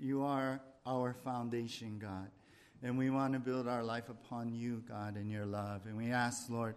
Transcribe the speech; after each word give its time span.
you 0.00 0.22
are 0.22 0.60
our 0.86 1.12
foundation, 1.12 1.98
God. 1.98 2.28
And 2.82 2.96
we 2.96 3.10
want 3.10 3.34
to 3.34 3.38
build 3.38 3.68
our 3.68 3.82
life 3.82 4.08
upon 4.08 4.54
you, 4.54 4.82
God, 4.88 5.16
and 5.16 5.30
your 5.30 5.44
love. 5.44 5.82
And 5.86 5.96
we 5.96 6.10
ask, 6.10 6.48
Lord, 6.48 6.74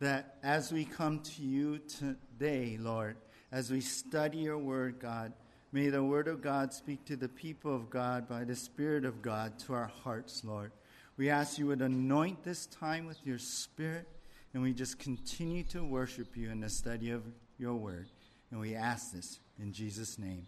that 0.00 0.36
as 0.42 0.72
we 0.72 0.84
come 0.84 1.20
to 1.20 1.42
you 1.42 1.78
today, 1.78 2.76
Lord, 2.80 3.16
as 3.50 3.70
we 3.70 3.80
study 3.80 4.38
your 4.38 4.58
word, 4.58 5.00
God, 5.00 5.32
may 5.72 5.88
the 5.88 6.04
word 6.04 6.28
of 6.28 6.40
God 6.40 6.72
speak 6.72 7.04
to 7.06 7.16
the 7.16 7.28
people 7.28 7.74
of 7.74 7.90
God 7.90 8.28
by 8.28 8.44
the 8.44 8.54
Spirit 8.54 9.04
of 9.04 9.22
God 9.22 9.58
to 9.60 9.74
our 9.74 9.90
hearts, 10.04 10.44
Lord. 10.44 10.72
We 11.16 11.30
ask 11.30 11.58
you 11.58 11.66
would 11.66 11.82
anoint 11.82 12.42
this 12.44 12.66
time 12.66 13.06
with 13.06 13.24
your 13.24 13.38
Spirit, 13.38 14.08
and 14.52 14.62
we 14.62 14.72
just 14.72 14.98
continue 14.98 15.64
to 15.64 15.84
worship 15.84 16.36
you 16.36 16.50
in 16.50 16.60
the 16.60 16.68
study 16.68 17.10
of 17.10 17.22
your 17.58 17.74
word. 17.74 18.08
And 18.50 18.60
we 18.60 18.74
ask 18.74 19.12
this 19.12 19.40
in 19.58 19.72
Jesus' 19.72 20.18
name. 20.18 20.46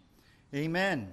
Amen. 0.53 1.11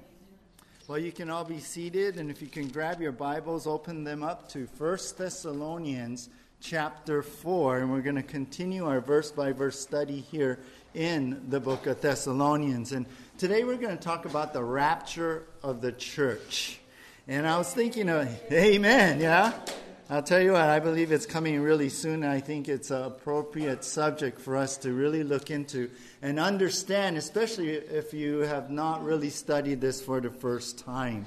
Well, 0.86 0.98
you 0.98 1.12
can 1.12 1.30
all 1.30 1.44
be 1.44 1.60
seated, 1.60 2.18
and 2.18 2.30
if 2.30 2.42
you 2.42 2.48
can 2.48 2.68
grab 2.68 3.00
your 3.00 3.10
Bibles, 3.10 3.66
open 3.66 4.04
them 4.04 4.22
up 4.22 4.50
to 4.50 4.68
1 4.76 4.98
Thessalonians 5.16 6.28
chapter 6.60 7.22
4, 7.22 7.78
and 7.78 7.90
we're 7.90 8.02
going 8.02 8.16
to 8.16 8.22
continue 8.22 8.86
our 8.86 9.00
verse 9.00 9.30
by 9.30 9.52
verse 9.52 9.80
study 9.80 10.20
here 10.20 10.58
in 10.92 11.48
the 11.48 11.58
book 11.58 11.86
of 11.86 12.02
Thessalonians. 12.02 12.92
And 12.92 13.06
today 13.38 13.64
we're 13.64 13.78
going 13.78 13.96
to 13.96 14.02
talk 14.02 14.26
about 14.26 14.52
the 14.52 14.62
rapture 14.62 15.44
of 15.62 15.80
the 15.80 15.90
church. 15.90 16.78
And 17.26 17.46
I 17.46 17.56
was 17.56 17.72
thinking, 17.72 18.10
of, 18.10 18.28
amen, 18.52 19.20
yeah? 19.20 19.54
I'll 20.10 20.22
tell 20.22 20.42
you 20.42 20.52
what, 20.52 20.68
I 20.68 20.80
believe 20.80 21.12
it's 21.12 21.24
coming 21.24 21.62
really 21.62 21.88
soon. 21.88 22.24
I 22.24 22.40
think 22.40 22.68
it's 22.68 22.90
an 22.90 23.04
appropriate 23.04 23.84
subject 23.84 24.38
for 24.38 24.54
us 24.54 24.76
to 24.78 24.92
really 24.92 25.24
look 25.24 25.50
into 25.50 25.90
and 26.24 26.40
understand, 26.40 27.18
especially 27.18 27.68
if 27.68 28.14
you 28.14 28.38
have 28.38 28.70
not 28.70 29.04
really 29.04 29.28
studied 29.28 29.78
this 29.78 30.00
for 30.00 30.22
the 30.22 30.30
first 30.30 30.78
time. 30.78 31.26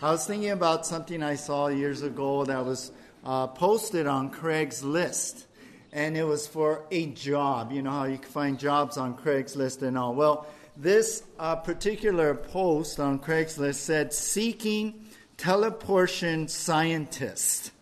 I 0.00 0.12
was 0.12 0.24
thinking 0.24 0.50
about 0.50 0.86
something 0.86 1.20
I 1.20 1.34
saw 1.34 1.66
years 1.66 2.02
ago 2.02 2.44
that 2.44 2.64
was 2.64 2.92
uh, 3.24 3.48
posted 3.48 4.06
on 4.06 4.30
Craigslist, 4.30 5.46
and 5.92 6.16
it 6.16 6.22
was 6.22 6.46
for 6.46 6.84
a 6.92 7.06
job. 7.06 7.72
You 7.72 7.82
know 7.82 7.90
how 7.90 8.04
you 8.04 8.18
can 8.18 8.30
find 8.30 8.56
jobs 8.56 8.96
on 8.96 9.16
Craigslist 9.16 9.82
and 9.82 9.98
all. 9.98 10.14
Well, 10.14 10.46
this 10.76 11.24
uh, 11.40 11.56
particular 11.56 12.32
post 12.32 13.00
on 13.00 13.18
Craigslist 13.18 13.74
said, 13.74 14.12
Seeking 14.12 15.06
teleportation 15.36 16.46
scientist. 16.46 17.72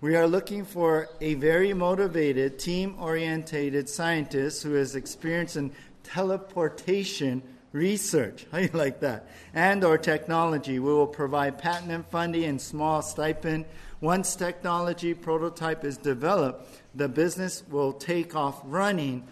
We 0.00 0.14
are 0.14 0.28
looking 0.28 0.64
for 0.64 1.08
a 1.20 1.34
very 1.34 1.74
motivated, 1.74 2.60
team 2.60 2.94
oriented 3.00 3.88
scientist 3.88 4.62
who 4.62 4.74
has 4.74 4.94
experience 4.94 5.56
in 5.56 5.72
teleportation 6.12 7.42
research. 7.72 8.46
How 8.50 8.58
you 8.58 8.70
like 8.72 9.00
that? 9.00 9.28
And 9.54 9.84
or 9.84 9.98
technology. 9.98 10.78
We 10.78 10.92
will 10.92 11.06
provide 11.06 11.58
patent 11.58 11.90
and 11.90 12.06
funding 12.06 12.44
and 12.44 12.60
small 12.60 13.02
stipend. 13.02 13.66
Once 14.00 14.36
technology 14.36 15.14
prototype 15.14 15.84
is 15.84 15.96
developed, 15.96 16.66
the 16.94 17.08
business 17.08 17.62
will 17.68 17.92
take 17.92 18.34
off 18.34 18.60
running 18.64 19.24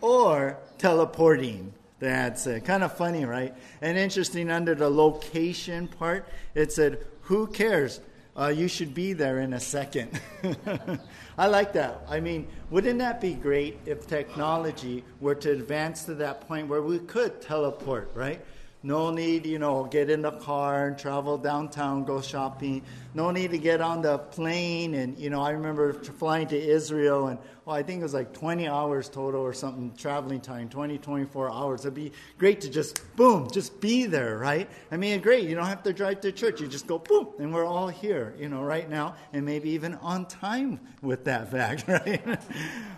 or 0.00 0.58
teleporting. 0.78 1.72
The 1.98 2.08
ad 2.08 2.38
said. 2.38 2.64
Kind 2.64 2.82
of 2.82 2.96
funny, 2.96 3.24
right? 3.24 3.54
And 3.80 3.96
interesting 3.96 4.50
under 4.50 4.74
the 4.74 4.90
location 4.90 5.86
part, 5.86 6.28
it 6.54 6.72
said, 6.72 6.98
Who 7.22 7.46
cares? 7.46 8.00
Uh, 8.38 8.48
you 8.48 8.68
should 8.68 8.94
be 8.94 9.12
there 9.12 9.40
in 9.40 9.52
a 9.52 9.60
second. 9.60 10.20
I 11.38 11.46
like 11.46 11.72
that. 11.74 12.02
I 12.08 12.20
mean, 12.20 12.48
wouldn't 12.70 12.98
that 12.98 13.20
be 13.20 13.34
great 13.34 13.78
if 13.84 14.06
technology 14.06 15.04
were 15.20 15.34
to 15.36 15.50
advance 15.50 16.04
to 16.04 16.14
that 16.14 16.46
point 16.48 16.68
where 16.68 16.82
we 16.82 16.98
could 16.98 17.42
teleport, 17.42 18.10
right? 18.14 18.40
No 18.84 19.10
need, 19.10 19.46
you 19.46 19.60
know, 19.60 19.84
get 19.84 20.10
in 20.10 20.22
the 20.22 20.32
car 20.32 20.88
and 20.88 20.98
travel 20.98 21.38
downtown, 21.38 22.04
go 22.04 22.20
shopping. 22.20 22.82
No 23.14 23.30
need 23.30 23.52
to 23.52 23.58
get 23.58 23.80
on 23.80 24.02
the 24.02 24.18
plane. 24.18 24.94
And, 24.94 25.16
you 25.16 25.30
know, 25.30 25.40
I 25.40 25.50
remember 25.50 25.92
flying 25.92 26.48
to 26.48 26.60
Israel 26.60 27.28
and, 27.28 27.38
well, 27.64 27.76
I 27.76 27.84
think 27.84 28.00
it 28.00 28.02
was 28.02 28.14
like 28.14 28.32
20 28.32 28.66
hours 28.66 29.08
total 29.08 29.40
or 29.40 29.52
something, 29.52 29.94
traveling 29.96 30.40
time, 30.40 30.68
20, 30.68 30.98
24 30.98 31.50
hours. 31.50 31.82
It'd 31.82 31.94
be 31.94 32.10
great 32.38 32.60
to 32.62 32.70
just, 32.70 33.00
boom, 33.14 33.48
just 33.52 33.80
be 33.80 34.06
there, 34.06 34.36
right? 34.36 34.68
I 34.90 34.96
mean, 34.96 35.20
great. 35.20 35.48
You 35.48 35.54
don't 35.54 35.66
have 35.66 35.84
to 35.84 35.92
drive 35.92 36.20
to 36.22 36.32
church. 36.32 36.60
You 36.60 36.66
just 36.66 36.88
go, 36.88 36.98
boom, 36.98 37.28
and 37.38 37.54
we're 37.54 37.64
all 37.64 37.86
here, 37.86 38.34
you 38.36 38.48
know, 38.48 38.62
right 38.62 38.90
now, 38.90 39.14
and 39.32 39.44
maybe 39.44 39.70
even 39.70 39.94
on 39.96 40.26
time 40.26 40.80
with 41.02 41.24
that 41.24 41.52
fact, 41.52 41.84
right? 41.86 42.40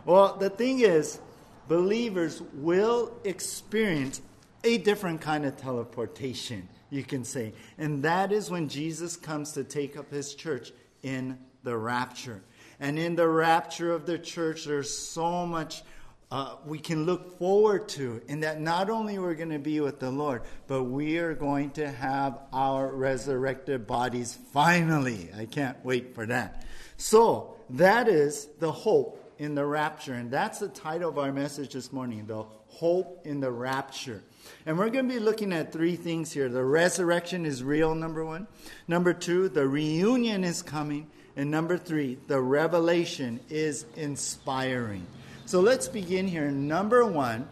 well, 0.07 0.37
the 0.39 0.49
thing 0.49 0.81
is, 0.81 1.21
believers 1.69 2.41
will 2.55 3.13
experience 3.25 4.23
a 4.65 4.79
different 4.79 5.21
kind 5.21 5.45
of 5.45 5.57
teleportation, 5.57 6.69
you 6.91 7.05
can 7.05 7.25
say. 7.25 7.53
And 7.79 8.03
that 8.03 8.33
is 8.33 8.51
when 8.51 8.69
Jesus 8.69 9.17
comes 9.17 9.53
to 9.53 9.65
take 9.65 9.97
up 9.97 10.11
his 10.11 10.35
church 10.35 10.73
in 11.03 11.39
the 11.63 11.77
rapture. 11.77 12.43
And 12.81 12.99
in 12.99 13.15
the 13.15 13.29
rapture 13.29 13.93
of 13.93 14.07
the 14.07 14.19
church, 14.19 14.65
there's 14.65 14.91
so 14.91 15.47
much 15.47 15.83
uh, 16.31 16.57
we 16.67 16.79
can 16.79 17.07
look 17.07 17.39
forward 17.39 17.89
to, 17.89 18.21
in 18.27 18.41
that 18.41 18.61
not 18.61 18.91
only 18.91 19.19
we're 19.19 19.35
going 19.35 19.51
to 19.51 19.59
be 19.59 19.79
with 19.81 20.01
the 20.01 20.11
Lord, 20.11 20.43
but 20.67 20.85
we 20.85 21.19
are 21.19 21.35
going 21.35 21.71
to 21.71 21.89
have 21.89 22.41
our 22.53 22.89
resurrected 22.89 23.87
bodies 23.87 24.37
finally. 24.53 25.31
I 25.37 25.45
can't 25.45 25.77
wait 25.85 26.13
for 26.15 26.27
that. 26.27 26.65
So, 26.97 27.57
that 27.71 28.09
is 28.09 28.49
the 28.59 28.73
hope 28.73 29.33
in 29.39 29.55
the 29.55 29.65
rapture. 29.65 30.15
And 30.15 30.31
that's 30.31 30.59
the 30.59 30.69
title 30.69 31.09
of 31.09 31.19
our 31.19 31.33
message 31.33 31.75
this 31.75 31.93
morning 31.93 32.27
the 32.27 32.45
hope 32.67 33.25
in 33.25 33.41
the 33.41 33.53
rapture. 33.53 34.23
And 34.67 34.79
we're 34.79 34.91
going 34.91 35.09
to 35.09 35.15
be 35.15 35.21
looking 35.21 35.53
at 35.53 35.73
three 35.73 35.97
things 35.97 36.33
here. 36.33 36.49
The 36.49 36.65
resurrection 36.65 37.47
is 37.47 37.63
real, 37.63 37.95
number 37.95 38.25
one. 38.25 38.47
Number 38.89 39.13
two, 39.13 39.49
the 39.49 39.67
reunion 39.67 40.45
is 40.45 40.63
coming. 40.63 41.11
And 41.37 41.51
number 41.51 41.77
three, 41.77 42.19
the 42.29 42.41
revelation 42.41 43.41
is 43.51 43.87
inspiring. 43.97 45.07
So 45.47 45.61
let's 45.61 45.89
begin 45.89 46.27
here. 46.27 46.51
Number 46.51 47.05
one, 47.05 47.49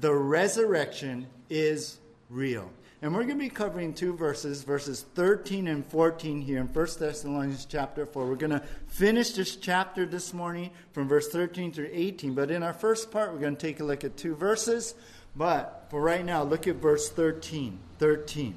the 0.00 0.14
resurrection 0.14 1.26
is 1.50 1.98
real. 2.30 2.70
And 3.02 3.14
we're 3.14 3.24
going 3.24 3.38
to 3.38 3.44
be 3.44 3.50
covering 3.50 3.92
two 3.92 4.14
verses, 4.14 4.62
verses 4.62 5.04
13 5.14 5.68
and 5.68 5.84
14 5.86 6.40
here 6.40 6.58
in 6.58 6.66
1 6.66 6.86
Thessalonians 6.98 7.66
chapter 7.66 8.06
4. 8.06 8.26
We're 8.26 8.36
going 8.36 8.50
to 8.50 8.62
finish 8.86 9.32
this 9.32 9.56
chapter 9.56 10.06
this 10.06 10.32
morning 10.32 10.70
from 10.92 11.06
verse 11.06 11.28
13 11.28 11.72
through 11.72 11.90
18. 11.92 12.34
But 12.34 12.50
in 12.50 12.62
our 12.62 12.72
first 12.72 13.10
part, 13.10 13.32
we're 13.32 13.40
going 13.40 13.54
to 13.56 13.60
take 13.60 13.80
a 13.80 13.84
look 13.84 14.02
at 14.02 14.16
two 14.16 14.34
verses. 14.34 14.94
But 15.36 15.86
for 15.90 16.00
right 16.00 16.24
now, 16.24 16.42
look 16.42 16.66
at 16.66 16.76
verse 16.76 17.10
13. 17.10 17.78
13. 17.98 18.54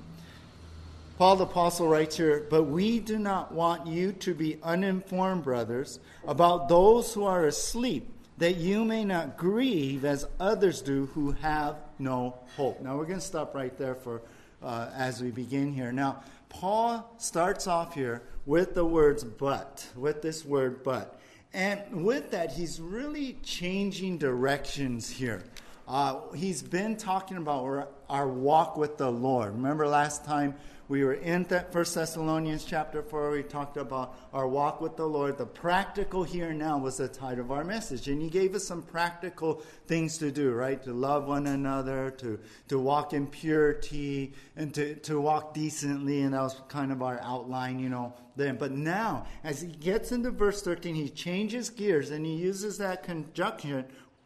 Paul 1.18 1.36
the 1.36 1.44
Apostle 1.44 1.88
writes 1.88 2.16
here, 2.16 2.48
But 2.50 2.64
we 2.64 3.00
do 3.00 3.20
not 3.20 3.52
want 3.52 3.88
you 3.88 4.14
to 4.14 4.34
be 4.34 4.58
uninformed, 4.64 5.44
brothers, 5.44 6.00
about 6.26 6.70
those 6.70 7.14
who 7.14 7.26
are 7.26 7.46
asleep, 7.46 8.10
that 8.38 8.56
you 8.56 8.86
may 8.86 9.04
not 9.04 9.38
grieve 9.38 10.06
as 10.06 10.26
others 10.40 10.82
do 10.82 11.08
who 11.08 11.32
have 11.32 11.76
no 12.00 12.40
hope. 12.56 12.82
Now 12.82 12.98
we're 12.98 13.06
going 13.06 13.20
to 13.20 13.26
stop 13.26 13.54
right 13.54 13.78
there 13.78 13.96
for 13.96 14.22
uh, 14.64 14.90
as 14.96 15.22
we 15.22 15.32
begin 15.32 15.74
here. 15.74 15.92
Now, 15.92 16.24
Paul 16.48 17.14
starts 17.18 17.68
off 17.68 17.94
here 17.94 18.24
with 18.46 18.74
the 18.74 18.86
words 18.86 19.24
but, 19.24 19.86
with 19.96 20.22
this 20.22 20.46
word 20.46 20.84
but. 20.84 21.20
And 21.54 22.06
with 22.06 22.32
that, 22.32 22.54
he's 22.54 22.80
really 22.80 23.38
changing 23.44 24.20
directions 24.20 25.10
here. 25.10 25.44
Uh, 25.90 26.20
he's 26.36 26.62
been 26.62 26.96
talking 26.96 27.38
about 27.38 27.64
our, 27.64 27.88
our 28.12 28.28
walk 28.28 28.78
with 28.78 28.98
the 28.98 29.10
Lord. 29.12 29.56
Remember 29.56 29.88
last 29.88 30.24
time 30.24 30.54
we 30.88 31.04
were 31.04 31.16
in 31.16 31.46
that 31.46 31.74
First 31.74 31.96
Thessalonians 31.96 32.64
chapter 32.64 33.02
4, 33.02 33.32
we 33.32 33.42
talked 33.42 33.76
about 33.76 34.16
our 34.32 34.48
walk 34.48 34.82
with 34.82 34.96
the 34.98 35.08
Lord. 35.08 35.40
The 35.40 35.48
practical 35.48 36.24
here 36.24 36.50
and 36.50 36.60
now 36.60 36.78
was 36.78 36.98
the 36.98 37.08
title 37.08 37.44
of 37.44 37.52
our 37.52 37.64
message. 37.64 38.08
And 38.08 38.22
he 38.22 38.30
gave 38.30 38.54
us 38.54 38.64
some 38.64 38.84
practical 38.84 39.64
things 39.88 40.20
to 40.20 40.30
do, 40.30 40.52
right? 40.52 40.82
To 40.84 40.94
love 40.94 41.28
one 41.28 41.48
another, 41.48 42.12
to, 42.20 42.40
to 42.68 42.78
walk 42.78 43.14
in 43.14 43.26
purity, 43.26 44.34
and 44.56 44.72
to, 44.76 44.94
to 44.94 45.20
walk 45.20 45.56
decently. 45.56 46.22
And 46.22 46.36
that 46.36 46.42
was 46.42 46.62
kind 46.68 46.92
of 46.92 47.02
our 47.02 47.20
outline, 47.24 47.80
you 47.80 47.90
know, 47.90 48.14
then. 48.36 48.58
But 48.58 48.74
now, 48.74 49.26
as 49.44 49.62
he 49.62 49.70
gets 49.70 50.12
into 50.12 50.30
verse 50.30 50.62
13, 50.62 50.94
he 50.94 51.10
changes 51.10 51.72
gears 51.72 52.12
and 52.12 52.28
he 52.28 52.36
uses 52.36 52.78
that 52.78 53.02
conjunction, 53.02 53.86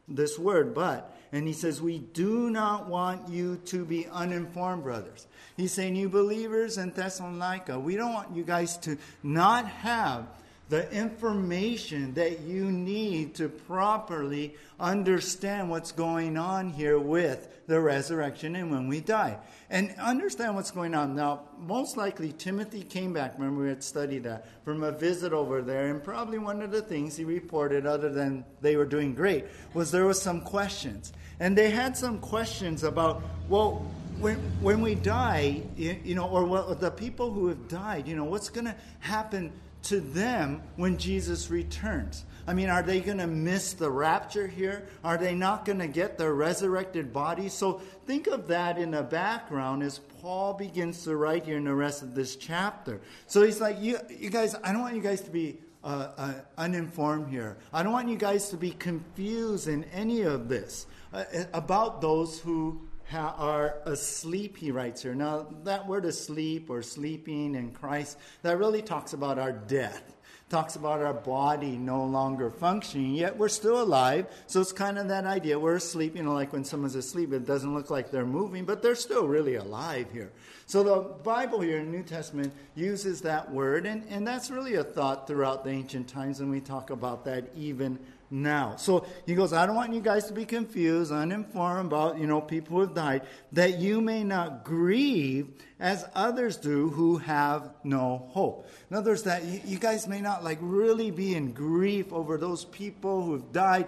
this 0.10 0.38
word, 0.38 0.74
but 0.74 1.13
and 1.34 1.48
he 1.48 1.54
says, 1.54 1.82
We 1.82 1.98
do 1.98 2.52
not 2.52 2.88
want 2.88 3.28
you 3.28 3.58
to 3.66 3.84
be 3.84 4.06
uninformed, 4.08 4.84
brothers. 4.84 5.28
He's 5.58 5.74
saying, 5.74 5.96
You 5.96 6.08
believers 6.08 6.78
in 6.78 6.92
Thessalonica, 6.92 7.80
we 7.80 7.96
don't 7.96 8.14
want 8.14 8.36
you 8.36 8.44
guys 8.44 8.78
to 8.78 8.98
not 9.24 9.68
have 9.68 10.28
the 10.74 10.92
information 10.92 12.16
that 12.16 12.40
you 12.40 12.72
need 12.72 13.36
to 13.36 13.48
properly 13.48 14.56
understand 14.80 15.70
what's 15.70 15.92
going 15.92 16.36
on 16.36 16.68
here 16.68 16.98
with 16.98 17.68
the 17.68 17.80
resurrection 17.80 18.56
and 18.56 18.72
when 18.72 18.88
we 18.88 19.00
die. 19.00 19.38
And 19.70 19.94
understand 20.00 20.56
what's 20.56 20.72
going 20.72 20.96
on. 20.96 21.16
Now, 21.16 21.42
most 21.60 21.96
likely, 21.96 22.32
Timothy 22.32 22.82
came 22.82 23.14
back, 23.14 23.36
remember 23.38 23.62
we 23.62 23.70
had 23.70 23.84
studied 23.84 24.24
that, 24.24 24.48
from 24.66 24.82
a 24.82 24.92
visit 24.92 25.32
over 25.32 25.62
there, 25.62 25.92
and 25.92 26.04
probably 26.04 26.40
one 26.40 26.64
of 26.64 26.72
the 26.72 26.82
things 26.82 27.16
he 27.16 27.24
reported, 27.24 27.86
other 27.86 28.10
than 28.10 28.44
they 28.62 28.76
were 28.76 28.88
doing 28.88 29.14
great, 29.14 29.46
was 29.76 29.92
there 29.92 30.08
was 30.08 30.20
some 30.20 30.42
questions. 30.42 31.14
And 31.40 31.56
they 31.56 31.70
had 31.70 31.96
some 31.96 32.18
questions 32.18 32.84
about, 32.84 33.22
well, 33.48 33.86
when, 34.20 34.38
when 34.60 34.82
we 34.82 34.96
die, 34.96 35.62
you 35.78 36.16
know, 36.16 36.28
or 36.28 36.74
the 36.74 36.90
people 36.90 37.32
who 37.32 37.50
have 37.50 37.68
died, 37.68 38.08
you 38.08 38.16
know, 38.16 38.24
what's 38.24 38.50
going 38.50 38.66
to 38.66 38.76
happen 39.02 39.52
to 39.84 40.00
them 40.00 40.62
when 40.76 40.98
Jesus 40.98 41.50
returns? 41.50 42.26
I 42.46 42.54
mean, 42.54 42.70
are 42.70 42.84
they 42.84 43.00
going 43.00 43.20
to 43.20 43.28
miss 43.28 43.74
the 43.74 43.90
rapture 43.90 44.48
here? 44.48 44.88
Are 45.04 45.18
they 45.18 45.34
not 45.34 45.64
going 45.64 45.80
to 45.80 45.88
get 45.88 46.18
their 46.18 46.34
resurrected 46.34 47.14
bodies? 47.14 47.54
So 47.54 47.82
think 48.06 48.28
of 48.28 48.48
that 48.48 48.78
in 48.78 48.92
the 48.92 49.04
background 49.04 49.82
as 49.82 50.00
Paul 50.22 50.54
begins 50.54 51.04
to 51.04 51.16
write 51.16 51.46
here 51.46 51.58
in 51.58 51.64
the 51.64 51.74
rest 51.74 52.02
of 52.02 52.16
this 52.16 52.36
chapter. 52.36 53.00
So 53.28 53.44
he's 53.44 53.62
like, 53.62 53.82
you, 53.82 53.98
you 54.10 54.30
guys, 54.30 54.56
I 54.64 54.74
don't 54.74 54.82
want 54.82 54.96
you 54.96 55.02
guys 55.02 55.22
to 55.22 55.32
be 55.32 55.58
uh, 55.84 56.08
uh, 56.18 56.34
uninformed 56.58 57.30
here. 57.30 57.58
I 57.72 57.84
don't 57.84 57.94
want 57.94 58.10
you 58.10 58.18
guys 58.18 58.50
to 58.50 58.58
be 58.58 58.72
confused 58.72 59.68
in 59.68 59.84
any 59.86 60.22
of 60.22 60.50
this 60.50 60.88
uh, 61.14 61.24
about 61.54 62.02
those 62.02 62.40
who 62.40 62.82
are 63.14 63.78
asleep, 63.86 64.58
he 64.58 64.72
writes 64.72 65.02
here. 65.02 65.16
Now, 65.16 65.48
that 65.64 65.88
word 65.88 66.06
asleep 66.06 66.70
or 66.70 66.82
sleeping 66.82 67.56
in 67.56 67.72
Christ, 67.72 68.18
that 68.42 68.58
really 68.58 68.82
talks 68.82 69.14
about 69.14 69.40
our 69.40 69.52
death 69.52 70.16
talks 70.54 70.76
about 70.76 71.02
our 71.02 71.16
body 71.16 71.78
no 71.78 72.06
longer 72.06 72.52
functioning, 72.52 73.16
yet 73.16 73.36
we're 73.36 73.50
still 73.50 73.82
alive. 73.82 74.28
So 74.46 74.62
it's 74.62 74.72
kind 74.72 75.00
of 75.00 75.08
that 75.08 75.26
idea. 75.26 75.58
We're 75.58 75.78
asleep, 75.78 76.16
you 76.16 76.22
know, 76.22 76.34
like 76.34 76.54
when 76.54 76.64
someone's 76.64 76.94
asleep, 76.94 77.34
it 77.34 77.48
doesn't 77.48 77.74
look 77.74 77.90
like 77.90 78.12
they're 78.12 78.24
moving, 78.24 78.64
but 78.64 78.84
they're 78.84 78.94
still 78.94 79.28
really 79.28 79.56
alive 79.56 80.12
here. 80.14 80.32
So 80.68 80.84
the 80.84 81.24
Bible 81.24 81.60
here 81.62 81.80
in 81.80 81.92
the 81.92 81.98
New 81.98 82.04
Testament 82.04 82.54
uses 82.76 83.22
that 83.22 83.52
word, 83.52 83.88
and, 83.88 84.04
and 84.10 84.28
that's 84.28 84.52
really 84.52 84.76
a 84.76 84.84
thought 84.84 85.26
throughout 85.26 85.64
the 85.64 85.72
ancient 85.72 86.08
times, 86.08 86.40
and 86.40 86.52
we 86.52 86.62
talk 86.62 86.92
about 86.92 87.26
that 87.26 87.46
even 87.56 87.98
now. 88.30 88.76
So 88.78 89.06
he 89.26 89.36
goes, 89.36 89.54
I 89.54 89.66
don't 89.66 89.76
want 89.76 89.94
you 89.94 90.02
guys 90.02 90.26
to 90.26 90.34
be 90.34 90.46
confused, 90.46 91.12
uninformed 91.12 91.88
about, 91.88 92.18
you 92.18 92.28
know, 92.28 92.42
people 92.42 92.78
who 92.78 92.82
have 92.82 92.94
died, 92.94 93.24
that 93.52 93.80
you 93.80 94.02
may 94.02 94.24
not 94.24 94.64
grieve 94.64 95.50
as 95.80 96.06
others 96.16 96.58
do 96.58 96.90
who 96.90 97.18
have 97.18 97.72
no 97.84 98.30
hope. 98.30 98.68
In 98.90 98.98
other 98.98 99.12
words, 99.12 99.24
that 99.24 99.44
you 99.66 99.78
guys 99.78 100.08
may 100.08 100.22
not 100.22 100.44
like 100.44 100.60
really 100.62 101.12
be 101.12 101.36
in 101.36 101.52
grief 101.52 102.12
over 102.12 102.38
those 102.38 102.66
people 102.66 103.24
who 103.24 103.34
have 103.34 103.52
died. 103.52 103.88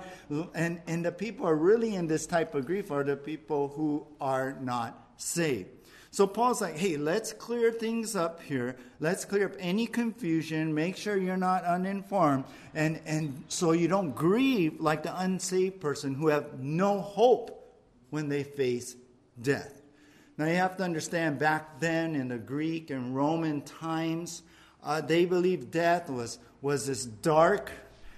And, 0.54 0.82
and 0.88 1.06
the 1.06 1.12
people 1.12 1.48
are 1.48 1.56
really 1.56 1.96
in 1.96 2.08
this 2.08 2.26
type 2.26 2.56
of 2.56 2.66
grief 2.66 2.92
are 2.92 3.04
the 3.04 3.16
people 3.16 3.70
who 3.70 4.06
are 4.20 4.58
not 4.62 5.14
saved. 5.18 5.70
So 6.16 6.26
Paul's 6.26 6.62
like, 6.62 6.78
hey, 6.78 6.96
let's 6.96 7.34
clear 7.34 7.74
things 7.74 8.16
up 8.16 8.42
here. 8.42 8.78
Let's 9.02 9.26
clear 9.26 9.48
up 9.48 9.56
any 9.60 9.86
confusion. 9.86 10.74
Make 10.74 10.96
sure 10.96 11.18
you're 11.18 11.36
not 11.36 11.66
uninformed. 11.66 12.46
And, 12.74 13.02
and 13.06 13.44
so 13.50 13.74
you 13.74 13.90
don't 13.90 14.16
grieve 14.16 14.80
like 14.80 15.04
the 15.04 15.20
unsaved 15.20 15.82
person 15.82 16.16
who 16.16 16.30
have 16.30 16.62
no 16.62 17.02
hope 17.02 17.76
when 18.12 18.30
they 18.30 18.44
face 18.44 18.96
death. 19.42 19.82
Now 20.38 20.46
you 20.46 20.56
have 20.56 20.78
to 20.78 20.84
understand 20.84 21.38
back 21.38 21.82
then 21.82 22.16
in 22.16 22.30
the 22.30 22.38
Greek 22.38 22.92
and 22.92 23.14
Roman 23.14 23.60
times, 23.64 24.44
uh, 24.86 25.02
they 25.02 25.26
believed 25.26 25.70
death 25.70 26.10
was, 26.10 26.40
was 26.62 26.88
this 26.88 27.04
dark, 27.04 27.74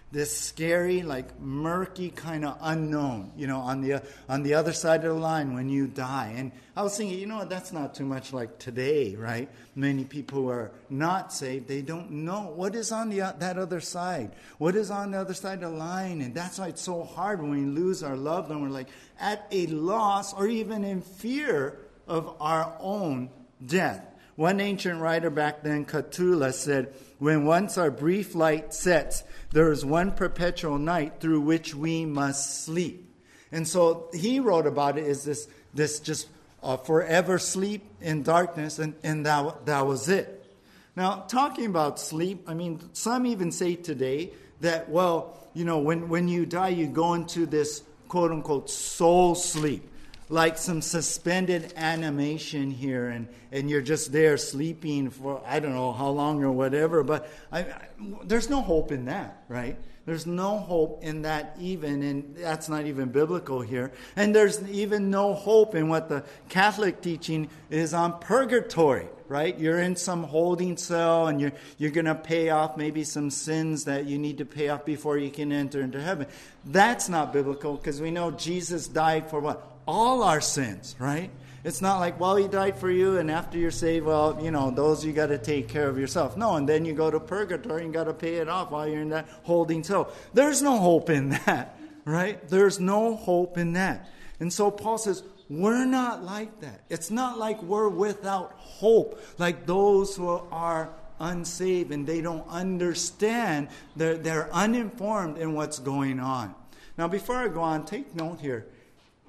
this 0.09 0.35
scary, 0.37 1.03
like 1.03 1.37
murky 1.39 2.09
kind 2.09 2.45
of 2.45 2.57
unknown, 2.61 3.31
you 3.35 3.45
know, 3.45 3.59
on 3.59 3.81
the, 3.81 4.01
on 4.29 4.41
the 4.43 4.53
other 4.53 4.71
side 4.71 5.03
of 5.03 5.13
the 5.15 5.19
line 5.19 5.53
when 5.53 5.67
you 5.67 5.85
die. 5.85 6.33
And 6.37 6.53
I 6.77 6.83
was 6.83 6.95
thinking, 6.95 7.19
you 7.19 7.25
know, 7.25 7.43
that's 7.43 7.73
not 7.73 7.93
too 7.93 8.05
much 8.05 8.31
like 8.31 8.57
today, 8.57 9.15
right? 9.15 9.49
Many 9.75 10.05
people 10.05 10.43
who 10.43 10.49
are 10.49 10.71
not 10.89 11.33
saved, 11.33 11.67
they 11.67 11.81
don't 11.81 12.09
know 12.09 12.53
what 12.55 12.73
is 12.73 12.93
on 12.93 13.09
the, 13.09 13.35
that 13.39 13.57
other 13.57 13.81
side. 13.81 14.31
What 14.59 14.77
is 14.77 14.91
on 14.91 15.11
the 15.11 15.19
other 15.19 15.33
side 15.33 15.61
of 15.61 15.71
the 15.71 15.77
line? 15.77 16.21
And 16.21 16.33
that's 16.33 16.57
why 16.57 16.67
it's 16.67 16.81
so 16.81 17.03
hard 17.03 17.41
when 17.41 17.51
we 17.51 17.65
lose 17.65 18.01
our 18.01 18.15
loved 18.15 18.49
one. 18.49 18.61
We're 18.61 18.69
like 18.69 18.89
at 19.19 19.45
a 19.51 19.67
loss 19.67 20.33
or 20.33 20.47
even 20.47 20.85
in 20.85 21.01
fear 21.01 21.79
of 22.07 22.33
our 22.39 22.77
own 22.79 23.29
death. 23.65 24.05
One 24.37 24.61
ancient 24.61 25.01
writer 25.01 25.31
back 25.31 25.63
then, 25.63 25.83
Catullus, 25.83 26.59
said, 26.59 26.93
When 27.19 27.45
once 27.45 27.77
our 27.77 27.89
brief 27.89 28.35
light 28.35 28.73
sets, 28.73 29.23
there 29.51 29.71
is 29.71 29.83
one 29.83 30.11
perpetual 30.11 30.77
night 30.77 31.19
through 31.19 31.41
which 31.41 31.73
we 31.73 32.05
must 32.05 32.63
sleep. 32.63 33.09
And 33.51 33.67
so 33.67 34.09
he 34.13 34.39
wrote 34.39 34.67
about 34.67 34.97
it 34.97 35.05
as 35.05 35.23
this, 35.23 35.47
this 35.73 35.99
just 35.99 36.27
uh, 36.61 36.77
forever 36.77 37.39
sleep 37.39 37.89
in 38.01 38.23
darkness, 38.23 38.77
and, 38.77 38.93
and 39.03 39.25
that, 39.25 39.65
that 39.65 39.85
was 39.87 40.09
it. 40.09 40.33
Now, 40.95 41.25
talking 41.27 41.65
about 41.67 41.99
sleep, 41.99 42.43
I 42.47 42.53
mean, 42.53 42.81
some 42.93 43.25
even 43.25 43.51
say 43.51 43.75
today 43.75 44.31
that, 44.61 44.89
well, 44.89 45.37
you 45.53 45.65
know, 45.65 45.79
when, 45.79 46.09
when 46.09 46.27
you 46.27 46.45
die, 46.45 46.69
you 46.69 46.87
go 46.87 47.13
into 47.13 47.45
this 47.45 47.83
quote 48.07 48.31
unquote 48.31 48.69
soul 48.69 49.35
sleep 49.35 49.89
like 50.29 50.57
some 50.57 50.81
suspended 50.81 51.73
animation 51.77 52.69
here 52.69 53.07
and, 53.07 53.27
and 53.51 53.69
you're 53.69 53.81
just 53.81 54.11
there 54.11 54.37
sleeping 54.37 55.09
for 55.09 55.41
I 55.45 55.59
don't 55.59 55.73
know 55.73 55.93
how 55.93 56.09
long 56.09 56.43
or 56.43 56.51
whatever. 56.51 57.03
But 57.03 57.29
I, 57.51 57.59
I, 57.59 57.87
there's 58.23 58.49
no 58.49 58.61
hope 58.61 58.91
in 58.91 59.05
that, 59.05 59.43
right? 59.47 59.77
There's 60.05 60.25
no 60.25 60.57
hope 60.57 61.03
in 61.03 61.23
that 61.23 61.57
even, 61.59 62.01
and 62.01 62.35
that's 62.37 62.69
not 62.69 62.85
even 62.85 63.09
biblical 63.09 63.59
here. 63.59 63.91
And 64.15 64.33
there's 64.33 64.63
even 64.69 65.09
no 65.09 65.33
hope 65.33 65.75
in 65.75 65.89
what 65.89 66.07
the 66.07 66.23
Catholic 66.47 67.01
teaching 67.01 67.49
is 67.69 67.93
on 67.93 68.17
purgatory, 68.19 69.09
right? 69.27 69.59
You're 69.59 69.79
in 69.79 69.97
some 69.97 70.23
holding 70.23 70.77
cell 70.77 71.27
and 71.27 71.41
you're, 71.41 71.51
you're 71.77 71.91
going 71.91 72.05
to 72.05 72.15
pay 72.15 72.51
off 72.51 72.77
maybe 72.77 73.03
some 73.03 73.29
sins 73.29 73.83
that 73.83 74.05
you 74.05 74.17
need 74.17 74.37
to 74.37 74.45
pay 74.45 74.69
off 74.69 74.85
before 74.85 75.17
you 75.17 75.29
can 75.29 75.51
enter 75.51 75.81
into 75.81 76.01
heaven. 76.01 76.27
That's 76.63 77.09
not 77.09 77.33
biblical 77.33 77.75
because 77.75 77.99
we 77.99 78.09
know 78.09 78.31
Jesus 78.31 78.87
died 78.87 79.29
for 79.29 79.41
what? 79.41 79.76
All 79.87 80.23
our 80.23 80.41
sins, 80.41 80.95
right? 80.99 81.29
It's 81.63 81.81
not 81.81 81.99
like, 81.99 82.19
well, 82.19 82.35
he 82.35 82.47
died 82.47 82.77
for 82.77 82.89
you, 82.89 83.17
and 83.17 83.29
after 83.31 83.57
you're 83.57 83.71
saved, 83.71 84.05
well, 84.05 84.39
you 84.41 84.51
know, 84.51 84.71
those 84.71 85.03
you 85.03 85.11
got 85.11 85.27
to 85.27 85.37
take 85.37 85.67
care 85.67 85.89
of 85.89 85.97
yourself. 85.97 86.37
No, 86.37 86.55
and 86.55 86.69
then 86.69 86.85
you 86.85 86.93
go 86.93 87.09
to 87.09 87.19
purgatory 87.19 87.83
and 87.83 87.93
got 87.93 88.05
to 88.05 88.13
pay 88.13 88.35
it 88.35 88.47
off 88.47 88.71
while 88.71 88.87
you're 88.87 89.01
in 89.01 89.09
that 89.09 89.27
holding 89.43 89.83
cell. 89.83 90.11
There's 90.33 90.61
no 90.61 90.77
hope 90.77 91.09
in 91.09 91.29
that, 91.29 91.77
right? 92.05 92.47
There's 92.47 92.79
no 92.79 93.15
hope 93.15 93.57
in 93.57 93.73
that. 93.73 94.07
And 94.39 94.53
so 94.53 94.69
Paul 94.69 94.97
says, 94.97 95.23
we're 95.49 95.85
not 95.85 96.23
like 96.23 96.59
that. 96.61 96.81
It's 96.89 97.09
not 97.09 97.37
like 97.37 97.61
we're 97.63 97.89
without 97.89 98.53
hope, 98.57 99.19
like 99.37 99.65
those 99.65 100.15
who 100.15 100.27
are 100.51 100.89
unsaved 101.19 101.91
and 101.91 102.05
they 102.05 102.21
don't 102.21 102.47
understand, 102.47 103.69
they're, 103.95 104.17
they're 104.17 104.53
uninformed 104.53 105.37
in 105.37 105.53
what's 105.53 105.79
going 105.79 106.19
on. 106.19 106.53
Now, 106.97 107.07
before 107.07 107.35
I 107.35 107.47
go 107.47 107.61
on, 107.61 107.85
take 107.85 108.15
note 108.15 108.39
here 108.39 108.67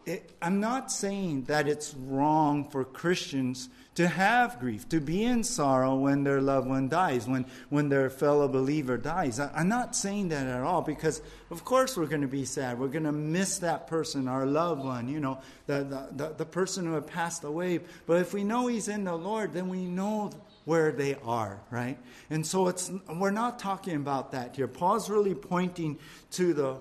it, 0.08 0.32
I'm 0.40 0.60
not 0.60 0.90
saying 0.90 1.44
that 1.44 1.68
it's 1.68 1.94
wrong 1.94 2.68
for 2.70 2.84
Christians 2.84 3.68
to 3.96 4.08
have 4.08 4.60
grief, 4.60 4.88
to 4.88 5.00
be 5.00 5.24
in 5.24 5.42
sorrow 5.42 5.96
when 5.96 6.22
their 6.22 6.40
loved 6.40 6.68
one 6.68 6.88
dies, 6.88 7.26
when, 7.26 7.44
when 7.68 7.88
their 7.88 8.08
fellow 8.08 8.48
believer 8.48 8.96
dies. 8.96 9.40
I, 9.40 9.60
am 9.60 9.68
not 9.68 9.96
saying 9.96 10.28
that 10.28 10.46
at 10.46 10.62
all 10.62 10.82
because, 10.82 11.20
of 11.50 11.64
course, 11.64 11.96
we're 11.96 12.06
going 12.06 12.22
to 12.22 12.28
be 12.28 12.44
sad. 12.44 12.78
We're 12.78 12.88
going 12.88 13.04
to 13.04 13.12
miss 13.12 13.58
that 13.58 13.88
person, 13.88 14.28
our 14.28 14.46
loved 14.46 14.84
one, 14.84 15.08
you 15.08 15.20
know, 15.20 15.40
the, 15.66 15.84
the, 15.84 16.08
the, 16.12 16.34
the 16.38 16.46
person 16.46 16.86
who 16.86 16.94
had 16.94 17.08
passed 17.08 17.44
away. 17.44 17.80
But 18.06 18.20
if 18.20 18.32
we 18.32 18.44
know 18.44 18.68
he's 18.68 18.88
in 18.88 19.04
the 19.04 19.16
Lord, 19.16 19.52
then 19.52 19.68
we 19.68 19.84
know 19.84 20.30
where 20.64 20.92
they 20.92 21.16
are, 21.24 21.60
right? 21.70 21.98
And 22.30 22.46
so 22.46 22.68
it's 22.68 22.92
we're 23.16 23.30
not 23.30 23.58
talking 23.58 23.96
about 23.96 24.32
that 24.32 24.54
here. 24.54 24.68
Paul's 24.68 25.10
really 25.10 25.34
pointing 25.34 25.98
to 26.32 26.54
the 26.54 26.76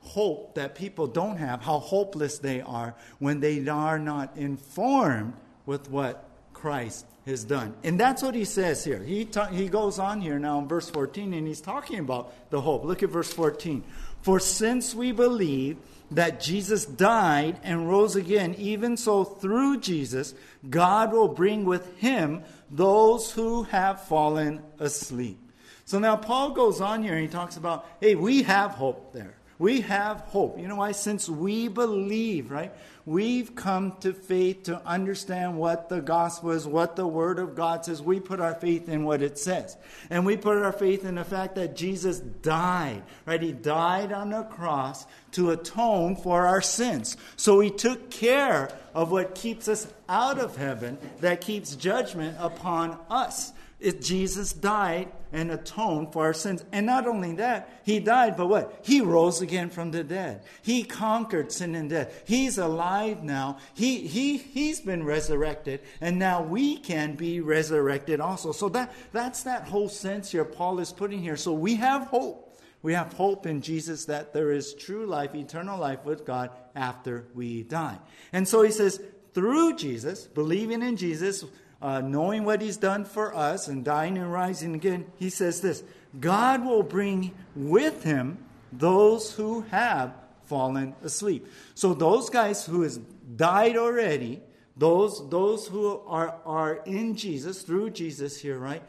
hope 0.00 0.54
that 0.54 0.74
people 0.74 1.06
don't 1.06 1.36
have, 1.36 1.62
how 1.62 1.78
hopeless 1.78 2.38
they 2.38 2.60
are 2.60 2.94
when 3.18 3.40
they 3.40 3.66
are 3.68 3.98
not 3.98 4.36
informed 4.36 5.34
with 5.66 5.90
what 5.90 6.28
Christ 6.52 7.06
has 7.26 7.44
done. 7.44 7.74
And 7.84 7.98
that's 7.98 8.22
what 8.22 8.34
he 8.34 8.44
says 8.44 8.84
here. 8.84 9.02
He, 9.02 9.24
ta- 9.24 9.46
he 9.46 9.68
goes 9.68 9.98
on 9.98 10.20
here 10.20 10.38
now 10.38 10.58
in 10.58 10.68
verse 10.68 10.90
14 10.90 11.32
and 11.34 11.46
he's 11.46 11.60
talking 11.60 11.98
about 11.98 12.50
the 12.50 12.60
hope. 12.60 12.84
Look 12.84 13.02
at 13.02 13.10
verse 13.10 13.32
14. 13.32 13.84
For 14.22 14.40
since 14.40 14.94
we 14.94 15.12
believe 15.12 15.78
that 16.10 16.40
Jesus 16.40 16.84
died 16.84 17.60
and 17.62 17.88
rose 17.88 18.16
again, 18.16 18.54
even 18.58 18.96
so 18.96 19.24
through 19.24 19.80
Jesus, 19.80 20.34
God 20.68 21.12
will 21.12 21.28
bring 21.28 21.64
with 21.64 21.96
him 21.98 22.42
those 22.70 23.30
who 23.32 23.62
have 23.64 24.06
fallen 24.06 24.62
asleep. 24.78 25.38
So 25.84 25.98
now 25.98 26.16
Paul 26.16 26.50
goes 26.50 26.80
on 26.80 27.02
here 27.02 27.14
and 27.14 27.22
he 27.22 27.28
talks 27.28 27.56
about, 27.56 27.86
hey, 28.00 28.14
we 28.14 28.42
have 28.42 28.72
hope 28.72 29.12
there. 29.12 29.34
We 29.60 29.82
have 29.82 30.20
hope. 30.20 30.58
You 30.58 30.68
know 30.68 30.76
why? 30.76 30.92
Since 30.92 31.28
we 31.28 31.68
believe, 31.68 32.50
right? 32.50 32.72
We've 33.04 33.54
come 33.54 33.92
to 34.00 34.14
faith 34.14 34.62
to 34.64 34.80
understand 34.86 35.58
what 35.58 35.90
the 35.90 36.00
gospel 36.00 36.52
is, 36.52 36.66
what 36.66 36.96
the 36.96 37.06
word 37.06 37.38
of 37.38 37.54
God 37.54 37.84
says. 37.84 38.00
We 38.00 38.20
put 38.20 38.40
our 38.40 38.54
faith 38.54 38.88
in 38.88 39.04
what 39.04 39.20
it 39.20 39.38
says. 39.38 39.76
And 40.08 40.24
we 40.24 40.38
put 40.38 40.56
our 40.56 40.72
faith 40.72 41.04
in 41.04 41.16
the 41.16 41.24
fact 41.24 41.56
that 41.56 41.76
Jesus 41.76 42.20
died, 42.20 43.02
right? 43.26 43.42
He 43.42 43.52
died 43.52 44.12
on 44.12 44.30
the 44.30 44.44
cross 44.44 45.04
to 45.32 45.50
atone 45.50 46.16
for 46.16 46.46
our 46.46 46.62
sins. 46.62 47.18
So 47.36 47.60
he 47.60 47.68
took 47.68 48.10
care 48.10 48.74
of 48.94 49.10
what 49.10 49.34
keeps 49.34 49.68
us 49.68 49.86
out 50.08 50.38
of 50.38 50.56
heaven, 50.56 50.96
that 51.20 51.42
keeps 51.42 51.76
judgment 51.76 52.34
upon 52.40 52.98
us. 53.10 53.52
It, 53.80 54.02
Jesus 54.02 54.52
died 54.52 55.10
and 55.32 55.50
atoned 55.50 56.12
for 56.12 56.24
our 56.24 56.34
sins. 56.34 56.64
And 56.70 56.84
not 56.84 57.06
only 57.06 57.34
that, 57.36 57.80
he 57.84 57.98
died, 57.98 58.36
but 58.36 58.48
what? 58.48 58.80
He 58.82 59.00
rose 59.00 59.40
again 59.40 59.70
from 59.70 59.90
the 59.90 60.04
dead. 60.04 60.42
He 60.60 60.82
conquered 60.82 61.50
sin 61.50 61.74
and 61.74 61.88
death. 61.88 62.24
He's 62.26 62.58
alive 62.58 63.22
now. 63.22 63.58
He, 63.74 64.06
he, 64.06 64.36
he's 64.36 64.80
been 64.80 65.04
resurrected, 65.04 65.80
and 66.00 66.18
now 66.18 66.42
we 66.42 66.76
can 66.76 67.14
be 67.14 67.40
resurrected 67.40 68.20
also. 68.20 68.52
So 68.52 68.68
that, 68.70 68.92
that's 69.12 69.44
that 69.44 69.68
whole 69.68 69.88
sense 69.88 70.32
here 70.32 70.44
Paul 70.44 70.78
is 70.80 70.92
putting 70.92 71.22
here. 71.22 71.36
So 71.36 71.52
we 71.52 71.76
have 71.76 72.08
hope. 72.08 72.46
We 72.82 72.94
have 72.94 73.12
hope 73.12 73.46
in 73.46 73.60
Jesus 73.60 74.06
that 74.06 74.32
there 74.32 74.52
is 74.52 74.74
true 74.74 75.06
life, 75.06 75.34
eternal 75.34 75.78
life 75.78 76.04
with 76.04 76.24
God 76.24 76.50
after 76.74 77.26
we 77.34 77.62
die. 77.62 77.98
And 78.32 78.48
so 78.48 78.62
he 78.62 78.70
says, 78.70 79.00
through 79.32 79.76
Jesus, 79.76 80.26
believing 80.26 80.82
in 80.82 80.96
Jesus, 80.96 81.44
uh, 81.82 82.00
knowing 82.00 82.44
what 82.44 82.60
he's 82.60 82.76
done 82.76 83.04
for 83.04 83.34
us 83.34 83.68
and 83.68 83.84
dying 83.84 84.18
and 84.18 84.32
rising 84.32 84.74
again, 84.74 85.06
he 85.16 85.30
says 85.30 85.60
this 85.60 85.82
God 86.18 86.64
will 86.64 86.82
bring 86.82 87.32
with 87.54 88.04
him 88.04 88.38
those 88.72 89.32
who 89.32 89.62
have 89.70 90.14
fallen 90.44 90.94
asleep. 91.02 91.46
So 91.74 91.94
those 91.94 92.28
guys 92.28 92.66
who 92.66 92.82
has 92.82 92.98
died 93.36 93.76
already, 93.76 94.42
those 94.76 95.28
those 95.30 95.66
who 95.68 96.00
are 96.06 96.36
are 96.44 96.76
in 96.84 97.16
Jesus 97.16 97.62
through 97.62 97.90
Jesus 97.90 98.40
here, 98.40 98.58
right? 98.58 98.82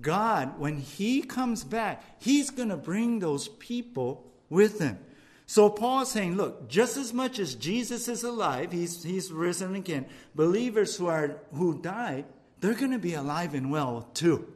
God, 0.00 0.58
when 0.58 0.78
he 0.78 1.22
comes 1.22 1.64
back, 1.64 2.02
he's 2.18 2.50
going 2.50 2.70
to 2.70 2.76
bring 2.76 3.18
those 3.18 3.48
people 3.48 4.24
with 4.48 4.80
him. 4.80 4.98
So 5.52 5.68
Paul's 5.68 6.10
saying, 6.10 6.38
look, 6.38 6.66
just 6.66 6.96
as 6.96 7.12
much 7.12 7.38
as 7.38 7.54
Jesus 7.54 8.08
is 8.08 8.24
alive, 8.24 8.72
he's, 8.72 9.02
he's 9.02 9.30
risen 9.30 9.74
again, 9.74 10.06
believers 10.34 10.96
who 10.96 11.08
are 11.08 11.42
who 11.52 11.78
died, 11.78 12.24
they're 12.60 12.72
going 12.72 12.92
to 12.92 12.98
be 12.98 13.12
alive 13.12 13.52
and 13.52 13.70
well 13.70 14.08
too. 14.14 14.50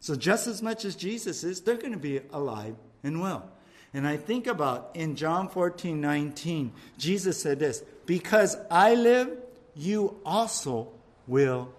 So 0.00 0.16
just 0.16 0.48
as 0.48 0.60
much 0.60 0.84
as 0.84 0.96
Jesus 0.96 1.44
is, 1.44 1.60
they're 1.60 1.76
going 1.76 1.92
to 1.92 2.00
be 2.00 2.20
alive 2.32 2.74
and 3.04 3.20
well. 3.20 3.48
And 3.94 4.08
I 4.08 4.16
think 4.16 4.48
about 4.48 4.90
in 4.94 5.14
John 5.14 5.48
14, 5.48 6.00
19, 6.00 6.72
Jesus 6.98 7.40
said 7.40 7.60
this, 7.60 7.84
because 8.04 8.56
I 8.72 8.96
live, 8.96 9.30
you 9.76 10.18
also 10.26 10.88
will 11.28 11.72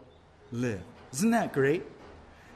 live. 0.53 0.79
Isn't 1.11 1.31
that 1.31 1.51
great? 1.51 1.83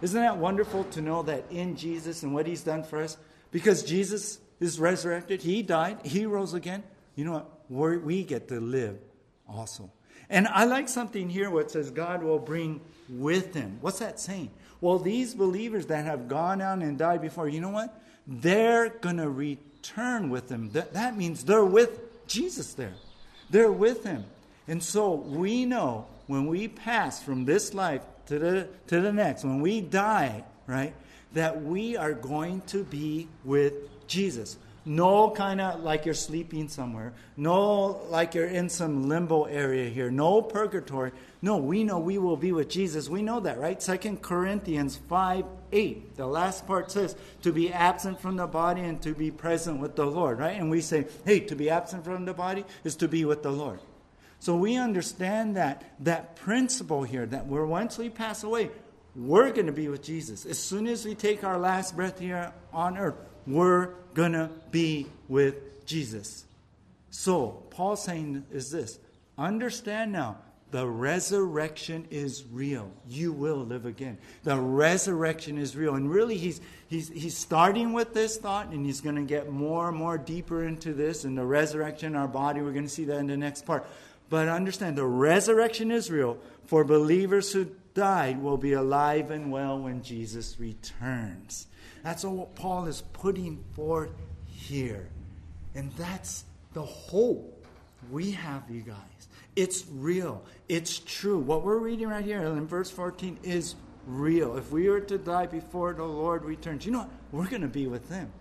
Isn't 0.01 0.21
that 0.21 0.37
wonderful 0.37 0.85
to 0.91 1.01
know 1.01 1.23
that 1.23 1.43
in 1.51 1.75
Jesus 1.75 2.23
and 2.23 2.33
what 2.33 2.47
he's 2.47 2.63
done 2.63 2.83
for 2.83 3.01
us? 3.01 3.17
Because 3.51 3.83
Jesus 3.83 4.39
is 4.59 4.79
resurrected. 4.79 5.41
He 5.41 5.61
died. 5.61 5.99
He 6.05 6.25
rose 6.25 6.53
again. 6.53 6.83
You 7.15 7.25
know 7.25 7.31
what? 7.33 7.51
We're, 7.69 7.99
we 7.99 8.23
get 8.23 8.47
to 8.49 8.59
live 8.59 8.97
also. 9.47 9.91
And 10.29 10.47
I 10.47 10.65
like 10.65 10.89
something 10.89 11.29
here 11.29 11.49
where 11.49 11.63
it 11.63 11.71
says 11.71 11.91
God 11.91 12.23
will 12.23 12.39
bring 12.39 12.81
with 13.09 13.53
him. 13.53 13.77
What's 13.81 13.99
that 13.99 14.19
saying? 14.19 14.51
Well, 14.81 14.99
these 14.99 15.33
believers 15.33 15.87
that 15.87 16.05
have 16.05 16.27
gone 16.27 16.61
out 16.61 16.79
and 16.79 16.97
died 16.97 17.21
before, 17.21 17.47
you 17.47 17.61
know 17.61 17.69
what? 17.69 18.01
They're 18.27 18.89
going 18.89 19.17
to 19.17 19.29
return 19.29 20.29
with 20.29 20.49
him. 20.49 20.71
That, 20.71 20.93
that 20.93 21.15
means 21.15 21.43
they're 21.43 21.63
with 21.63 22.27
Jesus 22.27 22.73
there. 22.73 22.93
They're 23.49 23.71
with 23.71 24.03
him. 24.03 24.25
And 24.67 24.83
so 24.83 25.13
we 25.13 25.65
know 25.65 26.07
when 26.27 26.47
we 26.47 26.67
pass 26.67 27.21
from 27.21 27.45
this 27.45 27.73
life 27.73 28.01
to 28.27 28.39
the, 28.39 28.67
to 28.87 28.99
the 29.01 29.13
next, 29.13 29.43
when 29.43 29.61
we 29.61 29.81
die, 29.81 30.43
right, 30.65 30.93
that 31.33 31.61
we 31.61 31.95
are 31.95 32.13
going 32.13 32.61
to 32.61 32.83
be 32.83 33.27
with 33.43 33.73
Jesus. 34.07 34.57
No 34.87 35.31
kind 35.31 35.59
of 35.59 35.81
like 35.81 36.05
you're 36.05 36.13
sleeping 36.13 36.67
somewhere. 36.67 37.13
No 37.35 38.01
like 38.09 38.35
you're 38.35 38.45
in 38.45 38.69
some 38.69 39.09
limbo 39.09 39.45
area 39.45 39.89
here. 39.89 40.11
No 40.11 40.43
purgatory. 40.43 41.11
No, 41.41 41.57
we 41.57 41.83
know 41.83 41.97
we 41.97 42.19
will 42.19 42.37
be 42.37 42.51
with 42.51 42.69
Jesus. 42.69 43.09
We 43.09 43.23
know 43.23 43.39
that, 43.39 43.59
right? 43.59 43.81
Second 43.81 44.21
Corinthians 44.21 44.95
5 45.09 45.45
8. 45.71 46.15
The 46.15 46.27
last 46.27 46.67
part 46.67 46.91
says 46.91 47.15
to 47.41 47.51
be 47.51 47.73
absent 47.73 48.21
from 48.21 48.35
the 48.35 48.45
body 48.45 48.81
and 48.81 49.01
to 49.01 49.15
be 49.15 49.31
present 49.31 49.79
with 49.79 49.95
the 49.95 50.05
Lord, 50.05 50.37
right? 50.37 50.55
And 50.55 50.69
we 50.69 50.81
say, 50.81 51.07
hey, 51.25 51.39
to 51.41 51.55
be 51.55 51.71
absent 51.71 52.03
from 52.03 52.25
the 52.25 52.33
body 52.33 52.63
is 52.83 52.95
to 52.97 53.07
be 53.07 53.25
with 53.25 53.41
the 53.41 53.51
Lord. 53.51 53.79
So 54.39 54.55
we 54.55 54.75
understand 54.75 55.55
that 55.55 55.83
that 56.01 56.35
principle 56.35 57.01
here 57.01 57.25
that 57.25 57.47
we're 57.47 57.65
once 57.65 57.97
we 57.97 58.09
pass 58.09 58.43
away, 58.43 58.69
we're 59.15 59.51
going 59.51 59.65
to 59.65 59.71
be 59.71 59.87
with 59.87 60.03
Jesus. 60.03 60.45
As 60.45 60.59
soon 60.59 60.85
as 60.85 61.05
we 61.05 61.15
take 61.15 61.43
our 61.43 61.57
last 61.57 61.95
breath 61.95 62.19
here 62.19 62.53
on 62.71 62.97
earth, 62.97 63.15
we're 63.47 63.89
going 64.13 64.33
to 64.33 64.49
be 64.71 65.07
with 65.27 65.85
Jesus. 65.85 66.45
So, 67.09 67.63
Paul 67.69 67.95
saying 67.95 68.45
is 68.51 68.71
this 68.71 68.99
understand 69.37 70.11
now, 70.11 70.37
the 70.71 70.87
resurrection 70.87 72.05
is 72.09 72.43
real. 72.51 72.91
You 73.07 73.31
will 73.31 73.63
live 73.63 73.85
again. 73.85 74.17
The 74.43 74.59
resurrection 74.59 75.57
is 75.57 75.75
real. 75.75 75.95
And 75.95 76.09
really, 76.09 76.37
he's, 76.37 76.59
he's, 76.87 77.07
he's 77.07 77.37
starting 77.37 77.93
with 77.93 78.13
this 78.13 78.37
thought, 78.37 78.67
and 78.69 78.85
he's 78.85 78.99
going 78.99 79.15
to 79.15 79.21
get 79.21 79.49
more 79.49 79.87
and 79.87 79.97
more 79.97 80.17
deeper 80.17 80.65
into 80.65 80.93
this. 80.93 81.23
And 81.23 81.37
the 81.37 81.45
resurrection, 81.45 82.15
our 82.15 82.27
body, 82.27 82.61
we're 82.61 82.73
going 82.73 82.83
to 82.83 82.89
see 82.89 83.05
that 83.05 83.19
in 83.19 83.27
the 83.27 83.37
next 83.37 83.65
part. 83.65 83.87
But 84.29 84.47
understand, 84.49 84.97
the 84.97 85.05
resurrection 85.05 85.91
is 85.91 86.11
real. 86.11 86.39
For 86.65 86.83
believers 86.83 87.53
who 87.53 87.67
died 87.93 88.41
will 88.41 88.57
be 88.57 88.73
alive 88.73 89.31
and 89.31 89.51
well 89.51 89.79
when 89.79 90.01
Jesus 90.01 90.59
returns. 90.59 91.67
That's 92.05 92.23
what 92.23 92.53
Paul 92.53 92.85
is 92.85 93.01
putting 93.13 93.63
forth 93.73 94.11
here. 94.45 95.09
And 95.73 95.91
that's 95.93 96.45
the 96.73 96.83
hope 96.83 97.65
we 98.11 98.29
have, 98.29 98.69
you 98.69 98.81
guys. 98.81 98.95
It's 99.55 99.85
real. 99.91 100.43
It's 100.69 100.99
true. 100.99 101.39
What 101.39 101.63
we're 101.63 101.79
reading 101.79 102.07
right 102.07 102.23
here 102.23 102.43
in 102.43 102.67
verse 102.67 102.91
14 102.91 103.39
is 103.41 103.73
real. 104.05 104.55
If 104.55 104.71
we 104.71 104.87
were 104.87 104.99
to 104.99 105.17
die 105.17 105.47
before 105.47 105.93
the 105.93 106.03
Lord 106.03 106.45
returns, 106.45 106.85
you 106.85 106.91
know 106.91 106.99
what? 106.99 107.09
We're 107.31 107.49
going 107.49 107.63
to 107.63 107.67
be 107.67 107.87
with 107.87 108.07
Him. 108.07 108.31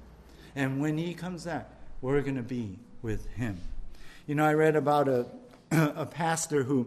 And 0.55 0.83
when 0.83 0.99
He 0.99 1.15
comes 1.15 1.47
back, 1.47 1.71
we're 2.03 2.21
going 2.21 2.37
to 2.37 2.43
be 2.43 2.79
with 3.01 3.27
Him. 3.31 3.59
You 4.27 4.35
know, 4.35 4.45
I 4.45 4.53
read 4.53 4.77
about 4.77 5.09
a, 5.09 5.25
a 5.71 6.05
pastor 6.05 6.65
who 6.65 6.87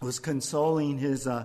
was 0.00 0.18
consoling 0.18 0.96
his 0.96 1.26
uh, 1.26 1.44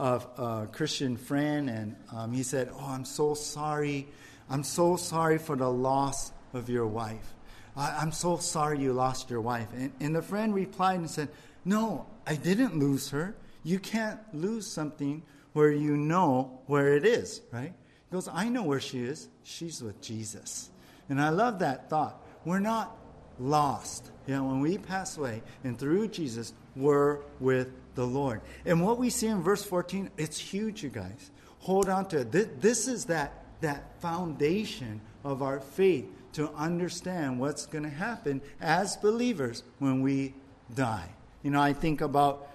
of 0.00 0.26
a 0.38 0.66
Christian 0.66 1.18
friend, 1.18 1.68
and 1.68 1.94
um, 2.10 2.32
he 2.32 2.42
said, 2.42 2.70
Oh, 2.72 2.86
I'm 2.88 3.04
so 3.04 3.34
sorry. 3.34 4.08
I'm 4.48 4.64
so 4.64 4.96
sorry 4.96 5.36
for 5.36 5.56
the 5.56 5.70
loss 5.70 6.32
of 6.54 6.70
your 6.70 6.86
wife. 6.86 7.34
I, 7.76 8.02
am 8.02 8.10
so 8.10 8.38
sorry 8.38 8.80
you 8.80 8.94
lost 8.94 9.28
your 9.28 9.42
wife. 9.42 9.68
And, 9.74 9.92
and 10.00 10.16
the 10.16 10.22
friend 10.22 10.54
replied 10.54 11.00
and 11.00 11.10
said, 11.10 11.28
No, 11.66 12.06
I 12.26 12.36
didn't 12.36 12.78
lose 12.78 13.10
her. 13.10 13.36
You 13.62 13.78
can't 13.78 14.18
lose 14.32 14.66
something 14.66 15.22
where 15.52 15.70
you 15.70 15.98
know 15.98 16.62
where 16.66 16.96
it 16.96 17.04
is, 17.04 17.42
right? 17.52 17.74
He 18.08 18.12
goes, 18.12 18.26
I 18.32 18.48
know 18.48 18.62
where 18.62 18.80
she 18.80 19.00
is. 19.00 19.28
She's 19.44 19.82
with 19.82 20.00
Jesus. 20.00 20.70
And 21.10 21.20
I 21.20 21.28
love 21.28 21.58
that 21.58 21.90
thought. 21.90 22.24
We're 22.46 22.58
not 22.58 22.96
lost. 23.40 24.10
You 24.26 24.36
know, 24.36 24.44
when 24.44 24.60
we 24.60 24.78
pass 24.78 25.16
away 25.16 25.42
and 25.64 25.78
through 25.78 26.08
Jesus, 26.08 26.52
we're 26.76 27.18
with 27.40 27.72
the 27.94 28.06
Lord. 28.06 28.42
And 28.64 28.84
what 28.84 28.98
we 28.98 29.10
see 29.10 29.26
in 29.26 29.42
verse 29.42 29.64
14, 29.64 30.10
it's 30.16 30.38
huge, 30.38 30.82
you 30.82 30.90
guys. 30.90 31.30
Hold 31.60 31.88
on 31.88 32.06
to 32.08 32.20
it. 32.20 32.60
This 32.60 32.86
is 32.86 33.06
that, 33.06 33.44
that 33.60 34.00
foundation 34.00 35.00
of 35.24 35.42
our 35.42 35.60
faith 35.60 36.06
to 36.34 36.50
understand 36.50 37.40
what's 37.40 37.66
going 37.66 37.84
to 37.84 37.90
happen 37.90 38.40
as 38.60 38.96
believers 38.96 39.62
when 39.78 40.00
we 40.00 40.34
die. 40.74 41.08
You 41.42 41.50
know, 41.50 41.60
I 41.60 41.72
think 41.72 42.00
about 42.00 42.48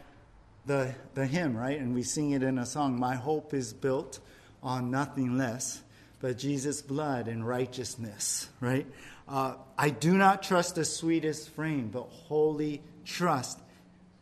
the, 0.65 0.95
the 1.13 1.25
hymn, 1.25 1.57
right? 1.57 1.77
And 1.79 1.93
we 1.93 2.03
sing 2.03 2.31
it 2.31 2.41
in 2.41 2.57
a 2.57 2.65
song 2.65 2.99
My 2.99 3.15
hope 3.15 3.53
is 3.53 3.73
built 3.73 4.19
on 4.63 4.89
nothing 4.89 5.37
less 5.37 5.81
but 6.21 6.37
Jesus' 6.37 6.81
blood 6.81 7.27
and 7.27 7.47
righteousness, 7.47 8.49
right? 8.59 8.87
Uh, 9.27 9.55
I 9.77 9.89
do 9.89 10.17
not 10.17 10.43
trust 10.43 10.75
the 10.75 10.85
sweetest 10.85 11.49
frame, 11.49 11.89
but 11.89 12.03
wholly 12.03 12.81
trust 13.05 13.59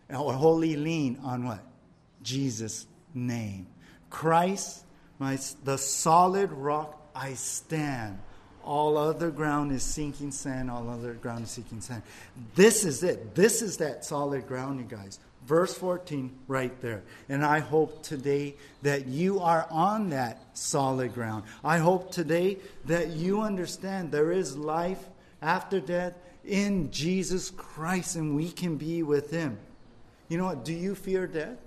or 0.09 0.33
wholly 0.33 0.75
lean 0.75 1.19
on 1.23 1.45
what? 1.45 1.63
Jesus' 2.21 2.85
name. 3.13 3.67
Christ, 4.09 4.85
my, 5.19 5.37
the 5.63 5.77
solid 5.77 6.51
rock 6.51 6.99
I 7.15 7.33
stand. 7.33 8.19
All 8.63 8.97
other 8.97 9.29
ground 9.29 9.73
is 9.73 9.83
sinking 9.83 10.31
sand. 10.31 10.71
All 10.71 10.89
other 10.89 11.13
ground 11.13 11.43
is 11.43 11.51
sinking 11.51 11.81
sand. 11.81 12.01
This 12.55 12.85
is 12.85 13.03
it. 13.03 13.35
This 13.35 13.61
is 13.61 13.77
that 13.77 14.05
solid 14.05 14.47
ground, 14.47 14.79
you 14.79 14.85
guys. 14.85 15.19
Verse 15.45 15.73
14, 15.73 16.31
right 16.47 16.79
there. 16.81 17.03
And 17.27 17.45
I 17.45 17.59
hope 17.59 18.03
today 18.03 18.55
that 18.81 19.07
you 19.07 19.39
are 19.39 19.67
on 19.69 20.11
that 20.11 20.41
solid 20.53 21.13
ground. 21.13 21.43
I 21.63 21.79
hope 21.79 22.11
today 22.11 22.59
that 22.85 23.09
you 23.09 23.41
understand 23.41 24.11
there 24.11 24.31
is 24.31 24.55
life 24.55 25.03
after 25.41 25.81
death 25.81 26.13
in 26.45 26.91
Jesus 26.91 27.49
Christ 27.49 28.15
and 28.15 28.35
we 28.35 28.49
can 28.49 28.77
be 28.77 29.03
with 29.03 29.31
Him. 29.31 29.57
You 30.29 30.37
know 30.37 30.45
what? 30.45 30.63
Do 30.63 30.73
you 30.73 30.95
fear 30.95 31.27
death? 31.27 31.57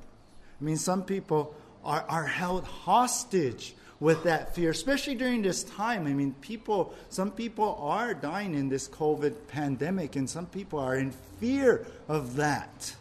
I 0.60 0.64
mean, 0.64 0.78
some 0.78 1.02
people 1.02 1.54
are, 1.84 2.04
are 2.08 2.26
held 2.26 2.64
hostage 2.64 3.74
with 4.00 4.24
that 4.24 4.54
fear, 4.54 4.70
especially 4.70 5.14
during 5.14 5.42
this 5.42 5.64
time. 5.64 6.06
I 6.06 6.12
mean, 6.12 6.34
people, 6.40 6.94
some 7.08 7.30
people 7.30 7.78
are 7.80 8.14
dying 8.14 8.54
in 8.54 8.68
this 8.68 8.88
COVID 8.88 9.34
pandemic, 9.48 10.16
and 10.16 10.28
some 10.28 10.46
people 10.46 10.78
are 10.78 10.96
in 10.96 11.12
fear 11.40 11.86
of 12.08 12.36
that. 12.36 12.94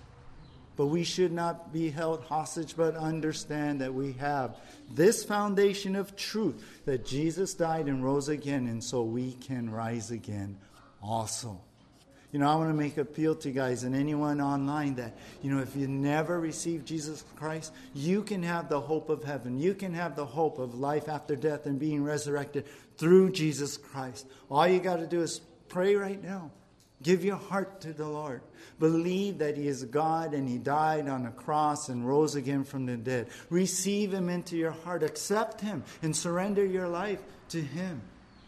But 0.76 0.88
we 0.88 1.04
should 1.04 1.32
not 1.32 1.72
be 1.72 1.90
held 1.90 2.24
hostage, 2.24 2.76
but 2.76 2.96
understand 2.96 3.82
that 3.82 3.94
we 3.94 4.14
have 4.14 4.58
this 4.92 5.24
foundation 5.24 5.96
of 5.96 6.16
truth 6.16 6.62
that 6.86 7.06
Jesus 7.06 7.54
died 7.54 7.88
and 7.88 8.04
rose 8.04 8.28
again, 8.28 8.68
and 8.68 8.84
so 8.84 9.04
we 9.04 9.34
can 9.34 9.70
rise 9.70 10.12
again 10.12 10.58
also. 11.02 11.62
You 12.32 12.40
know, 12.40 12.50
I 12.50 12.56
want 12.56 12.70
to 12.70 12.74
make 12.74 12.98
appeal 12.98 13.36
to 13.36 13.48
you 13.48 13.54
guys 13.56 13.84
and 13.84 13.96
anyone 13.96 14.42
online 14.42 14.96
that, 14.96 15.16
you 15.42 15.50
know, 15.50 15.62
if 15.62 15.74
you 15.74 15.88
never 15.88 16.38
received 16.38 16.86
Jesus 16.86 17.24
Christ, 17.38 17.72
you 17.94 18.24
can 18.24 18.44
have 18.44 18.68
the 18.68 18.82
hope 18.82 19.08
of 19.08 19.24
heaven. 19.24 19.58
You 19.58 19.74
can 19.74 19.94
have 19.94 20.18
the 20.18 20.26
hope 20.26 20.60
of 20.60 20.76
life 20.76 21.08
after 21.08 21.38
death 21.38 21.66
and 21.66 21.80
being 21.80 22.04
resurrected 22.04 22.66
through 22.98 23.32
Jesus 23.32 23.78
Christ. 23.78 24.28
All 24.52 24.68
you 24.68 24.82
got 24.82 24.98
to 24.98 25.08
do 25.08 25.22
is 25.22 25.40
pray 25.70 25.96
right 25.96 26.22
now. 26.22 26.52
Give 27.06 27.24
your 27.24 27.38
heart 27.38 27.82
to 27.82 27.94
the 27.94 28.08
Lord. 28.08 28.42
Believe 28.80 29.38
that 29.38 29.58
He 29.58 29.68
is 29.68 29.84
God 29.84 30.34
and 30.34 30.50
He 30.50 30.58
died 30.58 31.08
on 31.08 31.28
a 31.28 31.32
cross 31.32 31.88
and 31.88 32.08
rose 32.08 32.34
again 32.34 32.64
from 32.64 32.88
the 32.88 32.98
dead. 32.98 33.28
Receive 33.52 34.12
Him 34.12 34.28
into 34.28 34.58
your 34.58 34.72
heart. 34.72 35.04
Accept 35.04 35.62
Him 35.62 35.84
and 36.02 36.16
surrender 36.16 36.66
your 36.66 36.88
life 36.88 37.20
to 37.50 37.62
Him. 37.62 38.02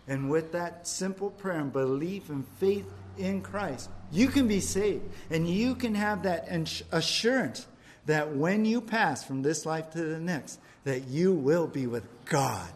And 0.07 0.31
with 0.31 0.53
that 0.53 0.87
simple 0.87 1.29
prayer 1.29 1.59
and 1.59 1.71
belief 1.71 2.29
and 2.29 2.47
faith 2.57 2.91
in 3.19 3.41
Christ, 3.41 3.91
you 4.11 4.27
can 4.27 4.47
be 4.47 4.59
saved. 4.59 5.03
And 5.29 5.47
you 5.47 5.75
can 5.75 5.93
have 5.93 6.23
that 6.23 6.47
assurance 6.91 7.67
that 8.07 8.35
when 8.35 8.65
you 8.65 8.81
pass 8.81 9.23
from 9.23 9.43
this 9.43 9.67
life 9.67 9.91
to 9.91 10.01
the 10.01 10.19
next, 10.19 10.59
that 10.83 11.03
you 11.03 11.31
will 11.31 11.67
be 11.67 11.85
with 11.85 12.07
God. 12.25 12.67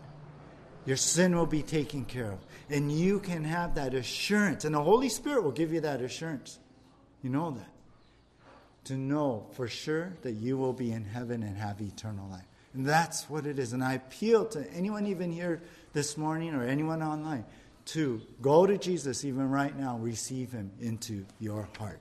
Your 0.86 0.98
sin 0.98 1.36
will 1.36 1.48
be 1.48 1.64
taken 1.64 2.06
care 2.06 2.34
of. 2.34 2.40
And 2.72 2.92
you 2.92 3.20
can 3.20 3.44
have 3.44 3.76
that 3.76 3.94
assurance. 3.94 4.64
And 4.64 4.74
the 4.74 4.82
Holy 4.82 5.10
Spirit 5.10 5.44
will 5.44 5.52
give 5.52 5.74
you 5.74 5.82
that 5.82 6.02
assurance. 6.02 6.58
You 7.22 7.30
know 7.30 7.52
that. 7.52 7.70
To 8.86 8.94
know 8.94 9.46
for 9.52 9.68
sure 9.68 10.14
that 10.22 10.32
you 10.32 10.58
will 10.58 10.74
be 10.74 10.92
in 10.92 11.04
heaven 11.04 11.44
and 11.44 11.58
have 11.58 11.82
eternal 11.82 12.28
life. 12.30 12.46
And 12.74 12.86
that's 12.86 13.30
what 13.30 13.46
it 13.46 13.60
is. 13.60 13.74
And 13.74 13.84
I 13.84 13.96
appeal 13.96 14.46
to 14.46 14.66
anyone 14.72 15.06
even 15.06 15.32
here 15.32 15.62
this 15.92 16.18
morning 16.18 16.56
or 16.56 16.64
anyone 16.64 17.04
online 17.04 17.46
to 17.88 18.22
go 18.42 18.66
to 18.66 18.78
Jesus 18.78 19.26
even 19.26 19.50
right 19.50 19.78
now, 19.78 19.98
receive 19.98 20.52
him 20.52 20.72
into 20.80 21.26
your 21.40 21.68
heart. 21.78 22.00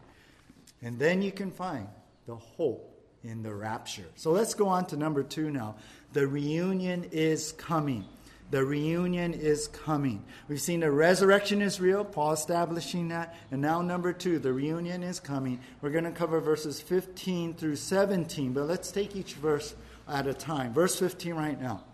And 0.83 0.99
then 0.99 1.21
you 1.21 1.33
can 1.33 1.50
find 1.50 1.89
the 2.27 2.37
hope 2.37 2.87
in 3.25 3.43
the 3.43 3.53
rapture. 3.53 4.07
So 4.15 4.31
let's 4.31 4.55
go 4.55 4.69
on 4.69 4.87
to 4.87 4.97
number 4.97 5.23
two 5.23 5.50
now. 5.50 5.77
The 6.12 6.27
reunion 6.27 7.09
is 7.11 7.53
coming. 7.53 8.05
The 8.50 8.64
reunion 8.64 9.33
is 9.33 9.69
coming. 9.69 10.25
We've 10.49 10.61
seen 10.61 10.80
the 10.80 10.90
resurrection 10.90 11.62
is 11.62 11.80
real, 11.80 12.04
Paul 12.04 12.33
establishing 12.33 13.09
that. 13.09 13.37
And 13.52 13.62
now, 13.62 13.80
number 13.80 14.12
two, 14.12 14.40
the 14.40 14.52
reunion 14.52 15.04
is 15.04 15.21
coming. 15.21 15.61
We're 15.80 15.90
going 15.90 16.04
to 16.04 16.11
cover 16.11 16.40
verses 16.40 16.80
15 16.80 17.54
through 17.54 17.76
17, 17.76 18.52
but 18.52 18.66
let's 18.66 18.90
take 18.90 19.14
each 19.14 19.35
verse 19.35 19.75
at 20.09 20.26
a 20.26 20.35
time. 20.35 20.73
Verse 20.73 20.99
15 20.99 21.35
right 21.35 21.61
now. 21.61 21.85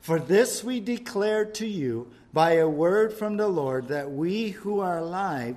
For 0.00 0.18
this 0.18 0.64
we 0.64 0.80
declare 0.80 1.44
to 1.44 1.66
you 1.66 2.10
by 2.32 2.54
a 2.54 2.68
word 2.68 3.12
from 3.12 3.36
the 3.36 3.46
Lord 3.46 3.86
that 3.88 4.10
we 4.10 4.50
who 4.50 4.80
are 4.80 4.98
alive, 4.98 5.54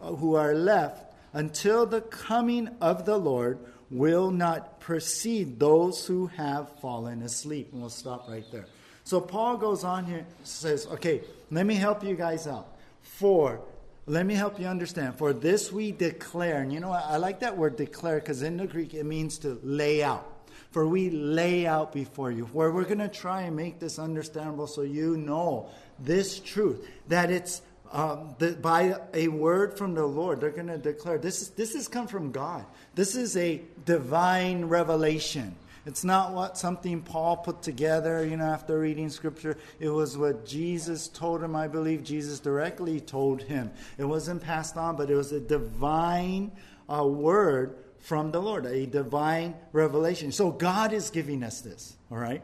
who 0.00 0.36
are 0.36 0.54
left 0.54 1.12
until 1.32 1.84
the 1.84 2.02
coming 2.02 2.68
of 2.80 3.04
the 3.04 3.18
Lord, 3.18 3.58
will 3.90 4.30
not 4.30 4.78
precede 4.78 5.58
those 5.58 6.06
who 6.06 6.28
have 6.28 6.78
fallen 6.80 7.22
asleep. 7.22 7.70
And 7.72 7.80
we'll 7.80 7.90
stop 7.90 8.28
right 8.28 8.44
there. 8.52 8.66
So 9.08 9.22
Paul 9.22 9.56
goes 9.56 9.84
on 9.84 10.04
here, 10.04 10.26
says, 10.44 10.86
okay, 10.86 11.22
let 11.50 11.64
me 11.64 11.76
help 11.76 12.04
you 12.04 12.14
guys 12.14 12.46
out. 12.46 12.76
For, 13.00 13.58
let 14.04 14.26
me 14.26 14.34
help 14.34 14.60
you 14.60 14.66
understand. 14.66 15.16
For 15.16 15.32
this 15.32 15.72
we 15.72 15.92
declare, 15.92 16.60
and 16.60 16.70
you 16.70 16.78
know, 16.78 16.90
what? 16.90 17.06
I 17.06 17.16
like 17.16 17.40
that 17.40 17.56
word 17.56 17.76
declare 17.76 18.20
because 18.20 18.42
in 18.42 18.58
the 18.58 18.66
Greek 18.66 18.92
it 18.92 19.04
means 19.04 19.38
to 19.38 19.58
lay 19.62 20.02
out 20.02 20.30
for 20.72 20.86
we 20.86 21.08
lay 21.08 21.66
out 21.66 21.94
before 21.94 22.30
you. 22.30 22.44
Where 22.52 22.70
we're 22.70 22.84
going 22.84 22.98
to 22.98 23.08
try 23.08 23.44
and 23.44 23.56
make 23.56 23.78
this 23.78 23.98
understandable 23.98 24.66
so 24.66 24.82
you 24.82 25.16
know 25.16 25.70
this 25.98 26.38
truth 26.38 26.86
that 27.08 27.30
it's 27.30 27.62
um, 27.90 28.34
the, 28.38 28.52
by 28.52 28.94
a 29.14 29.28
word 29.28 29.78
from 29.78 29.94
the 29.94 30.04
Lord, 30.04 30.42
they're 30.42 30.50
going 30.50 30.66
to 30.66 30.76
declare 30.76 31.16
this. 31.16 31.40
Is, 31.40 31.48
this 31.48 31.72
has 31.72 31.88
come 31.88 32.08
from 32.08 32.30
God. 32.30 32.66
This 32.94 33.16
is 33.16 33.38
a 33.38 33.62
divine 33.86 34.66
revelation. 34.66 35.56
It's 35.88 36.04
not 36.04 36.34
what 36.34 36.58
something 36.58 37.00
Paul 37.00 37.38
put 37.38 37.62
together, 37.62 38.22
you 38.22 38.36
know, 38.36 38.44
after 38.44 38.78
reading 38.78 39.08
scripture. 39.08 39.56
It 39.80 39.88
was 39.88 40.18
what 40.18 40.44
Jesus 40.44 41.08
told 41.08 41.42
him. 41.42 41.56
I 41.56 41.66
believe 41.66 42.04
Jesus 42.04 42.40
directly 42.40 43.00
told 43.00 43.40
him. 43.40 43.70
It 43.96 44.04
wasn't 44.04 44.42
passed 44.42 44.76
on, 44.76 44.96
but 44.96 45.10
it 45.10 45.14
was 45.14 45.32
a 45.32 45.40
divine 45.40 46.52
uh, 46.94 47.06
word 47.06 47.78
from 48.00 48.32
the 48.32 48.42
Lord, 48.42 48.66
a 48.66 48.84
divine 48.84 49.54
revelation. 49.72 50.30
So 50.30 50.50
God 50.50 50.92
is 50.92 51.08
giving 51.08 51.42
us 51.42 51.62
this, 51.62 51.96
all 52.10 52.18
right? 52.18 52.42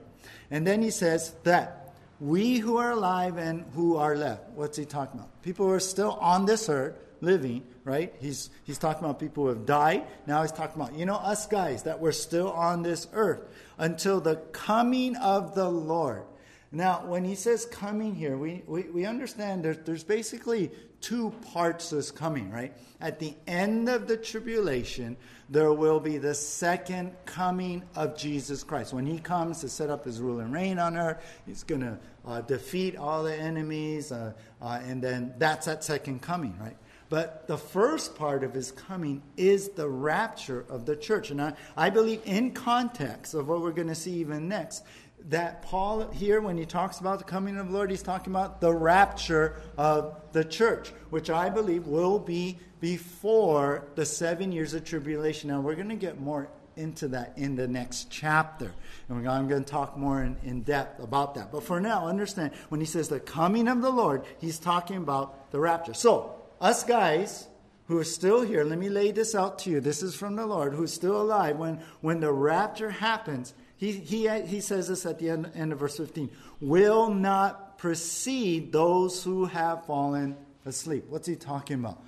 And 0.50 0.66
then 0.66 0.80
he 0.80 0.90
says 0.90 1.34
that 1.42 1.92
we 2.20 2.60
who 2.60 2.78
are 2.78 2.92
alive 2.92 3.36
and 3.36 3.66
who 3.74 3.98
are 3.98 4.16
left, 4.16 4.48
what's 4.54 4.78
he 4.78 4.86
talking 4.86 5.20
about? 5.20 5.42
People 5.42 5.66
who 5.66 5.72
are 5.72 5.80
still 5.80 6.12
on 6.12 6.46
this 6.46 6.70
earth 6.70 6.96
living, 7.24 7.64
right? 7.84 8.14
He's, 8.20 8.50
he's 8.64 8.78
talking 8.78 9.04
about 9.04 9.18
people 9.18 9.44
who 9.44 9.48
have 9.50 9.66
died. 9.66 10.04
Now 10.26 10.42
he's 10.42 10.52
talking 10.52 10.80
about, 10.80 10.94
you 10.94 11.06
know, 11.06 11.16
us 11.16 11.46
guys 11.46 11.84
that 11.84 12.00
we're 12.00 12.12
still 12.12 12.50
on 12.52 12.82
this 12.82 13.08
earth 13.12 13.42
until 13.78 14.20
the 14.20 14.36
coming 14.52 15.16
of 15.16 15.54
the 15.54 15.68
Lord. 15.68 16.24
Now, 16.70 17.06
when 17.06 17.24
he 17.24 17.36
says 17.36 17.66
coming 17.66 18.16
here, 18.16 18.36
we, 18.36 18.62
we, 18.66 18.82
we 18.82 19.06
understand 19.06 19.64
there, 19.64 19.74
there's 19.74 20.02
basically 20.02 20.72
two 21.00 21.30
parts 21.52 21.90
to 21.90 21.96
this 21.96 22.10
coming, 22.10 22.50
right? 22.50 22.72
At 23.00 23.20
the 23.20 23.34
end 23.46 23.88
of 23.88 24.08
the 24.08 24.16
tribulation, 24.16 25.16
there 25.48 25.72
will 25.72 26.00
be 26.00 26.18
the 26.18 26.34
second 26.34 27.12
coming 27.26 27.84
of 27.94 28.16
Jesus 28.16 28.64
Christ. 28.64 28.92
When 28.92 29.06
he 29.06 29.18
comes 29.18 29.60
to 29.60 29.68
set 29.68 29.88
up 29.88 30.04
his 30.04 30.20
rule 30.20 30.40
and 30.40 30.52
reign 30.52 30.80
on 30.80 30.96
earth, 30.96 31.22
he's 31.46 31.62
going 31.62 31.82
to 31.82 31.98
uh, 32.26 32.40
defeat 32.40 32.96
all 32.96 33.22
the 33.22 33.36
enemies, 33.36 34.10
uh, 34.10 34.32
uh, 34.60 34.80
and 34.84 35.00
then 35.00 35.34
that's 35.38 35.66
that 35.66 35.84
second 35.84 36.22
coming, 36.22 36.58
right? 36.58 36.76
But 37.14 37.46
the 37.46 37.56
first 37.56 38.16
part 38.16 38.42
of 38.42 38.52
his 38.52 38.72
coming 38.72 39.22
is 39.36 39.68
the 39.68 39.88
rapture 39.88 40.66
of 40.68 40.84
the 40.84 40.96
church. 40.96 41.30
And 41.30 41.40
I, 41.40 41.52
I 41.76 41.88
believe, 41.88 42.20
in 42.24 42.50
context 42.50 43.34
of 43.34 43.46
what 43.46 43.60
we're 43.60 43.70
going 43.70 43.86
to 43.86 43.94
see 43.94 44.14
even 44.14 44.48
next, 44.48 44.82
that 45.28 45.62
Paul 45.62 46.10
here, 46.10 46.40
when 46.40 46.58
he 46.58 46.66
talks 46.66 46.98
about 46.98 47.20
the 47.20 47.24
coming 47.24 47.56
of 47.56 47.68
the 47.68 47.72
Lord, 47.72 47.92
he's 47.92 48.02
talking 48.02 48.32
about 48.32 48.60
the 48.60 48.74
rapture 48.74 49.62
of 49.78 50.20
the 50.32 50.44
church, 50.44 50.88
which 51.10 51.30
I 51.30 51.50
believe 51.50 51.86
will 51.86 52.18
be 52.18 52.58
before 52.80 53.86
the 53.94 54.04
seven 54.04 54.50
years 54.50 54.74
of 54.74 54.82
tribulation. 54.82 55.50
Now, 55.50 55.60
we're 55.60 55.76
going 55.76 55.90
to 55.90 55.94
get 55.94 56.20
more 56.20 56.48
into 56.74 57.06
that 57.06 57.34
in 57.36 57.54
the 57.54 57.68
next 57.68 58.10
chapter. 58.10 58.72
And 59.08 59.28
I'm 59.28 59.46
going 59.46 59.62
to 59.62 59.70
talk 59.70 59.96
more 59.96 60.20
in, 60.24 60.36
in 60.42 60.62
depth 60.62 61.00
about 61.00 61.36
that. 61.36 61.52
But 61.52 61.62
for 61.62 61.80
now, 61.80 62.08
understand 62.08 62.50
when 62.70 62.80
he 62.80 62.86
says 62.86 63.08
the 63.08 63.20
coming 63.20 63.68
of 63.68 63.82
the 63.82 63.90
Lord, 63.90 64.24
he's 64.40 64.58
talking 64.58 64.96
about 64.96 65.52
the 65.52 65.60
rapture. 65.60 65.94
So, 65.94 66.40
us 66.64 66.82
guys 66.82 67.46
who 67.88 67.98
are 67.98 68.04
still 68.04 68.40
here, 68.40 68.64
let 68.64 68.78
me 68.78 68.88
lay 68.88 69.12
this 69.12 69.34
out 69.34 69.58
to 69.60 69.70
you. 69.70 69.80
This 69.80 70.02
is 70.02 70.14
from 70.14 70.34
the 70.34 70.46
Lord, 70.46 70.72
who's 70.72 70.92
still 70.92 71.20
alive. 71.20 71.58
When, 71.58 71.78
when 72.00 72.20
the 72.20 72.32
rapture 72.32 72.88
happens, 72.88 73.52
he, 73.76 73.92
he, 73.92 74.28
he 74.46 74.60
says 74.62 74.88
this 74.88 75.04
at 75.04 75.18
the 75.18 75.28
end, 75.28 75.50
end 75.54 75.72
of 75.72 75.78
verse 75.78 75.98
15 75.98 76.30
will 76.60 77.10
not 77.10 77.76
precede 77.76 78.72
those 78.72 79.22
who 79.22 79.44
have 79.44 79.84
fallen 79.84 80.36
asleep. 80.64 81.04
What's 81.10 81.28
he 81.28 81.36
talking 81.36 81.80
about? 81.80 82.02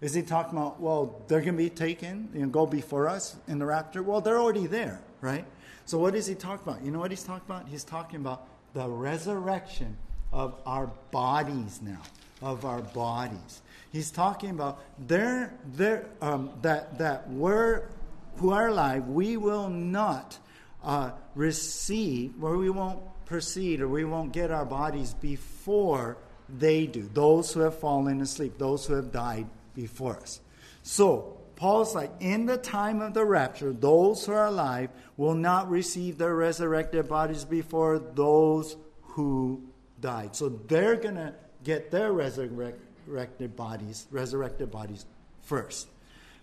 Is 0.00 0.12
he 0.12 0.22
talking 0.22 0.58
about, 0.58 0.80
well, 0.80 1.22
they're 1.28 1.40
going 1.40 1.52
to 1.52 1.58
be 1.58 1.70
taken 1.70 2.30
and 2.34 2.52
go 2.52 2.66
before 2.66 3.08
us 3.08 3.36
in 3.46 3.60
the 3.60 3.66
rapture? 3.66 4.02
Well, 4.02 4.20
they're 4.20 4.40
already 4.40 4.66
there, 4.66 5.00
right? 5.20 5.44
So 5.84 5.98
what 5.98 6.16
is 6.16 6.26
he 6.26 6.34
talking 6.34 6.66
about? 6.66 6.84
You 6.84 6.90
know 6.90 6.98
what 6.98 7.12
he's 7.12 7.22
talking 7.22 7.44
about? 7.46 7.68
He's 7.68 7.84
talking 7.84 8.18
about 8.18 8.48
the 8.74 8.88
resurrection 8.88 9.96
of 10.32 10.54
our 10.66 10.90
bodies 11.10 11.80
now, 11.82 12.00
of 12.40 12.64
our 12.64 12.80
bodies. 12.80 13.62
He's 13.92 14.10
talking 14.10 14.50
about 14.50 14.80
they're, 14.98 15.52
they're, 15.74 16.06
um, 16.20 16.50
that, 16.62 16.98
that 16.98 17.28
we're, 17.28 17.88
who 18.36 18.50
are 18.50 18.68
alive, 18.68 19.08
we 19.08 19.36
will 19.36 19.68
not 19.68 20.38
uh, 20.84 21.10
receive, 21.34 22.42
or 22.42 22.56
we 22.56 22.70
won't 22.70 23.00
proceed, 23.26 23.80
or 23.80 23.88
we 23.88 24.04
won't 24.04 24.32
get 24.32 24.50
our 24.50 24.64
bodies 24.64 25.14
before 25.14 26.16
they 26.48 26.86
do. 26.86 27.08
Those 27.12 27.52
who 27.52 27.60
have 27.60 27.78
fallen 27.78 28.20
asleep, 28.20 28.58
those 28.58 28.86
who 28.86 28.94
have 28.94 29.12
died 29.12 29.46
before 29.74 30.18
us. 30.18 30.40
So, 30.82 31.36
Paul's 31.56 31.94
like, 31.94 32.10
in 32.20 32.46
the 32.46 32.56
time 32.56 33.02
of 33.02 33.12
the 33.12 33.24
rapture, 33.24 33.72
those 33.72 34.24
who 34.24 34.32
are 34.32 34.46
alive 34.46 34.88
will 35.18 35.34
not 35.34 35.68
receive 35.68 36.16
their 36.16 36.34
resurrected 36.34 37.06
bodies 37.06 37.44
before 37.44 37.98
those 37.98 38.76
who 39.02 39.69
died. 40.00 40.36
So 40.36 40.48
they're 40.48 40.96
going 40.96 41.16
to 41.16 41.34
get 41.64 41.90
their 41.90 42.12
resurrected 42.12 43.56
bodies, 43.56 44.06
resurrected 44.10 44.70
bodies 44.70 45.04
first. 45.42 45.88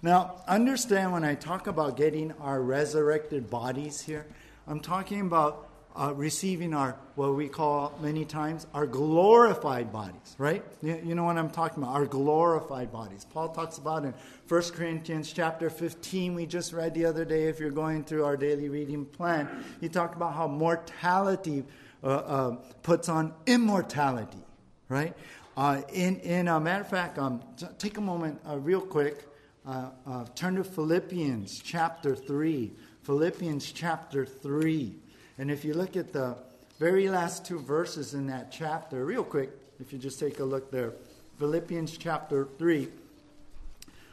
Now, 0.02 0.42
understand 0.48 1.12
when 1.12 1.24
I 1.24 1.36
talk 1.36 1.68
about 1.68 1.98
getting 1.98 2.32
our 2.34 2.62
resurrected 2.62 3.50
bodies 3.50 4.02
here, 4.02 4.26
I'm 4.68 4.80
talking 4.80 5.22
about 5.22 5.68
uh, 5.96 6.14
receiving 6.14 6.76
our, 6.76 6.96
what 7.16 7.34
we 7.34 7.48
call 7.48 7.98
many 8.02 8.24
times, 8.24 8.68
our 8.74 8.86
glorified 8.86 9.92
bodies, 9.92 10.36
right? 10.38 10.64
You, 10.84 11.02
you 11.04 11.16
know 11.16 11.24
what 11.24 11.38
I'm 11.38 11.50
talking 11.50 11.82
about, 11.82 11.96
our 11.96 12.06
glorified 12.06 12.92
bodies. 12.92 13.26
Paul 13.26 13.50
talks 13.50 13.80
about 13.80 14.06
in 14.06 14.14
1 14.48 14.62
Corinthians 14.74 15.34
chapter 15.34 15.72
15, 15.72 16.36
we 16.36 16.46
just 16.46 16.72
read 16.72 16.94
the 16.94 17.06
other 17.06 17.26
day, 17.26 17.46
if 17.46 17.60
you're 17.60 17.72
going 17.72 18.04
through 18.04 18.26
our 18.26 18.38
daily 18.38 18.70
reading 18.70 19.06
plan, 19.06 19.64
he 19.82 19.90
talked 19.90 20.16
about 20.16 20.36
how 20.36 20.48
mortality 20.48 21.64
uh, 22.04 22.08
uh, 22.08 22.56
puts 22.84 23.10
on 23.10 23.34
immortality, 23.46 24.44
right? 24.90 25.14
Uh, 25.56 25.82
in, 25.92 26.20
in 26.20 26.48
a 26.48 26.60
matter 26.60 26.82
of 26.82 26.90
fact, 26.90 27.18
um, 27.18 27.42
take 27.80 27.98
a 27.98 28.02
moment 28.02 28.40
uh, 28.48 28.58
real 28.58 28.82
quick, 28.82 29.26
uh, 29.66 29.90
uh, 30.06 30.26
turn 30.36 30.56
to 30.56 30.64
Philippians 30.64 31.60
chapter 31.64 32.16
3. 32.16 32.72
Philippians 33.02 33.72
chapter 33.72 34.26
3. 34.26 34.96
And 35.40 35.50
if 35.50 35.66
you 35.66 35.74
look 35.74 35.98
at 35.98 36.14
the 36.14 36.38
very 36.78 37.10
last 37.10 37.46
two 37.46 37.60
verses 37.60 38.14
in 38.14 38.28
that 38.28 38.52
chapter, 38.52 39.04
real 39.04 39.24
quick, 39.24 39.50
if 39.80 39.92
you 39.92 39.98
just 39.98 40.20
take 40.20 40.40
a 40.40 40.44
look 40.44 40.72
there, 40.72 40.94
Philippians 41.40 41.98
chapter 41.98 42.48
3, 42.58 42.88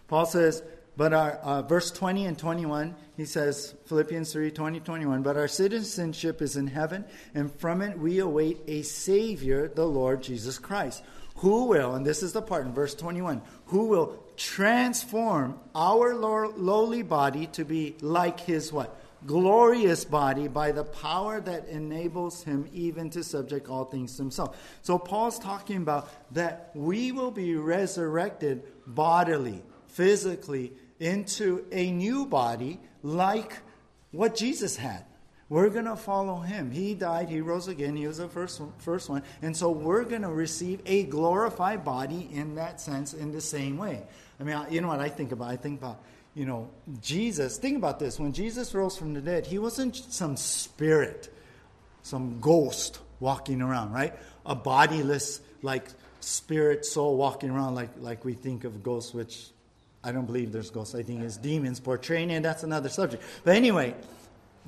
Paul 0.09 0.27
says, 0.27 0.63
but 0.97 1.13
our 1.13 1.33
uh, 1.33 1.63
verse 1.63 1.91
20 1.91 2.27
and 2.27 2.39
21, 2.39 2.95
he 3.17 3.25
says, 3.25 3.75
Philippians 3.87 4.33
3 4.33 4.51
20, 4.51 4.81
21, 4.81 5.23
but 5.23 5.37
our 5.37 5.49
citizenship 5.49 6.41
is 6.41 6.57
in 6.57 6.67
heaven, 6.67 7.05
and 7.35 7.53
from 7.53 7.83
it 7.83 7.99
we 7.99 8.19
await 8.19 8.59
a 8.67 8.83
Savior, 8.83 9.69
the 9.69 9.87
Lord 9.87 10.23
Jesus 10.23 10.59
Christ, 10.59 11.03
who 11.37 11.65
will, 11.65 11.95
and 11.95 12.07
this 12.07 12.23
is 12.23 12.33
the 12.33 12.43
part 12.43 12.67
in 12.67 12.73
verse 12.73 12.95
21, 12.95 13.43
who 13.67 13.87
will 13.87 14.23
transform 14.37 15.59
our 15.75 16.15
lowly 16.15 17.03
body 17.03 17.47
to 17.49 17.65
be 17.65 17.97
like 18.01 18.41
his 18.41 18.73
what? 18.73 19.01
glorious 19.27 20.05
body 20.05 20.49
by 20.49 20.73
the 20.73 20.85
power 20.85 21.41
that 21.41 21.67
enables 21.69 22.43
him 22.43 22.69
even 22.73 23.11
to 23.11 23.25
subject 23.25 23.69
all 23.69 23.85
things 23.85 24.17
to 24.17 24.23
himself. 24.23 24.79
So 24.83 24.99
Paul's 24.99 25.39
talking 25.39 25.79
about 25.79 26.11
that 26.35 26.71
we 26.75 27.13
will 27.13 27.31
be 27.31 27.55
resurrected 27.57 28.65
bodily, 28.87 29.63
physically, 29.87 30.73
into 31.01 31.65
a 31.73 31.91
new 31.91 32.27
body 32.27 32.81
like 33.03 33.59
what 34.11 34.35
Jesus 34.35 34.77
had. 34.77 35.05
We're 35.49 35.69
going 35.69 35.85
to 35.85 35.97
follow 35.97 36.37
him. 36.37 36.71
He 36.71 36.95
died, 36.95 37.29
he 37.29 37.41
rose 37.41 37.69
again, 37.69 37.97
he 37.97 38.07
was 38.07 38.19
the 38.19 38.29
first 38.29 38.61
one, 38.61 38.73
first 38.79 39.11
one. 39.11 39.23
And 39.43 39.57
so 39.57 39.71
we're 39.71 40.05
going 40.05 40.23
to 40.23 40.33
receive 40.33 40.81
a 40.87 41.05
glorified 41.05 41.85
body 41.85 42.29
in 42.33 42.55
that 42.55 42.81
sense 42.81 43.13
in 43.13 43.31
the 43.31 43.41
same 43.41 43.77
way. 43.77 44.03
I 44.41 44.45
mean, 44.45 44.59
you 44.71 44.81
know 44.81 44.89
what 44.89 45.01
I 45.01 45.11
think 45.11 45.33
about? 45.33 45.49
I 45.49 45.57
think 45.57 45.81
about 45.81 46.01
you 46.35 46.47
know, 46.47 46.69
Jesus, 47.01 47.59
think 47.59 47.77
about 47.77 47.99
this. 47.99 48.19
When 48.19 48.33
Jesus 48.33 48.75
rose 48.75 48.97
from 48.97 49.15
the 49.15 49.21
dead, 49.21 49.47
he 49.47 49.59
wasn't 49.59 49.97
some 49.97 50.37
spirit, 50.37 51.33
some 52.03 52.41
ghost 52.41 52.99
walking 53.21 53.63
around, 53.63 53.93
right? 53.93 54.15
A 54.45 54.55
bodiless, 54.55 55.41
like 55.63 55.89
spirit 56.19 56.85
soul 56.85 57.17
walking 57.17 57.51
around 57.51 57.77
like, 57.77 57.91
like 57.99 58.25
we 58.25 58.33
think 58.33 58.65
of 58.65 58.83
ghosts, 58.83 59.15
which 59.15 59.51
I 60.05 60.13
don't 60.13 60.27
believe 60.27 60.53
there's 60.53 60.71
ghosts. 60.71 60.95
I 60.95 61.03
think 61.03 61.23
it's 61.23 61.37
demons 61.37 61.81
portraying 61.81 62.31
it. 62.31 62.43
That's 62.43 62.63
another 62.63 62.89
subject. 62.89 63.23
But 63.43 63.57
anyway, 63.57 63.95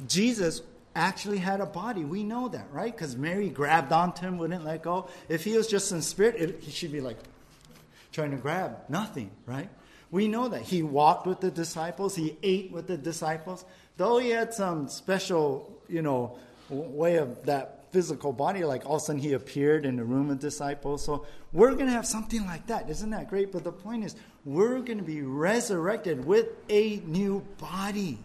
Jesus 0.09 0.63
actually 0.95 1.39
had 1.39 1.61
a 1.61 1.67
body. 1.67 2.05
We 2.05 2.25
know 2.25 2.49
that, 2.49 2.69
right? 2.73 2.91
Because 2.91 3.17
Mary 3.17 3.51
grabbed 3.51 3.93
onto 3.93 4.23
him, 4.23 4.39
wouldn't 4.39 4.65
let 4.65 4.83
go. 4.83 5.09
If 5.29 5.45
he 5.45 5.57
was 5.57 5.67
just 5.67 5.93
in 5.93 6.01
spirit, 6.01 6.37
it, 6.37 6.61
he 6.63 6.71
should 6.71 6.91
be 6.91 7.03
like 7.03 7.19
trying 8.13 8.31
to 8.31 8.39
grab 8.39 8.79
nothing, 8.89 9.31
right? 9.45 9.69
We 10.11 10.27
know 10.27 10.49
that. 10.49 10.63
He 10.63 10.83
walked 10.83 11.27
with 11.27 11.41
the 11.41 11.51
disciples, 11.51 12.17
he 12.17 12.39
ate 12.43 12.73
with 12.73 12.87
the 12.87 12.97
disciples. 12.97 13.65
Though 13.99 14.19
he 14.19 14.31
had 14.31 14.55
some 14.55 14.89
special, 14.89 15.79
you 15.89 16.01
know, 16.01 16.39
way 16.71 17.17
of 17.17 17.45
that 17.47 17.76
physical 17.91 18.33
body, 18.33 18.65
like 18.65 18.85
all 18.87 18.97
of 18.97 19.03
a 19.03 19.05
sudden 19.05 19.21
he 19.21 19.33
appeared 19.33 19.87
in 19.87 19.97
the 19.97 20.05
room 20.05 20.31
of 20.31 20.39
disciples. 20.39 21.05
So 21.05 21.27
we're 21.53 21.73
going 21.73 21.87
to 21.87 21.93
have 21.93 22.07
something 22.07 22.45
like 22.47 22.67
that. 22.67 22.91
Isn't 22.91 23.11
that 23.11 23.29
great? 23.29 23.53
But 23.53 23.65
the 23.65 23.73
point 23.73 24.05
is, 24.05 24.17
we're 24.45 24.81
going 24.81 24.99
to 24.99 25.05
be 25.05 25.23
resurrected 25.23 26.25
with 26.25 26.49
a 26.69 26.97
new 27.07 27.45
body. 27.59 28.19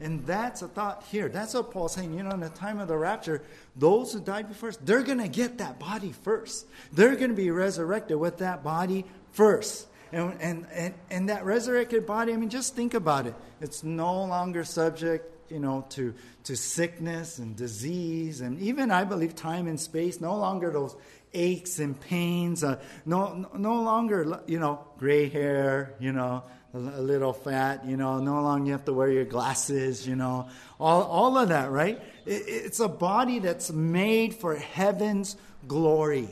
And 0.00 0.26
that's 0.26 0.62
a 0.62 0.68
thought 0.68 1.04
here. 1.10 1.28
That's 1.28 1.54
what 1.54 1.70
Paul's 1.70 1.92
saying. 1.92 2.12
You 2.14 2.24
know, 2.24 2.30
in 2.30 2.40
the 2.40 2.48
time 2.48 2.80
of 2.80 2.88
the 2.88 2.96
rapture, 2.96 3.42
those 3.76 4.12
who 4.12 4.20
died 4.20 4.48
before 4.48 4.72
they're 4.82 5.02
going 5.02 5.18
to 5.18 5.28
get 5.28 5.58
that 5.58 5.78
body 5.78 6.12
first. 6.12 6.66
They're 6.92 7.14
going 7.14 7.30
to 7.30 7.36
be 7.36 7.50
resurrected 7.50 8.16
with 8.16 8.38
that 8.38 8.64
body 8.64 9.04
first. 9.30 9.86
And, 10.10 10.36
and, 10.40 10.66
and, 10.72 10.94
and 11.10 11.28
that 11.28 11.44
resurrected 11.44 12.04
body, 12.04 12.32
I 12.32 12.36
mean, 12.36 12.50
just 12.50 12.74
think 12.74 12.94
about 12.94 13.26
it. 13.26 13.34
It's 13.60 13.82
no 13.82 14.24
longer 14.24 14.64
subject, 14.64 15.31
you 15.52 15.60
know, 15.60 15.86
to, 15.90 16.14
to 16.44 16.56
sickness 16.56 17.38
and 17.38 17.54
disease, 17.54 18.40
and 18.40 18.58
even, 18.60 18.90
I 18.90 19.04
believe, 19.04 19.36
time 19.36 19.66
and 19.66 19.78
space, 19.78 20.20
no 20.20 20.36
longer 20.36 20.70
those 20.70 20.96
aches 21.34 21.78
and 21.78 21.98
pains, 22.00 22.64
uh, 22.64 22.80
no, 23.06 23.48
no 23.56 23.82
longer, 23.82 24.40
you 24.46 24.58
know, 24.58 24.84
gray 24.98 25.28
hair, 25.28 25.94
you 26.00 26.12
know, 26.12 26.42
a, 26.74 26.78
little 26.78 27.32
fat, 27.32 27.84
you 27.84 27.96
know, 27.96 28.18
no 28.18 28.40
longer 28.40 28.66
you 28.66 28.72
have 28.72 28.84
to 28.86 28.92
wear 28.92 29.10
your 29.10 29.24
glasses, 29.24 30.06
you 30.06 30.16
know, 30.16 30.48
all, 30.80 31.02
all 31.02 31.38
of 31.38 31.50
that, 31.50 31.70
right? 31.70 32.00
It, 32.24 32.42
it's 32.46 32.80
a 32.80 32.88
body 32.88 33.38
that's 33.38 33.70
made 33.70 34.34
for 34.34 34.56
heaven's 34.56 35.36
glory. 35.68 36.28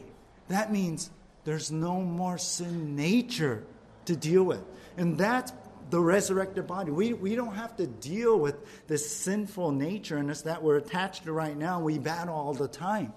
That 0.49 0.73
means 0.73 1.11
there's 1.45 1.71
no 1.71 2.01
more 2.01 2.39
sin 2.39 2.97
nature 2.97 3.65
to 4.07 4.17
deal 4.17 4.45
with. 4.45 4.63
And 4.97 5.17
that's 5.17 5.53
the 5.91 6.01
resurrected 6.01 6.67
body. 6.67 6.91
We, 6.91 7.13
we 7.13 7.35
don't 7.35 7.55
have 7.55 7.77
to 7.77 7.87
deal 7.87 8.39
with 8.39 8.87
this 8.87 9.11
sinful 9.15 9.73
nature 9.73 10.19
in 10.19 10.31
us 10.31 10.43
that 10.43 10.63
we're 10.63 10.77
attached 10.77 11.25
to 11.25 11.33
right 11.33 11.57
now. 11.57 11.81
We 11.81 11.99
battle 11.99 12.35
all 12.35 12.55
the 12.55 12.69
time. 12.69 13.13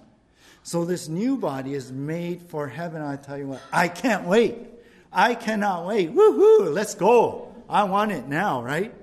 So 0.63 0.85
this 0.85 1.07
new 1.07 1.37
body 1.37 1.73
is 1.73 1.91
made 1.91 2.41
for 2.41 2.67
heaven. 2.67 3.01
I 3.01 3.17
tell 3.17 3.37
you 3.37 3.47
what, 3.47 3.61
I 3.71 3.87
can't 3.87 4.25
wait. 4.25 4.57
I 5.11 5.35
cannot 5.35 5.85
wait. 5.85 6.13
Woohoo! 6.13 6.73
Let's 6.73 6.95
go. 6.95 7.53
I 7.69 7.83
want 7.83 8.11
it 8.11 8.27
now, 8.27 8.63
right? 8.63 8.93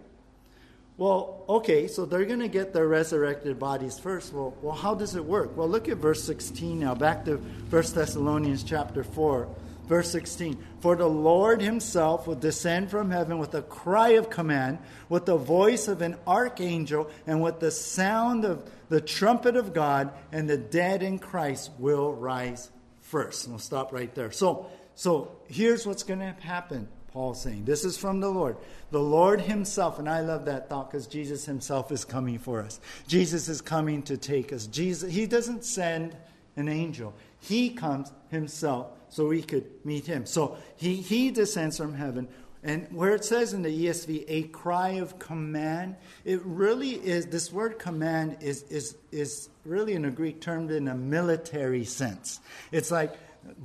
Well, 0.96 1.44
okay, 1.48 1.86
so 1.86 2.04
they're 2.04 2.26
going 2.26 2.40
to 2.40 2.48
get 2.48 2.74
their 2.74 2.86
resurrected 2.86 3.58
bodies 3.58 3.98
first. 3.98 4.34
Well, 4.34 4.54
well, 4.60 4.74
how 4.74 4.94
does 4.94 5.14
it 5.16 5.24
work? 5.24 5.56
Well, 5.56 5.68
look 5.68 5.88
at 5.88 5.96
verse 5.96 6.22
16 6.24 6.78
now. 6.78 6.94
Back 6.94 7.24
to 7.24 7.36
1 7.36 7.70
Thessalonians 7.70 8.62
chapter 8.62 9.02
4. 9.02 9.48
Verse 9.90 10.12
16 10.12 10.56
For 10.78 10.94
the 10.94 11.08
Lord 11.08 11.60
himself 11.60 12.28
will 12.28 12.36
descend 12.36 12.92
from 12.92 13.10
heaven 13.10 13.40
with 13.40 13.52
a 13.56 13.62
cry 13.62 14.10
of 14.10 14.30
command, 14.30 14.78
with 15.08 15.26
the 15.26 15.36
voice 15.36 15.88
of 15.88 16.00
an 16.00 16.16
archangel, 16.28 17.10
and 17.26 17.42
with 17.42 17.58
the 17.58 17.72
sound 17.72 18.44
of 18.44 18.70
the 18.88 19.00
trumpet 19.00 19.56
of 19.56 19.74
God, 19.74 20.12
and 20.30 20.48
the 20.48 20.56
dead 20.56 21.02
in 21.02 21.18
Christ 21.18 21.72
will 21.76 22.12
rise 22.12 22.70
first. 23.00 23.46
And 23.46 23.54
we'll 23.54 23.58
stop 23.58 23.92
right 23.92 24.14
there. 24.14 24.30
So, 24.30 24.70
so 24.94 25.32
here's 25.48 25.84
what's 25.84 26.04
going 26.04 26.20
to 26.20 26.36
happen. 26.38 26.86
Paul's 27.08 27.42
saying. 27.42 27.64
This 27.64 27.84
is 27.84 27.98
from 27.98 28.20
the 28.20 28.30
Lord. 28.30 28.58
The 28.92 29.00
Lord 29.00 29.40
Himself, 29.40 29.98
and 29.98 30.08
I 30.08 30.20
love 30.20 30.44
that 30.44 30.68
thought 30.68 30.92
because 30.92 31.08
Jesus 31.08 31.44
Himself 31.46 31.90
is 31.90 32.04
coming 32.04 32.38
for 32.38 32.62
us. 32.62 32.78
Jesus 33.08 33.48
is 33.48 33.60
coming 33.60 34.04
to 34.04 34.16
take 34.16 34.52
us. 34.52 34.68
Jesus, 34.68 35.12
He 35.12 35.26
doesn't 35.26 35.64
send 35.64 36.16
an 36.54 36.68
angel, 36.68 37.12
He 37.40 37.70
comes 37.70 38.12
Himself 38.30 38.88
so 39.10 39.26
we 39.26 39.42
could 39.42 39.66
meet 39.84 40.06
him. 40.06 40.24
So 40.24 40.56
he, 40.76 40.96
he 40.96 41.30
descends 41.30 41.76
from 41.76 41.94
heaven. 41.94 42.28
And 42.62 42.86
where 42.92 43.14
it 43.14 43.24
says 43.24 43.52
in 43.52 43.62
the 43.62 43.86
ESV, 43.86 44.24
a 44.28 44.42
cry 44.44 44.90
of 44.90 45.18
command, 45.18 45.96
it 46.24 46.40
really 46.44 46.90
is, 46.90 47.26
this 47.26 47.52
word 47.52 47.78
command 47.78 48.38
is, 48.40 48.62
is, 48.64 48.96
is 49.10 49.48
really 49.64 49.94
in 49.94 50.04
a 50.04 50.10
Greek 50.10 50.40
term 50.40 50.70
in 50.70 50.88
a 50.88 50.94
military 50.94 51.84
sense. 51.84 52.40
It's 52.70 52.90
like 52.90 53.14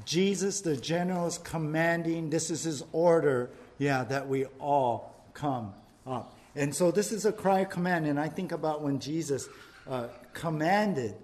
Jesus, 0.05 0.61
the 0.61 0.77
general, 0.77 1.27
is 1.27 1.37
commanding, 1.37 2.29
this 2.29 2.49
is 2.49 2.63
his 2.63 2.83
order, 2.93 3.49
yeah, 3.77 4.05
that 4.05 4.27
we 4.27 4.45
all 4.59 5.13
come 5.33 5.73
up. 6.07 6.37
And 6.55 6.73
so 6.73 6.89
this 6.89 7.11
is 7.11 7.25
a 7.25 7.33
cry 7.33 7.59
of 7.59 7.69
command. 7.69 8.07
And 8.07 8.17
I 8.17 8.29
think 8.29 8.53
about 8.53 8.81
when 8.81 8.99
Jesus 8.99 9.49
uh, 9.89 10.07
commanded 10.33 11.15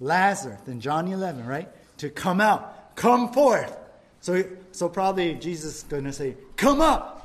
Lazarus 0.00 0.60
in 0.66 0.80
John 0.80 1.06
11, 1.06 1.46
right, 1.46 1.68
to 1.98 2.10
come 2.10 2.40
out 2.40 2.74
come 2.96 3.32
forth. 3.32 3.76
So, 4.20 4.44
so 4.72 4.88
probably 4.88 5.34
Jesus 5.34 5.78
is 5.78 5.82
going 5.84 6.04
to 6.04 6.12
say, 6.12 6.36
come 6.56 6.80
up. 6.80 7.20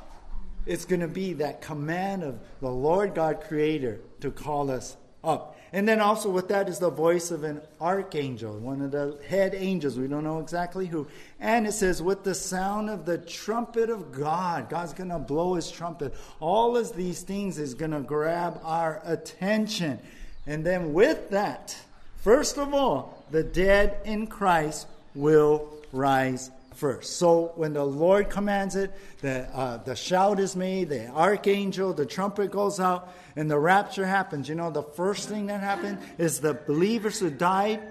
It's 0.65 0.85
going 0.85 1.01
to 1.01 1.07
be 1.07 1.33
that 1.33 1.61
command 1.61 2.23
of 2.23 2.39
the 2.61 2.69
Lord 2.69 3.15
God 3.15 3.41
Creator 3.41 4.01
to 4.21 4.31
call 4.31 4.69
us 4.69 4.97
up. 5.23 5.57
And 5.71 5.87
then 5.87 6.01
also 6.01 6.29
with 6.29 6.47
that 6.49 6.67
is 6.67 6.79
the 6.79 6.89
voice 6.89 7.31
of 7.31 7.43
an 7.43 7.61
archangel, 7.79 8.57
one 8.57 8.81
of 8.81 8.91
the 8.91 9.19
head 9.27 9.53
angels. 9.55 9.97
We 9.97 10.07
don't 10.07 10.23
know 10.23 10.39
exactly 10.39 10.87
who. 10.87 11.07
And 11.39 11.67
it 11.67 11.73
says, 11.73 12.01
with 12.01 12.23
the 12.23 12.35
sound 12.35 12.89
of 12.89 13.05
the 13.05 13.17
trumpet 13.17 13.89
of 13.89 14.11
God, 14.11 14.69
God's 14.69 14.93
going 14.93 15.09
to 15.09 15.19
blow 15.19 15.53
his 15.53 15.69
trumpet. 15.71 16.13
All 16.39 16.75
of 16.75 16.95
these 16.95 17.21
things 17.21 17.57
is 17.59 17.73
going 17.73 17.91
to 17.91 18.01
grab 18.01 18.59
our 18.63 19.01
attention. 19.05 19.99
And 20.45 20.65
then 20.65 20.93
with 20.93 21.29
that, 21.29 21.77
first 22.21 22.57
of 22.57 22.73
all, 22.73 23.23
the 23.31 23.43
dead 23.43 23.97
in 24.05 24.27
Christ 24.27 24.87
will 25.15 25.69
rise 25.91 26.51
first. 26.75 27.17
So 27.17 27.51
when 27.55 27.73
the 27.73 27.83
Lord 27.83 28.29
commands 28.29 28.75
it, 28.75 28.91
the, 29.21 29.41
uh, 29.55 29.77
the 29.77 29.95
shout 29.95 30.39
is 30.39 30.55
made, 30.55 30.89
the 30.89 31.07
archangel, 31.09 31.93
the 31.93 32.05
trumpet 32.05 32.51
goes 32.51 32.79
out, 32.79 33.13
and 33.35 33.51
the 33.51 33.59
rapture 33.59 34.05
happens. 34.05 34.47
You 34.47 34.55
know, 34.55 34.71
the 34.71 34.83
first 34.83 35.27
thing 35.29 35.47
that 35.47 35.59
happened 35.59 35.99
is 36.17 36.39
the 36.39 36.53
believers 36.53 37.19
who 37.19 37.29
died 37.29 37.81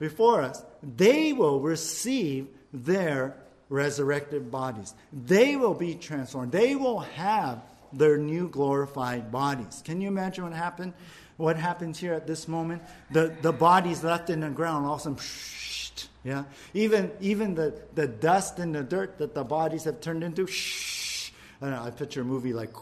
before 0.00 0.42
us, 0.42 0.62
they 0.82 1.32
will 1.32 1.60
receive 1.60 2.48
their 2.72 3.36
resurrected 3.68 4.50
bodies. 4.50 4.94
They 5.12 5.56
will 5.56 5.74
be 5.74 5.94
transformed. 5.94 6.52
They 6.52 6.74
will 6.74 7.00
have 7.00 7.62
their 7.92 8.18
new 8.18 8.48
glorified 8.48 9.30
bodies. 9.30 9.82
Can 9.84 10.00
you 10.00 10.08
imagine 10.08 10.44
what 10.44 10.52
happened? 10.52 10.94
What 11.36 11.56
happens 11.56 11.98
here 11.98 12.14
at 12.14 12.26
this 12.26 12.46
moment? 12.46 12.82
The, 13.10 13.34
the 13.40 13.52
bodies 13.52 14.04
left 14.04 14.30
in 14.30 14.40
the 14.40 14.50
ground, 14.50 14.86
all 14.86 14.96
a 14.96 15.00
sudden, 15.00 15.18
yeah? 16.24 16.44
Even, 16.74 17.10
even 17.20 17.54
the, 17.54 17.74
the 17.94 18.06
dust 18.06 18.58
and 18.58 18.74
the 18.74 18.82
dirt 18.82 19.18
that 19.18 19.34
the 19.34 19.44
bodies 19.44 19.84
have 19.84 20.00
turned 20.00 20.22
into, 20.22 20.46
shh. 20.46 21.32
I, 21.60 21.70
know, 21.70 21.82
I 21.82 21.90
picture 21.90 22.22
a 22.22 22.24
movie 22.24 22.52
like, 22.52 22.72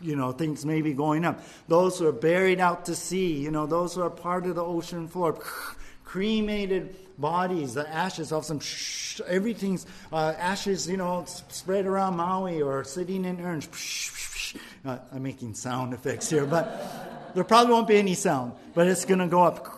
you 0.00 0.16
know, 0.16 0.32
things 0.32 0.64
maybe 0.64 0.92
going 0.92 1.24
up. 1.24 1.40
Those 1.68 1.98
who 1.98 2.06
are 2.06 2.12
buried 2.12 2.60
out 2.60 2.86
to 2.86 2.94
sea, 2.94 3.34
you 3.34 3.50
know, 3.50 3.66
those 3.66 3.94
who 3.94 4.02
are 4.02 4.10
part 4.10 4.46
of 4.46 4.56
the 4.56 4.64
ocean 4.64 5.08
floor, 5.08 5.38
cremated 6.04 6.96
bodies, 7.18 7.74
the 7.74 7.88
ashes 7.88 8.32
of 8.32 8.44
some, 8.44 8.60
shh, 8.60 9.20
everything's 9.26 9.86
uh, 10.12 10.34
ashes, 10.38 10.88
you 10.88 10.96
know, 10.96 11.24
spread 11.26 11.86
around 11.86 12.16
Maui 12.16 12.60
or 12.60 12.82
sitting 12.84 13.24
in 13.24 13.40
urns. 13.40 13.66
Uh, 14.84 14.98
I'm 15.12 15.22
making 15.22 15.54
sound 15.54 15.94
effects 15.94 16.28
here, 16.28 16.44
but 16.44 17.32
there 17.34 17.44
probably 17.44 17.72
won't 17.72 17.88
be 17.88 17.96
any 17.96 18.14
sound, 18.14 18.52
but 18.74 18.86
it's 18.86 19.04
going 19.04 19.20
to 19.20 19.26
go 19.26 19.42
up 19.42 19.74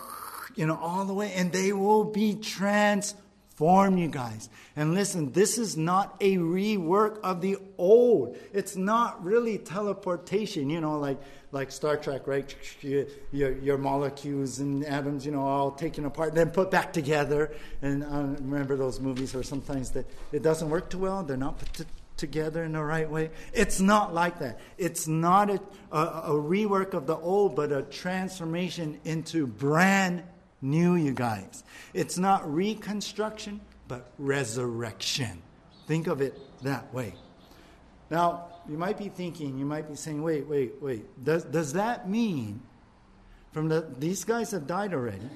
you 0.57 0.65
know, 0.65 0.77
all 0.81 1.05
the 1.05 1.13
way, 1.13 1.31
and 1.33 1.51
they 1.51 1.71
will 1.71 2.03
be 2.03 2.33
transformed, 2.33 3.99
you 3.99 4.07
guys. 4.07 4.49
And 4.75 4.95
listen, 4.95 5.31
this 5.31 5.57
is 5.57 5.77
not 5.77 6.17
a 6.19 6.37
rework 6.37 7.19
of 7.21 7.41
the 7.41 7.57
old. 7.77 8.35
It's 8.53 8.75
not 8.75 9.23
really 9.23 9.59
teleportation, 9.59 10.69
you 10.69 10.81
know, 10.81 10.97
like 10.97 11.19
like 11.53 11.71
Star 11.71 11.95
Trek, 11.95 12.27
right? 12.27 12.53
Your, 12.81 13.53
your, 13.53 13.77
molecules 13.77 14.59
and 14.59 14.85
atoms, 14.85 15.25
you 15.25 15.31
know, 15.31 15.47
all 15.47 15.71
taken 15.71 16.03
apart, 16.03 16.29
and 16.29 16.37
then 16.37 16.49
put 16.49 16.69
back 16.69 16.91
together. 16.91 17.53
And 17.81 18.03
uh, 18.03 18.35
remember 18.41 18.75
those 18.75 18.99
movies 18.99 19.33
where 19.33 19.43
sometimes 19.43 19.91
that 19.91 20.05
it 20.33 20.43
doesn't 20.43 20.69
work 20.69 20.89
too 20.89 20.97
well. 20.97 21.23
They're 21.23 21.37
not 21.37 21.57
put 21.57 21.87
together 22.17 22.63
in 22.63 22.73
the 22.73 22.83
right 22.83 23.09
way. 23.09 23.29
It's 23.53 23.79
not 23.79 24.13
like 24.13 24.39
that. 24.39 24.59
It's 24.77 25.07
not 25.07 25.49
a, 25.49 25.61
a, 25.91 25.99
a 25.99 26.31
rework 26.31 26.93
of 26.93 27.07
the 27.07 27.15
old, 27.15 27.55
but 27.55 27.71
a 27.71 27.83
transformation 27.83 28.99
into 29.05 29.47
brand 29.47 30.23
new, 30.61 30.95
you 30.95 31.13
guys. 31.13 31.63
It's 31.93 32.17
not 32.17 32.51
reconstruction, 32.51 33.61
but 33.87 34.11
resurrection. 34.17 35.41
Think 35.87 36.07
of 36.07 36.21
it 36.21 36.37
that 36.63 36.93
way. 36.93 37.13
Now, 38.09 38.47
you 38.69 38.77
might 38.77 38.97
be 38.97 39.09
thinking, 39.09 39.57
you 39.57 39.65
might 39.65 39.87
be 39.87 39.95
saying, 39.95 40.21
wait, 40.21 40.47
wait, 40.47 40.73
wait. 40.81 41.23
Does, 41.23 41.43
does 41.45 41.73
that 41.73 42.09
mean 42.09 42.61
from 43.51 43.69
the 43.69 43.87
these 43.97 44.23
guys 44.23 44.51
have 44.51 44.67
died 44.67 44.93
already? 44.93 45.29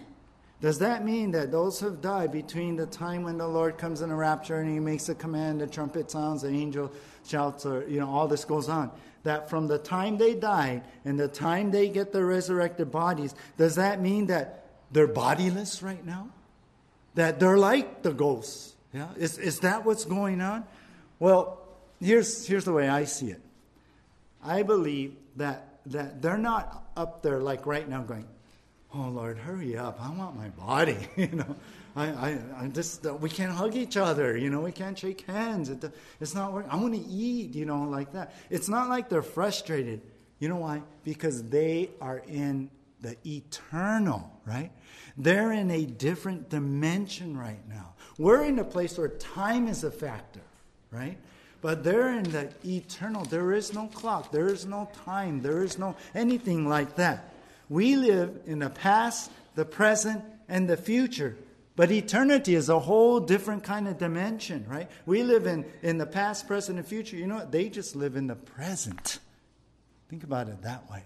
Does 0.62 0.78
that 0.78 1.04
mean 1.04 1.32
that 1.32 1.52
those 1.52 1.80
who 1.80 1.88
have 1.88 2.02
died 2.02 2.32
between 2.32 2.76
the 2.76 2.86
time 2.86 3.24
when 3.24 3.40
the 3.40 3.48
Lord 3.48 3.80
comes 3.80 4.02
in 4.02 4.12
a 4.12 4.16
rapture 4.16 4.60
and 4.60 4.70
he 4.72 4.80
makes 4.80 5.10
a 5.10 5.16
command, 5.16 5.60
the 5.60 5.66
trumpet 5.66 6.12
sounds, 6.12 6.44
the 6.44 6.50
angel 6.50 6.92
shouts, 7.28 7.66
or 7.66 7.88
you 7.88 8.00
know, 8.00 8.08
all 8.08 8.28
this 8.28 8.46
goes 8.46 8.70
on, 8.70 8.92
that 9.24 9.50
from 9.50 9.66
the 9.66 9.80
time 9.80 10.18
they 10.18 10.36
died 10.36 10.84
and 11.04 11.20
the 11.20 11.28
time 11.28 11.72
they 11.72 11.90
get 11.90 12.14
their 12.14 12.28
resurrected 12.28 12.92
bodies, 12.92 13.34
does 13.58 13.76
that 13.76 14.02
mean 14.02 14.28
that 14.28 14.68
they're 14.92 15.08
bodiless 15.08 15.82
right 15.82 16.06
now? 16.06 16.30
That 17.16 17.40
they're 17.40 17.58
like 17.58 18.04
the 18.04 18.14
ghosts. 18.14 18.76
Yeah? 18.94 19.08
Is, 19.18 19.40
is 19.40 19.62
that 19.62 19.84
what's 19.84 20.06
going 20.06 20.42
on? 20.42 20.64
Well, 21.18 21.60
here's, 22.00 22.46
here's 22.46 22.66
the 22.66 22.74
way 22.74 22.88
I 22.88 23.06
see 23.06 23.32
it. 23.32 23.42
I 24.44 24.62
believe 24.62 25.16
that, 25.38 25.80
that 25.88 26.22
they're 26.22 26.38
not 26.38 26.84
up 26.96 27.24
there 27.24 27.40
like 27.40 27.66
right 27.66 27.88
now 27.88 28.04
going, 28.04 28.28
oh 28.94 29.10
Lord, 29.10 29.38
hurry 29.38 29.78
up. 29.78 30.00
I 30.02 30.10
want 30.12 30.36
my 30.36 30.50
body. 30.50 30.98
you 31.16 31.28
know, 31.28 31.56
I, 31.96 32.08
I, 32.08 32.40
I 32.58 32.68
just, 32.68 33.06
uh, 33.06 33.14
we 33.14 33.30
can't 33.30 33.52
hug 33.52 33.76
each 33.76 33.98
other. 33.98 34.38
You 34.38 34.50
know, 34.50 34.62
we 34.62 34.72
can't 34.72 34.98
shake 34.98 35.22
hands. 35.22 35.70
It, 35.70 35.84
uh, 35.84 35.90
it's 36.20 36.36
not 36.36 36.54
working. 36.54 36.72
I 36.72 36.76
want 36.76 36.94
to 36.94 37.02
eat, 37.02 37.56
you 37.56 37.66
know, 37.66 37.84
like 37.84 38.14
that. 38.14 38.36
It's 38.50 38.70
not 38.70 38.90
like 38.90 39.10
they're 39.10 39.22
frustrated. 39.22 40.02
You 40.40 40.50
know 40.50 40.58
why? 40.58 40.82
Because 41.04 41.44
they 41.44 41.92
are 42.00 42.20
in 42.28 42.70
the 43.02 43.16
eternal, 43.26 44.32
right? 44.46 44.72
They're 45.18 45.52
in 45.52 45.72
a 45.72 45.86
different 45.86 46.50
dimension 46.50 47.38
right 47.38 47.68
now. 47.68 47.94
We're 48.18 48.44
in 48.44 48.60
a 48.60 48.64
place 48.64 48.98
where 48.98 49.10
time 49.10 49.68
is 49.68 49.84
a 49.84 49.92
factor, 49.92 50.42
right? 50.92 51.18
But 51.62 51.84
they're 51.84 52.14
in 52.14 52.24
the 52.24 52.52
eternal. 52.66 53.26
There 53.26 53.52
is 53.54 53.74
no 53.74 53.88
clock, 53.88 54.32
there 54.32 54.48
is 54.48 54.66
no 54.66 54.90
time, 55.06 55.42
there 55.42 55.64
is 55.64 55.78
no 55.78 55.96
anything 56.16 56.68
like 56.68 56.96
that. 56.96 57.31
We 57.72 57.96
live 57.96 58.42
in 58.48 58.60
the 58.60 58.70
past, 58.70 59.32
the 59.56 59.64
present, 59.64 60.26
and 60.50 60.70
the 60.70 60.76
future. 60.76 61.38
But 61.78 61.90
eternity 61.90 62.54
is 62.54 62.68
a 62.68 62.78
whole 62.78 63.22
different 63.22 63.64
kind 63.64 63.88
of 63.88 63.98
dimension, 63.98 64.66
right? 64.68 64.92
We 65.06 65.24
live 65.24 65.48
in, 65.48 65.64
in 65.82 65.98
the 65.98 66.06
past, 66.06 66.48
present, 66.48 66.80
and 66.80 66.86
future. 66.86 67.16
You 67.16 67.28
know 67.28 67.36
what? 67.36 67.54
They 67.54 67.70
just 67.70 67.96
live 67.96 68.18
in 68.18 68.28
the 68.28 68.36
present. 68.36 69.20
Think 70.10 70.26
about 70.26 70.50
it 70.50 70.64
that 70.64 70.92
way. 70.92 71.04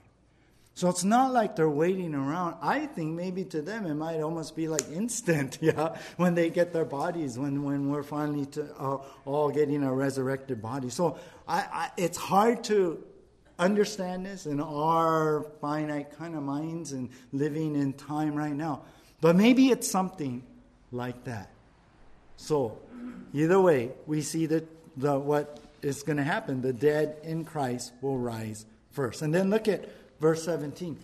So 0.73 0.89
it's 0.89 1.03
not 1.03 1.31
like 1.33 1.55
they're 1.55 1.69
waiting 1.69 2.15
around. 2.15 2.55
I 2.63 2.87
think 2.87 3.15
maybe 3.15 3.43
to 3.45 3.61
them 3.61 3.85
it 3.85 3.93
might 3.93 4.21
almost 4.21 4.55
be 4.55 4.67
like 4.67 4.89
instant, 4.91 5.59
yeah, 5.61 5.95
when 6.17 6.33
they 6.33 6.49
get 6.49 6.73
their 6.73 6.83
bodies, 6.83 7.37
when, 7.37 7.61
when 7.61 7.91
we're 7.91 8.01
finally 8.01 8.47
to, 8.47 8.73
uh, 8.79 8.97
all 9.25 9.51
getting 9.51 9.83
a 9.83 9.93
resurrected 9.93 10.63
body. 10.63 10.89
So 10.89 11.19
I, 11.47 11.59
I, 11.59 11.91
it's 11.95 12.17
hard 12.17 12.63
to 12.63 13.03
understand 13.57 14.25
this 14.25 14.45
in 14.45 14.59
our 14.59 15.45
finite 15.61 16.17
kind 16.17 16.35
of 16.35 16.43
minds 16.43 16.91
and 16.91 17.09
living 17.31 17.75
in 17.75 17.93
time 17.93 18.35
right 18.35 18.55
now. 18.55 18.81
But 19.21 19.35
maybe 19.35 19.69
it's 19.69 19.89
something 19.89 20.43
like 20.91 21.23
that. 21.23 21.49
So 22.37 22.77
either 23.33 23.59
way, 23.59 23.91
we 24.05 24.21
see 24.21 24.45
that 24.47 24.67
the, 24.97 25.17
what 25.17 25.59
is 25.81 26.03
going 26.03 26.17
to 26.17 26.23
happen. 26.23 26.61
The 26.61 26.73
dead 26.73 27.17
in 27.23 27.45
Christ 27.45 27.93
will 28.01 28.17
rise 28.17 28.65
first. 28.91 29.21
And 29.21 29.33
then 29.33 29.49
look 29.49 29.67
at 29.67 29.87
verse 30.19 30.43
17. 30.43 30.97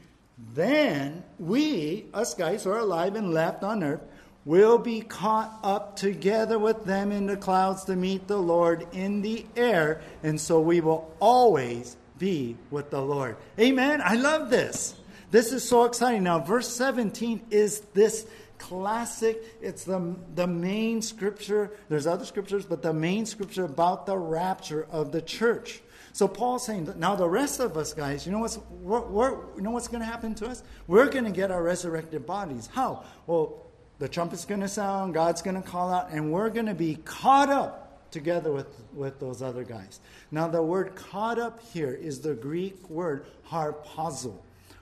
Then 0.54 1.24
we, 1.40 2.06
us 2.14 2.34
guys 2.34 2.64
who 2.64 2.72
are 2.72 2.80
alive 2.80 3.16
and 3.16 3.32
left 3.32 3.64
on 3.64 3.84
earth, 3.84 4.02
will 4.44 4.80
be 4.80 5.02
caught 5.02 5.60
up 5.64 5.96
together 5.96 6.58
with 6.58 6.84
them 6.86 7.12
in 7.12 7.28
the 7.28 7.38
clouds 7.38 7.84
to 7.86 7.96
meet 7.96 8.28
the 8.28 8.38
Lord 8.38 8.88
in 8.92 9.22
the 9.22 9.46
air, 9.56 10.02
and 10.24 10.42
so 10.42 10.60
we 10.60 10.82
will 10.82 11.14
always 11.20 11.96
be 12.22 12.56
with 12.70 12.92
the 12.92 13.02
Lord. 13.02 13.36
Amen. 13.60 14.00
I 14.06 14.14
love 14.14 14.52
this. 14.52 14.94
This 15.32 15.52
is 15.52 15.68
so 15.68 15.86
exciting. 15.86 16.24
Now, 16.24 16.38
verse 16.38 16.68
17 16.68 17.48
is 17.50 17.80
this 17.96 18.28
classic, 18.60 19.44
it's 19.60 19.86
the, 19.86 20.16
the 20.36 20.46
main 20.46 21.02
scripture. 21.02 21.72
There's 21.90 22.06
other 22.06 22.26
scriptures, 22.26 22.64
but 22.64 22.84
the 22.84 22.94
main 22.94 23.26
scripture 23.26 23.66
about 23.66 24.06
the 24.06 24.16
rapture 24.16 24.86
of 24.92 25.12
the 25.12 25.22
church. 25.22 25.82
So 26.14 26.28
Paul's 26.28 26.64
saying 26.64 26.94
now 26.98 27.16
the 27.16 27.28
rest 27.28 27.60
of 27.60 27.76
us 27.76 27.94
guys, 27.94 28.28
you 28.28 28.32
know 28.32 28.40
what's 28.40 28.60
we're, 28.70 29.02
we're, 29.02 29.32
you 29.56 29.64
know 29.64 29.72
what's 29.72 29.88
going 29.88 30.02
to 30.02 30.06
happen 30.06 30.36
to 30.36 30.46
us? 30.46 30.62
We're 30.86 31.10
going 31.10 31.26
to 31.26 31.32
get 31.32 31.50
our 31.50 31.64
resurrected 31.64 32.28
bodies. 32.28 32.70
How? 32.72 33.04
Well, 33.26 33.66
the 33.98 34.08
trumpet's 34.08 34.46
going 34.46 34.62
to 34.62 34.68
sound, 34.68 35.16
God's 35.16 35.42
going 35.42 35.60
to 35.60 35.68
call 35.68 35.92
out, 35.92 36.12
and 36.12 36.32
we're 36.32 36.50
going 36.52 36.68
to 36.68 36.76
be 36.76 36.96
caught 37.04 37.50
up 37.50 37.81
together 38.12 38.52
with, 38.52 38.68
with 38.94 39.20
those 39.20 39.42
other 39.42 39.64
guys. 39.64 40.00
Now 40.32 40.48
the 40.48 40.62
word 40.62 40.96
caught 40.96 41.40
up 41.40 41.62
here 41.74 41.94
is 41.94 42.20
the 42.20 42.34
Greek 42.34 42.90
word 42.90 43.26
harpazo. 43.50 44.36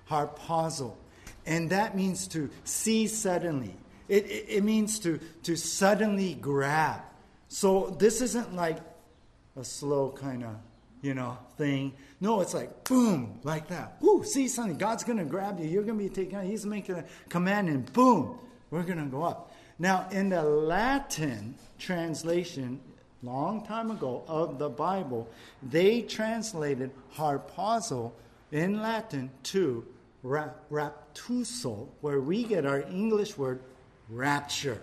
Harpazo. 0.09 0.93
And 1.45 1.69
that 1.69 1.95
means 1.95 2.27
to 2.29 2.49
see 2.63 3.07
suddenly. 3.07 3.75
It, 4.07 4.25
it, 4.25 4.45
it 4.49 4.63
means 4.63 4.99
to, 4.99 5.19
to 5.43 5.55
suddenly 5.55 6.33
grab. 6.33 7.01
So 7.47 7.95
this 7.99 8.21
isn't 8.21 8.55
like 8.55 8.77
a 9.55 9.63
slow 9.63 10.11
kind 10.11 10.43
of 10.43 10.55
you 11.01 11.13
know, 11.13 11.37
thing. 11.57 11.93
No, 12.19 12.41
it's 12.41 12.53
like 12.53 12.83
boom, 12.83 13.39
like 13.43 13.67
that. 13.69 13.97
Whoo, 14.01 14.23
see 14.23 14.47
something. 14.47 14.77
God's 14.77 15.03
to 15.17 15.25
grab 15.25 15.59
you. 15.59 15.67
You're 15.67 15.83
to 15.97 16.03
be 16.03 16.09
taken. 16.09 16.45
He's 16.45 16.65
making 16.65 16.95
a 16.95 17.05
command, 17.29 17.69
and 17.69 17.91
boom, 17.93 18.37
we're 18.69 18.83
to 18.97 19.05
go 19.05 19.23
up. 19.23 19.53
Now, 19.77 20.07
in 20.11 20.29
the 20.29 20.43
Latin 20.43 21.55
translation, 21.77 22.81
long 23.23 23.65
time 23.65 23.91
ago 23.91 24.23
of 24.27 24.59
the 24.59 24.69
Bible, 24.69 25.27
they 25.61 26.01
translated 26.01 26.91
harpazo 27.15 28.11
in 28.51 28.81
Latin 28.81 29.29
to 29.43 29.85
raptuso, 30.23 31.87
where 32.01 32.19
we 32.19 32.43
get 32.43 32.65
our 32.65 32.81
English 32.81 33.37
word 33.37 33.61
rapture. 34.09 34.81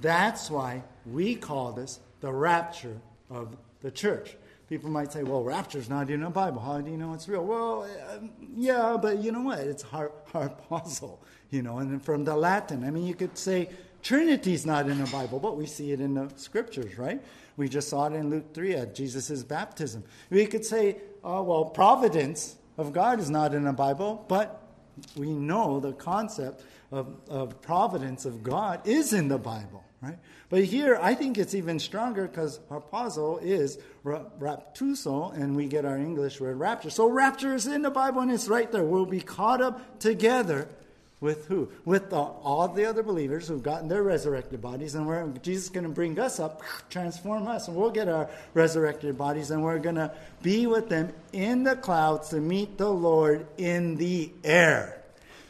That's 0.00 0.50
why 0.50 0.82
we 1.06 1.34
call 1.34 1.72
this 1.72 2.00
the 2.20 2.32
rapture 2.32 2.96
of 3.30 3.56
the 3.80 3.90
church. 3.90 4.36
People 4.68 4.90
might 4.90 5.12
say, 5.12 5.24
well, 5.24 5.42
rapture's 5.42 5.88
not 5.88 6.10
in 6.10 6.20
the 6.20 6.30
Bible. 6.30 6.60
How 6.60 6.80
do 6.80 6.90
you 6.90 6.96
know 6.96 7.12
it's 7.12 7.28
real? 7.28 7.44
Well, 7.44 7.82
uh, 7.82 8.18
yeah, 8.56 8.96
but 9.00 9.18
you 9.18 9.32
know 9.32 9.40
what? 9.40 9.58
It's 9.58 9.82
har- 9.82 10.12
harpazo, 10.32 11.18
you 11.50 11.62
know, 11.62 11.78
and 11.78 12.02
from 12.04 12.24
the 12.24 12.36
Latin. 12.36 12.84
I 12.84 12.90
mean, 12.90 13.04
you 13.04 13.14
could 13.14 13.36
say 13.36 13.68
Trinity's 14.02 14.64
not 14.64 14.88
in 14.88 15.02
the 15.02 15.10
Bible, 15.10 15.38
but 15.38 15.56
we 15.56 15.66
see 15.66 15.92
it 15.92 16.00
in 16.00 16.14
the 16.14 16.30
scriptures, 16.36 16.98
right? 16.98 17.22
We 17.56 17.68
just 17.68 17.88
saw 17.88 18.06
it 18.06 18.14
in 18.14 18.30
Luke 18.30 18.54
3 18.54 18.74
at 18.74 18.94
Jesus' 18.94 19.42
baptism. 19.42 20.04
We 20.30 20.46
could 20.46 20.64
say, 20.64 20.96
oh, 21.22 21.42
well, 21.42 21.64
providence 21.66 22.56
of 22.78 22.92
God 22.92 23.20
is 23.20 23.28
not 23.28 23.54
in 23.54 23.64
the 23.64 23.72
Bible, 23.72 24.24
but 24.28 24.62
we 25.16 25.30
know 25.30 25.80
the 25.80 25.92
concept 25.92 26.64
of, 26.90 27.14
of 27.28 27.60
providence 27.60 28.24
of 28.24 28.42
God 28.42 28.86
is 28.86 29.12
in 29.12 29.28
the 29.28 29.38
Bible, 29.38 29.84
right? 30.00 30.18
But 30.48 30.64
here, 30.64 30.98
I 31.00 31.14
think 31.14 31.38
it's 31.38 31.54
even 31.54 31.78
stronger 31.78 32.26
because 32.26 32.58
harpazo 32.70 33.40
is 33.42 33.78
raptuso, 34.04 35.32
and 35.34 35.54
we 35.54 35.66
get 35.66 35.84
our 35.84 35.96
English 35.96 36.40
word 36.40 36.58
rapture. 36.58 36.90
So 36.90 37.08
rapture 37.08 37.54
is 37.54 37.66
in 37.66 37.82
the 37.82 37.90
Bible, 37.90 38.22
and 38.22 38.32
it's 38.32 38.48
right 38.48 38.70
there. 38.72 38.82
We'll 38.82 39.06
be 39.06 39.20
caught 39.20 39.60
up 39.60 40.00
together 40.00 40.68
with 41.20 41.46
who? 41.46 41.70
With 41.84 42.10
the, 42.10 42.16
all 42.16 42.68
the 42.68 42.86
other 42.86 43.02
believers 43.02 43.48
who've 43.48 43.62
gotten 43.62 43.88
their 43.88 44.02
resurrected 44.02 44.62
bodies, 44.62 44.94
and 44.94 45.06
we're, 45.06 45.26
Jesus 45.42 45.64
is 45.64 45.70
going 45.70 45.84
to 45.84 45.90
bring 45.90 46.18
us 46.18 46.40
up, 46.40 46.62
transform 46.90 47.46
us, 47.46 47.68
and 47.68 47.76
we'll 47.76 47.90
get 47.90 48.08
our 48.08 48.28
resurrected 48.54 49.18
bodies, 49.18 49.50
and 49.50 49.62
we're 49.62 49.78
going 49.78 49.96
to 49.96 50.12
be 50.42 50.66
with 50.66 50.88
them 50.88 51.12
in 51.32 51.64
the 51.64 51.76
clouds 51.76 52.30
to 52.30 52.40
meet 52.40 52.78
the 52.78 52.90
Lord 52.90 53.46
in 53.58 53.96
the 53.96 54.32
air. 54.44 55.02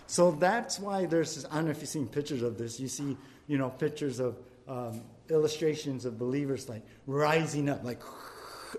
So 0.07 0.33
that's 0.33 0.81
why 0.81 1.07
there's, 1.07 1.45
I 1.51 1.57
don't 1.57 1.67
know 1.67 1.71
if 1.71 1.81
you've 1.81 1.89
seen 1.89 2.09
pictures 2.09 2.43
of 2.43 2.59
this. 2.59 2.81
You 2.81 2.89
see, 2.89 3.17
you 3.47 3.59
know, 3.59 3.71
pictures 3.71 4.19
of 4.19 4.37
um, 4.67 5.03
illustrations 5.29 6.05
of 6.05 6.19
believers 6.19 6.69
like 6.69 6.83
rising 7.07 7.69
up, 7.69 7.85
like 7.85 8.01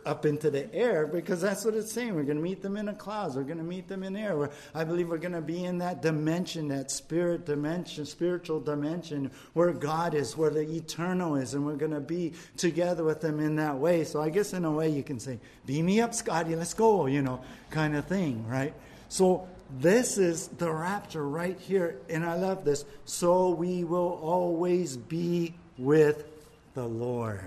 up 0.06 0.26
into 0.26 0.50
the 0.50 0.74
air 0.74 1.08
because 1.08 1.42
that's 1.42 1.66
what 1.66 1.74
it's 1.76 1.92
saying. 1.92 2.16
We're 2.16 2.24
going 2.24 2.38
to 2.38 2.44
meet 2.44 2.62
them 2.62 2.78
in 2.78 2.86
the 2.86 2.94
clouds. 2.94 3.36
We're 3.36 3.44
going 3.44 3.58
to 3.58 3.64
meet 3.64 3.88
them 3.88 4.04
in 4.04 4.16
air. 4.16 4.38
We're, 4.38 4.50
I 4.74 4.84
believe 4.84 5.10
we're 5.10 5.18
going 5.18 5.34
to 5.34 5.42
be 5.42 5.64
in 5.64 5.78
that 5.80 6.02
dimension, 6.02 6.68
that 6.70 6.92
spirit 6.92 7.46
dimension, 7.46 8.06
spiritual 8.06 8.60
dimension 8.60 9.32
where 9.54 9.74
God 9.74 10.14
is, 10.14 10.38
where 10.38 10.50
the 10.50 10.62
eternal 10.62 11.36
is, 11.36 11.54
and 11.54 11.66
we're 11.66 11.76
going 11.76 11.92
to 11.92 12.00
be 12.00 12.34
together 12.58 13.04
with 13.04 13.22
them 13.22 13.40
in 13.40 13.56
that 13.58 13.78
way. 13.78 14.04
So 14.04 14.22
I 14.22 14.30
guess 14.30 14.54
in 14.54 14.66
a 14.66 14.72
way 14.72 14.90
you 14.90 15.04
can 15.04 15.20
say, 15.20 15.40
"Beam 15.66 15.86
me 15.86 16.02
up, 16.02 16.14
Scotty. 16.14 16.56
Let's 16.56 16.74
go," 16.74 17.06
you 17.06 17.22
know, 17.22 17.42
kind 17.70 17.96
of 17.96 18.06
thing, 18.06 18.48
right? 18.48 18.74
So 19.10 19.48
this 19.80 20.18
is 20.18 20.48
the 20.48 20.72
rapture 20.72 21.28
right 21.28 21.60
here, 21.60 21.98
and 22.10 22.26
I 22.26 22.36
love 22.36 22.66
this. 22.66 22.86
So 23.06 23.50
we 23.50 23.84
will 23.84 24.20
always 24.22 24.98
be 24.98 25.54
with 25.78 26.26
the 26.74 26.86
Lord. 26.86 27.40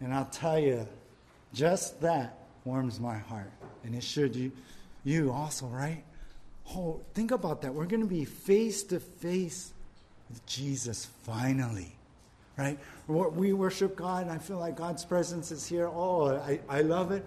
And 0.00 0.14
I'll 0.14 0.26
tell 0.26 0.58
you, 0.58 0.86
just 1.52 2.00
that 2.00 2.38
warms 2.64 3.00
my 3.00 3.18
heart. 3.18 3.50
And 3.84 3.94
it 3.94 4.02
should 4.02 4.36
you, 4.36 4.52
you 5.04 5.32
also, 5.32 5.66
right? 5.66 6.04
Oh, 6.74 7.00
think 7.14 7.30
about 7.30 7.62
that. 7.62 7.74
We're 7.74 7.86
going 7.86 8.02
to 8.02 8.08
be 8.08 8.24
face 8.24 8.82
to 8.84 9.00
face 9.00 9.72
with 10.28 10.44
Jesus 10.46 11.06
finally, 11.24 11.92
right? 12.56 12.78
We 13.08 13.52
worship 13.52 13.96
God, 13.96 14.22
and 14.22 14.30
I 14.30 14.38
feel 14.38 14.58
like 14.58 14.76
God's 14.76 15.04
presence 15.04 15.50
is 15.50 15.66
here. 15.66 15.88
Oh, 15.88 16.36
I, 16.36 16.60
I 16.68 16.82
love 16.82 17.10
it. 17.10 17.24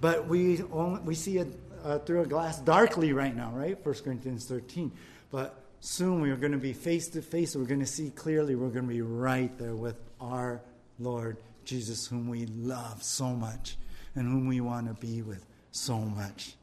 But 0.00 0.28
we, 0.28 0.62
only, 0.72 1.00
we 1.00 1.14
see 1.14 1.38
it 1.38 1.48
uh, 1.82 1.98
through 1.98 2.22
a 2.22 2.26
glass 2.26 2.60
darkly 2.60 3.12
right 3.12 3.34
now, 3.34 3.50
right? 3.54 3.84
1 3.84 3.94
Corinthians 4.04 4.46
13. 4.46 4.92
But 5.30 5.60
soon 5.80 6.20
we 6.20 6.30
are 6.30 6.36
going 6.36 6.52
to 6.52 6.58
be 6.58 6.72
face 6.72 7.08
to 7.08 7.22
face. 7.22 7.56
We're 7.56 7.64
going 7.64 7.80
to 7.80 7.86
see 7.86 8.10
clearly. 8.10 8.54
We're 8.54 8.68
going 8.68 8.86
to 8.86 8.94
be 8.94 9.02
right 9.02 9.56
there 9.58 9.74
with 9.74 9.96
our 10.20 10.60
Lord 10.98 11.36
Jesus, 11.64 12.06
whom 12.06 12.28
we 12.28 12.46
love 12.46 13.02
so 13.02 13.28
much 13.28 13.76
and 14.14 14.26
whom 14.26 14.46
we 14.46 14.60
want 14.60 14.88
to 14.88 15.06
be 15.06 15.22
with 15.22 15.44
so 15.70 15.98
much. 15.98 16.54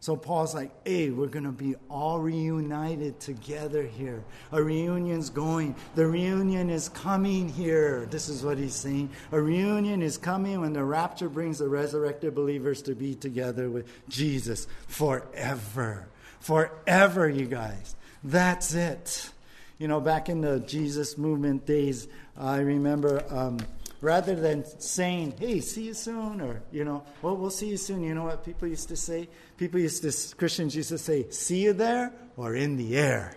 So 0.00 0.14
Paul's 0.14 0.54
like, 0.54 0.70
hey, 0.84 1.10
we're 1.10 1.26
going 1.26 1.46
to 1.46 1.50
be 1.50 1.74
all 1.88 2.20
reunited 2.20 3.18
together 3.18 3.82
here. 3.82 4.22
A 4.52 4.62
reunion's 4.62 5.30
going. 5.30 5.74
The 5.94 6.06
reunion 6.06 6.70
is 6.70 6.88
coming 6.90 7.48
here. 7.48 8.06
This 8.06 8.28
is 8.28 8.44
what 8.44 8.58
he's 8.58 8.74
saying. 8.74 9.10
A 9.32 9.40
reunion 9.40 10.02
is 10.02 10.16
coming 10.16 10.60
when 10.60 10.74
the 10.74 10.84
rapture 10.84 11.28
brings 11.28 11.58
the 11.58 11.68
resurrected 11.68 12.34
believers 12.34 12.82
to 12.82 12.94
be 12.94 13.14
together 13.14 13.68
with 13.68 13.88
Jesus 14.08 14.68
forever. 14.86 16.06
Forever, 16.38 17.28
you 17.28 17.46
guys. 17.46 17.96
That's 18.22 18.74
it. 18.74 19.30
You 19.78 19.88
know, 19.88 20.00
back 20.00 20.28
in 20.28 20.40
the 20.40 20.60
Jesus 20.60 21.18
movement 21.18 21.66
days, 21.66 22.06
I 22.36 22.58
remember 22.58 23.24
um, 23.28 23.58
rather 24.06 24.36
than 24.36 24.64
saying, 24.78 25.34
hey, 25.36 25.58
see 25.58 25.82
you 25.82 25.92
soon, 25.94 26.40
or, 26.40 26.62
you 26.70 26.84
know, 26.84 27.02
well, 27.22 27.36
we'll 27.36 27.50
see 27.50 27.70
you 27.70 27.76
soon. 27.76 28.04
You 28.04 28.14
know 28.14 28.22
what 28.22 28.44
people 28.44 28.68
used 28.68 28.88
to 28.90 28.96
say? 28.96 29.28
People 29.56 29.80
used 29.80 30.02
to, 30.02 30.36
Christians 30.36 30.76
used 30.76 30.90
to 30.90 30.98
say, 30.98 31.28
see 31.30 31.64
you 31.64 31.72
there 31.72 32.12
or 32.36 32.54
in 32.54 32.76
the 32.76 32.96
air. 32.96 33.36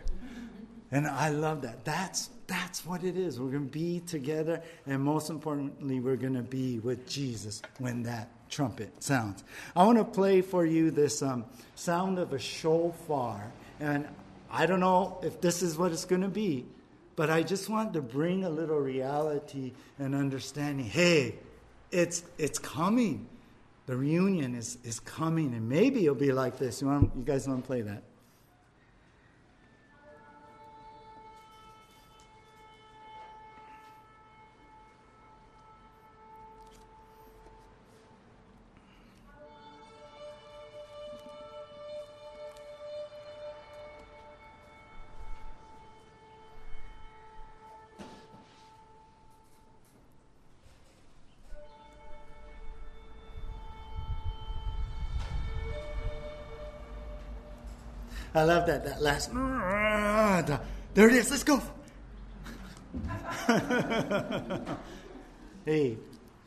And 0.92 1.08
I 1.08 1.30
love 1.30 1.64
that. 1.64 1.86
That's, 1.86 2.30
that's 2.46 2.86
what 2.86 3.04
it 3.04 3.18
is. 3.18 3.40
We're 3.40 3.50
going 3.50 3.66
to 3.66 3.72
be 3.72 4.02
together, 4.02 4.62
and 4.86 5.02
most 5.02 5.32
importantly, 5.32 6.00
we're 6.02 6.18
going 6.18 6.36
to 6.36 6.44
be 6.44 6.78
with 6.78 7.10
Jesus 7.10 7.64
when 7.80 8.04
that 8.04 8.30
trumpet 8.52 9.04
sounds. 9.04 9.44
I 9.76 9.84
want 9.88 9.98
to 9.98 10.06
play 10.06 10.42
for 10.42 10.68
you 10.68 10.92
this 10.92 11.24
um, 11.24 11.46
sound 11.74 12.20
of 12.20 12.32
a 12.32 12.40
shofar, 12.40 13.52
and 13.80 14.08
I 14.52 14.68
don't 14.68 14.82
know 14.82 15.18
if 15.24 15.42
this 15.42 15.64
is 15.64 15.80
what 15.80 15.92
it's 15.92 16.06
going 16.06 16.22
to 16.22 16.28
be, 16.28 16.68
but 17.20 17.30
I 17.30 17.44
just 17.44 17.68
want 17.68 17.92
to 17.96 18.02
bring 18.02 18.46
a 18.46 18.50
little 18.50 18.80
reality 18.80 19.74
and 20.00 20.16
understanding. 20.16 20.86
Hey, 20.86 21.36
it's 21.92 22.24
it's 22.38 22.58
coming. 22.58 23.28
The 23.88 23.98
reunion 23.98 24.56
is, 24.56 24.78
is 24.86 25.02
coming, 25.02 25.54
and 25.54 25.68
maybe 25.68 26.06
it'll 26.06 26.16
be 26.16 26.32
like 26.32 26.58
this. 26.58 26.80
You 26.80 26.88
want 26.88 27.12
you 27.18 27.24
guys 27.24 27.46
want 27.46 27.62
to 27.62 27.68
play 27.68 27.82
that? 27.82 28.04
I 58.40 58.44
love 58.44 58.68
that, 58.68 58.86
that 58.86 59.02
last. 59.02 59.32
Ah, 59.34 60.62
there 60.94 61.10
it 61.10 61.16
is. 61.16 61.30
Let's 61.30 61.44
go. 61.44 61.62
hey, 65.66 65.98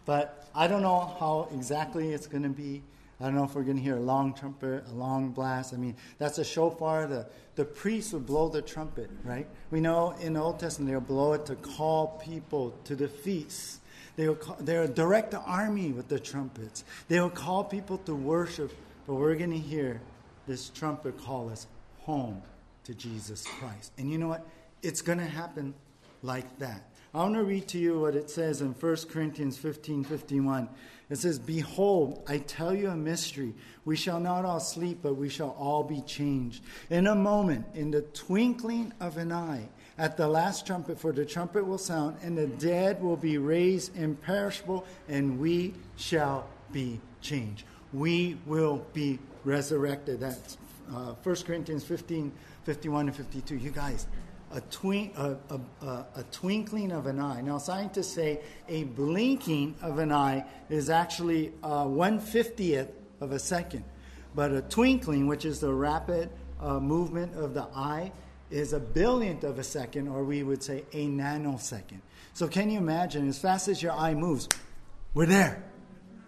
but 0.07 0.49
I 0.55 0.69
don't 0.69 0.81
know 0.81 1.15
how 1.21 1.51
exactly 1.53 2.15
it's 2.15 2.27
going 2.27 2.45
to 2.45 2.49
be. 2.49 2.83
I 3.21 3.27
don't 3.27 3.35
know 3.35 3.45
if 3.45 3.55
we're 3.55 3.65
going 3.65 3.77
to 3.77 3.83
hear 3.83 3.99
a 3.99 4.01
long 4.01 4.33
trumpet, 4.33 4.85
a 4.89 4.95
long 4.95 5.33
blast. 5.33 5.75
I 5.75 5.77
mean, 5.77 5.95
that's 6.17 6.39
a 6.39 6.45
shofar. 6.45 7.07
The, 7.07 7.27
the 7.57 7.67
priest 7.67 8.15
would 8.15 8.25
blow 8.25 8.49
the 8.49 8.63
trumpet, 8.63 9.11
right? 9.23 9.47
We 9.71 9.81
know 9.81 10.13
in 10.13 10.33
the 10.33 10.41
Old 10.41 10.61
Testament 10.61 10.91
they'll 10.91 11.01
blow 11.01 11.35
it 11.35 11.45
to 11.45 11.57
call 11.57 12.19
people 12.25 12.73
to 12.85 12.97
the 12.97 13.09
feast. 13.09 13.81
They 14.17 14.29
will 14.29 14.37
call, 14.37 14.57
they'll 14.61 14.89
direct 14.89 15.33
the 15.33 15.41
army 15.41 15.93
with 15.93 16.09
the 16.09 16.19
trumpets. 16.19 16.85
They 17.09 17.21
will 17.21 17.29
call 17.29 17.65
people 17.65 17.99
to 17.99 18.15
worship. 18.15 18.73
But 19.07 19.17
we're 19.17 19.35
going 19.35 19.51
to 19.51 19.59
hear 19.59 20.01
this 20.47 20.71
trumpet 20.71 21.23
call 21.23 21.51
us 21.51 21.67
home 22.03 22.43
to 22.85 22.95
Jesus 22.95 23.47
Christ. 23.47 23.93
And 23.99 24.11
you 24.11 24.19
know 24.19 24.29
what? 24.29 24.47
It's 24.83 25.03
going 25.03 25.19
to 25.19 25.25
happen 25.25 25.75
like 26.23 26.59
that. 26.59 26.83
I 27.15 27.19
want 27.19 27.35
to 27.35 27.45
read 27.45 27.69
to 27.69 27.79
you 27.79 28.01
what 28.01 28.17
it 28.17 28.31
says 28.31 28.63
in 28.63 28.73
1 28.73 28.97
Corinthians 29.11 29.59
15 29.59 30.05
51. 30.05 30.69
It 31.11 31.19
says, 31.19 31.39
Behold, 31.39 32.23
I 32.27 32.39
tell 32.39 32.75
you 32.75 32.89
a 32.89 32.97
mystery. 32.97 33.53
We 33.85 33.97
shall 33.97 34.19
not 34.19 34.47
all 34.47 34.61
sleep, 34.61 35.01
but 35.03 35.15
we 35.15 35.29
shall 35.29 35.55
all 35.59 35.85
be 35.85 36.01
changed. 36.01 36.65
In 36.89 37.07
a 37.07 37.15
moment, 37.15 37.67
in 37.75 37.91
the 37.91 38.01
twinkling 38.01 38.95
of 38.99 39.19
an 39.19 39.31
eye, 39.31 39.69
at 39.99 40.17
the 40.17 40.27
last 40.27 40.67
trumpet, 40.67 40.99
for 40.99 41.13
the 41.13 41.27
trumpet 41.27 41.67
will 41.67 41.77
sound, 41.77 42.17
and 42.23 42.37
the 42.37 42.47
dead 42.47 43.03
will 43.03 43.19
be 43.19 43.37
raised 43.37 43.95
imperishable, 43.95 44.87
and 45.07 45.39
we 45.39 45.75
shall 45.97 46.47
be 46.73 46.99
changed. 47.21 47.65
We 47.93 48.39
will 48.47 48.87
be 48.95 49.19
resurrected. 49.45 50.21
That's 50.21 50.57
uh, 50.91 51.15
1 51.23 51.37
Corinthians 51.47 51.85
15, 51.85 52.33
51 52.65 53.09
and 53.09 53.17
52. 53.17 53.57
You 53.57 53.71
guys, 53.71 54.07
a, 54.53 54.61
twink, 54.61 55.17
a, 55.17 55.39
a, 55.51 55.87
a, 55.87 56.25
twinkling 56.31 56.93
of 56.93 57.07
an 57.07 57.19
eye. 57.19 57.41
Now, 57.41 57.59
scientists 57.59 58.13
say 58.13 58.41
a 58.69 58.85
blinking 58.85 59.77
of 59.81 59.99
an 59.99 60.13
eye 60.13 60.45
is 60.69 60.91
actually 60.91 61.53
uh, 61.63 61.85
150th 61.85 62.89
of 63.21 63.33
a 63.33 63.39
second. 63.39 63.85
But 64.35 64.53
a 64.53 64.63
twinkling, 64.63 65.27
which 65.27 65.45
is 65.45 65.61
the 65.61 65.73
rapid 65.73 66.31
uh, 66.61 66.81
movement 66.81 67.35
of 67.37 67.55
the 67.55 67.67
eye, 67.75 68.13
is 68.51 68.73
a 68.73 68.81
billionth 68.81 69.45
of 69.45 69.59
a 69.59 69.65
second, 69.65 70.09
or 70.09 70.25
we 70.25 70.43
would 70.43 70.63
say 70.63 70.85
a 70.93 71.07
nanosecond. 71.07 72.01
So, 72.35 72.49
can 72.49 72.71
you 72.71 72.79
imagine, 72.79 73.29
as 73.29 73.39
fast 73.39 73.69
as 73.69 73.83
your 73.83 73.93
eye 73.93 74.15
moves, 74.15 74.49
we're 75.15 75.27
there. 75.27 75.65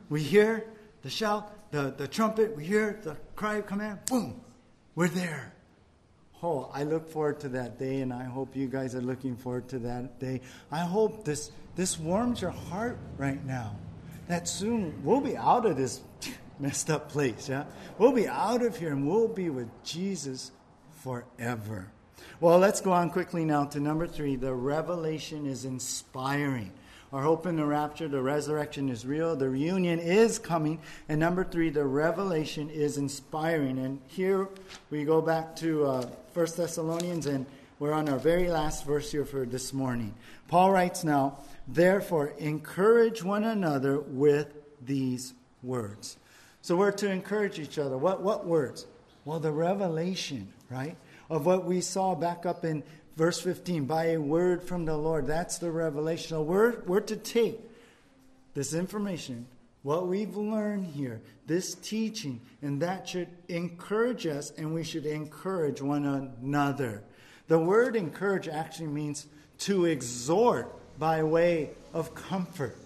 We 0.08 0.22
hear 0.22 0.66
the 1.02 1.10
shout, 1.10 1.70
the, 1.70 1.94
the 1.96 2.08
trumpet, 2.08 2.56
we 2.56 2.64
hear 2.64 2.98
the 3.02 3.16
cry 3.36 3.56
of 3.56 3.66
command, 3.66 4.00
boom, 4.06 4.40
we're 4.94 5.08
there. 5.08 5.52
Oh, 6.42 6.70
I 6.74 6.84
look 6.84 7.08
forward 7.08 7.40
to 7.40 7.48
that 7.50 7.78
day, 7.78 8.00
and 8.00 8.12
I 8.12 8.24
hope 8.24 8.54
you 8.54 8.66
guys 8.66 8.94
are 8.94 9.00
looking 9.00 9.36
forward 9.36 9.68
to 9.68 9.78
that 9.80 10.20
day. 10.20 10.42
I 10.70 10.80
hope 10.80 11.24
this, 11.24 11.50
this 11.74 11.98
warms 11.98 12.42
your 12.42 12.50
heart 12.50 12.98
right 13.16 13.42
now. 13.46 13.76
That 14.28 14.48
soon 14.48 15.02
we'll 15.02 15.20
be 15.20 15.36
out 15.36 15.66
of 15.66 15.76
this 15.76 16.02
messed 16.58 16.90
up 16.90 17.10
place, 17.10 17.48
yeah? 17.48 17.64
We'll 17.98 18.12
be 18.12 18.28
out 18.28 18.62
of 18.62 18.76
here 18.76 18.90
and 18.90 19.08
we'll 19.08 19.28
be 19.28 19.50
with 19.50 19.68
Jesus 19.84 20.50
forever. 21.02 21.88
Well, 22.40 22.58
let's 22.58 22.80
go 22.80 22.92
on 22.92 23.10
quickly 23.10 23.44
now 23.44 23.64
to 23.66 23.80
number 23.80 24.06
three. 24.06 24.36
The 24.36 24.54
revelation 24.54 25.46
is 25.46 25.64
inspiring. 25.64 26.72
Our 27.14 27.22
hope 27.22 27.46
in 27.46 27.54
the 27.54 27.64
rapture, 27.64 28.08
the 28.08 28.20
resurrection 28.20 28.88
is 28.88 29.06
real, 29.06 29.36
the 29.36 29.48
reunion 29.48 30.00
is 30.00 30.40
coming. 30.40 30.80
And 31.08 31.20
number 31.20 31.44
three, 31.44 31.70
the 31.70 31.84
revelation 31.84 32.68
is 32.68 32.98
inspiring. 32.98 33.78
And 33.78 34.00
here 34.08 34.48
we 34.90 35.04
go 35.04 35.22
back 35.22 35.54
to 35.58 35.86
uh, 35.86 36.06
1 36.32 36.46
Thessalonians, 36.56 37.26
and 37.26 37.46
we're 37.78 37.92
on 37.92 38.08
our 38.08 38.18
very 38.18 38.48
last 38.48 38.84
verse 38.84 39.12
here 39.12 39.24
for 39.24 39.46
this 39.46 39.72
morning. 39.72 40.12
Paul 40.48 40.72
writes 40.72 41.04
now, 41.04 41.38
Therefore, 41.68 42.34
encourage 42.36 43.22
one 43.22 43.44
another 43.44 44.00
with 44.00 44.52
these 44.84 45.34
words. 45.62 46.16
So 46.62 46.74
we're 46.74 46.90
to 46.90 47.08
encourage 47.08 47.60
each 47.60 47.78
other. 47.78 47.96
What, 47.96 48.22
what 48.22 48.44
words? 48.44 48.88
Well, 49.24 49.38
the 49.38 49.52
revelation, 49.52 50.52
right? 50.68 50.96
Of 51.30 51.46
what 51.46 51.64
we 51.64 51.80
saw 51.80 52.16
back 52.16 52.44
up 52.44 52.64
in 52.64 52.82
verse 53.16 53.40
15 53.40 53.84
by 53.84 54.06
a 54.06 54.18
word 54.18 54.62
from 54.62 54.84
the 54.84 54.96
Lord. 54.96 55.26
That's 55.26 55.58
the 55.58 55.70
revelation. 55.70 56.36
word. 56.44 56.82
we're, 56.86 56.94
we're 56.94 57.00
to 57.00 57.16
take 57.16 57.60
this 58.54 58.74
information, 58.74 59.46
what 59.82 60.06
we've 60.06 60.36
learned 60.36 60.86
here, 60.86 61.20
this 61.46 61.74
teaching, 61.74 62.40
and 62.62 62.80
that 62.82 63.08
should 63.08 63.28
encourage 63.48 64.26
us, 64.26 64.52
and 64.56 64.72
we 64.72 64.84
should 64.84 65.06
encourage 65.06 65.82
one 65.82 66.04
another. 66.04 67.02
The 67.48 67.58
word 67.58 67.96
encourage 67.96 68.48
actually 68.48 68.88
means 68.88 69.26
to 69.58 69.84
exhort 69.84 70.74
by 70.98 71.22
way 71.22 71.70
of 71.92 72.14
comfort 72.14 72.76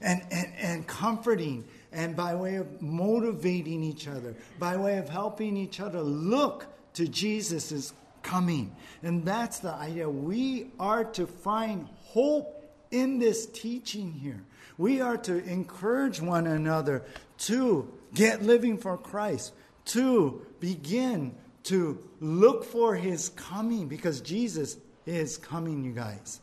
and, 0.00 0.22
and, 0.30 0.52
and 0.56 0.86
comforting 0.86 1.64
and 1.92 2.16
by 2.16 2.34
way 2.34 2.56
of 2.56 2.80
motivating 2.80 3.82
each 3.82 4.08
other, 4.08 4.34
by 4.58 4.76
way 4.76 4.98
of 4.98 5.08
helping 5.08 5.56
each 5.56 5.80
other 5.80 6.00
look 6.00 6.66
to 6.94 7.06
Jesus' 7.06 7.92
coming. 8.22 8.74
And 9.02 9.24
that's 9.24 9.58
the 9.58 9.72
idea. 9.72 10.08
We 10.08 10.70
are 10.78 11.04
to 11.04 11.26
find 11.26 11.88
hope 12.04 12.62
in 12.90 13.18
this 13.18 13.46
teaching 13.46 14.12
here. 14.12 14.42
We 14.78 15.00
are 15.00 15.16
to 15.18 15.42
encourage 15.44 16.20
one 16.20 16.46
another 16.46 17.04
to 17.38 17.92
get 18.14 18.42
living 18.42 18.78
for 18.78 18.96
Christ, 18.96 19.52
to 19.86 20.46
begin 20.60 21.34
to 21.64 21.98
look 22.20 22.64
for 22.64 22.94
his 22.94 23.30
coming 23.30 23.88
because 23.88 24.20
Jesus 24.20 24.76
is 25.06 25.36
coming, 25.36 25.84
you 25.84 25.92
guys. 25.92 26.40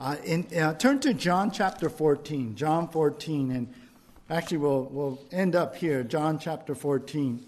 Uh, 0.00 0.16
in, 0.24 0.46
uh, 0.56 0.74
turn 0.74 1.00
to 1.00 1.12
John 1.12 1.50
chapter 1.50 1.90
14. 1.90 2.54
John 2.54 2.88
14, 2.88 3.50
and 3.50 3.74
actually, 4.30 4.58
we'll, 4.58 4.84
we'll 4.84 5.18
end 5.32 5.56
up 5.56 5.76
here. 5.76 6.02
John 6.04 6.38
chapter 6.38 6.74
14. 6.74 7.44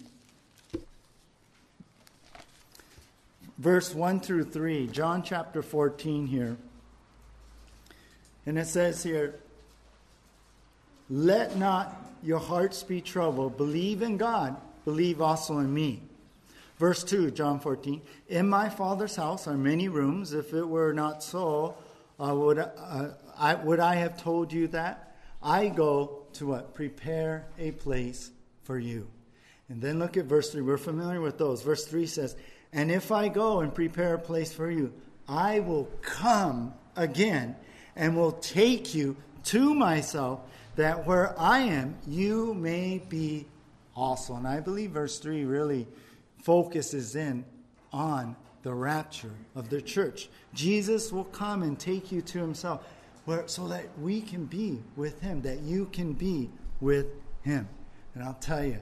Verse 3.61 3.95
1 3.95 4.21
through 4.21 4.45
3, 4.45 4.87
John 4.87 5.23
chapter 5.23 5.63
14 5.63 6.27
here. 6.27 6.57
And 8.47 8.59
it 8.59 8.67
says 8.67 9.03
here, 9.03 9.39
Let 11.11 11.57
not 11.57 11.95
your 12.23 12.39
hearts 12.39 12.83
be 12.83 13.03
troubled. 13.03 13.59
Believe 13.59 14.01
in 14.01 14.17
God, 14.17 14.57
believe 14.87 15.21
also 15.21 15.59
in 15.59 15.73
me. 15.73 16.01
Verse 16.79 17.05
2, 17.05 17.33
John 17.33 17.61
14, 17.61 18.01
In 18.31 18.49
my 18.49 18.71
Father's 18.71 19.17
house 19.17 19.47
are 19.47 19.59
many 19.59 19.89
rooms. 19.89 20.33
If 20.33 20.55
it 20.55 20.67
were 20.67 20.95
not 20.95 21.23
so, 21.23 21.77
uh, 22.19 22.35
would, 22.35 22.59
uh, 22.59 23.09
I, 23.39 23.57
would 23.57 23.79
I 23.79 23.97
have 23.97 24.17
told 24.17 24.55
you 24.55 24.69
that? 24.69 25.19
I 25.43 25.69
go 25.69 26.23
to 26.35 26.47
what? 26.47 26.75
Prepare 26.75 27.47
a 27.59 27.73
place 27.73 28.31
for 28.63 28.79
you. 28.79 29.07
And 29.69 29.83
then 29.83 29.99
look 29.99 30.17
at 30.17 30.25
verse 30.25 30.51
3. 30.51 30.63
We're 30.63 30.79
familiar 30.79 31.21
with 31.21 31.37
those. 31.37 31.63
Verse 31.63 31.85
3 31.85 32.07
says, 32.07 32.37
and 32.73 32.91
if 32.91 33.11
I 33.11 33.29
go 33.29 33.61
and 33.61 33.75
prepare 33.75 34.15
a 34.15 34.19
place 34.19 34.53
for 34.53 34.71
you, 34.71 34.93
I 35.29 35.61
will 35.61 35.89
come 36.03 36.75
again 36.97 37.57
and 37.97 38.17
will 38.17 38.33
take 38.33 38.95
you 38.95 39.17
to 39.45 39.75
myself, 39.75 40.41
that 40.77 41.07
where 41.07 41.39
I 41.39 41.61
am, 41.61 41.97
you 42.07 42.55
may 42.55 43.03
be 43.09 43.47
also. 43.97 44.35
And 44.35 44.47
I 44.47 44.61
believe 44.61 44.93
verse 44.93 45.19
3 45.19 45.45
really 45.45 45.87
focuses 46.43 47.17
in 47.17 47.45
on 47.93 48.37
the 48.63 48.73
rapture 48.73 49.33
of 49.55 49.71
the 49.71 49.81
church. 49.81 50.29
Jesus 50.55 51.13
will 51.13 51.25
come 51.25 51.63
and 51.63 51.79
take 51.79 52.13
you 52.13 52.23
to 52.23 52.39
himself 52.39 52.87
where, 53.25 53.49
so 53.49 53.69
that 53.69 53.87
we 53.99 54.21
can 54.21 54.45
be 54.45 54.81
with 54.97 55.21
him, 55.21 55.43
that 55.43 55.61
you 55.61 55.87
can 55.87 56.13
be 56.13 56.51
with 56.81 57.07
him. 57.43 57.69
And 58.15 58.23
I'll 58.25 58.35
tell 58.35 58.65
you, 58.65 58.79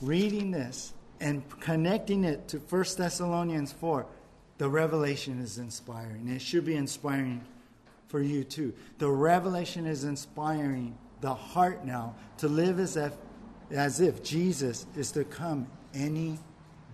reading 0.00 0.50
this 0.50 0.92
and 1.20 1.42
connecting 1.60 2.24
it 2.24 2.48
to 2.48 2.58
1 2.58 2.84
Thessalonians 2.96 3.72
4, 3.72 4.06
the 4.58 4.68
revelation 4.68 5.40
is 5.40 5.58
inspiring. 5.58 6.28
It 6.28 6.42
should 6.42 6.64
be 6.64 6.74
inspiring 6.74 7.44
for 8.08 8.20
you 8.20 8.44
too. 8.44 8.72
The 8.98 9.10
revelation 9.10 9.86
is 9.86 10.04
inspiring 10.04 10.98
the 11.20 11.34
heart 11.34 11.84
now 11.84 12.14
to 12.38 12.48
live 12.48 12.78
as 12.78 12.96
if, 12.96 13.12
as 13.70 14.00
if 14.00 14.22
Jesus 14.22 14.86
is 14.96 15.12
to 15.12 15.24
come 15.24 15.68
any 15.94 16.38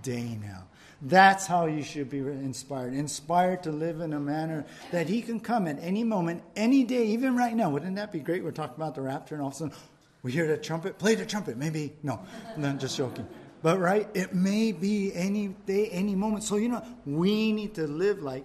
day 0.03 0.39
now. 0.43 0.65
That's 1.03 1.47
how 1.47 1.67
you 1.67 1.83
should 1.83 2.09
be 2.09 2.19
inspired. 2.19 2.95
Inspired 2.95 3.63
to 3.65 3.73
live 3.73 4.01
in 4.01 4.13
a 4.15 4.21
manner 4.21 4.65
that 4.91 5.09
He 5.09 5.21
can 5.21 5.39
come 5.39 5.67
at 5.67 5.79
any 5.83 6.05
moment, 6.05 6.43
any 6.57 6.85
day, 6.85 7.07
even 7.09 7.37
right 7.37 7.55
now. 7.55 7.71
Wouldn't 7.71 7.97
that 7.97 8.11
be 8.11 8.21
great? 8.21 8.43
We're 8.43 8.53
talking 8.53 8.77
about 8.77 8.95
the 8.95 9.03
rapture, 9.03 9.35
and 9.35 9.43
all 9.43 9.49
of 9.49 9.55
a 9.55 9.57
sudden 9.57 9.75
we 10.23 10.33
hear 10.33 10.47
the 10.47 10.57
trumpet. 10.57 10.99
Play 10.99 11.15
the 11.15 11.27
trumpet. 11.27 11.59
Maybe, 11.59 11.93
no, 12.03 12.21
no, 12.57 12.73
just 12.73 12.97
joking. 12.97 13.27
But 13.65 13.81
right, 13.81 14.07
it 14.13 14.35
may 14.35 14.73
be 14.73 15.11
any 15.15 15.49
day, 15.49 15.89
any 15.89 16.15
moment. 16.15 16.45
So 16.45 16.57
you 16.57 16.69
know, 16.69 16.85
we 17.07 17.51
need 17.51 17.77
to 17.77 17.87
live 17.87 18.23
like 18.23 18.45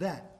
that, 0.00 0.38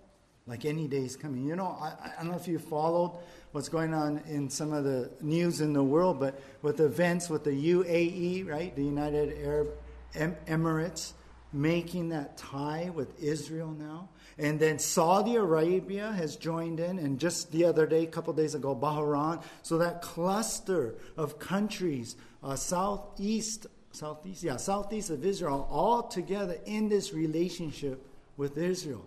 like 0.49 0.65
any 0.65 0.89
day 0.89 1.05
is 1.05 1.15
coming. 1.15 1.47
You 1.47 1.55
know, 1.55 1.79
I, 1.81 1.93
I 2.05 2.13
don't 2.19 2.33
know 2.33 2.37
if 2.37 2.49
you 2.49 2.59
followed 2.59 3.17
what's 3.53 3.69
going 3.69 3.95
on 3.95 4.21
in 4.27 4.51
some 4.51 4.73
of 4.73 4.83
the 4.83 5.13
news 5.21 5.61
in 5.61 5.73
the 5.73 5.85
world, 5.85 6.19
but 6.19 6.43
with 6.61 6.81
events 6.81 7.31
with 7.31 7.45
the 7.45 7.53
UAE, 7.53 8.49
right, 8.49 8.75
the 8.75 8.83
United 8.83 9.39
Arab 9.47 9.69
Emirates, 10.17 11.13
making 11.53 12.09
that 12.09 12.37
tie 12.37 12.91
with 12.93 13.23
Israel 13.23 13.71
now. 13.79 14.09
And 14.39 14.59
then 14.59 14.81
Saudi 14.81 15.37
Arabia 15.37 16.11
has 16.11 16.35
joined 16.35 16.81
in, 16.81 16.99
and 16.99 17.21
just 17.21 17.53
the 17.53 17.65
other 17.65 17.87
day, 17.87 18.03
a 18.03 18.09
couple 18.09 18.33
days 18.33 18.57
ago, 18.57 18.75
Bahrain. 18.75 19.41
So 19.63 19.79
that 19.79 20.03
cluster 20.03 20.97
of 21.17 21.39
countries, 21.39 22.17
uh, 22.43 22.57
southeast 22.57 23.69
southeast, 23.97 24.43
yeah, 24.43 24.57
southeast 24.57 25.11
of 25.11 25.25
Israel, 25.25 25.67
all 25.71 26.03
together 26.03 26.59
in 26.67 26.89
this 26.89 27.15
relationship 27.15 28.05
with 28.37 28.59
Israel. 28.59 29.05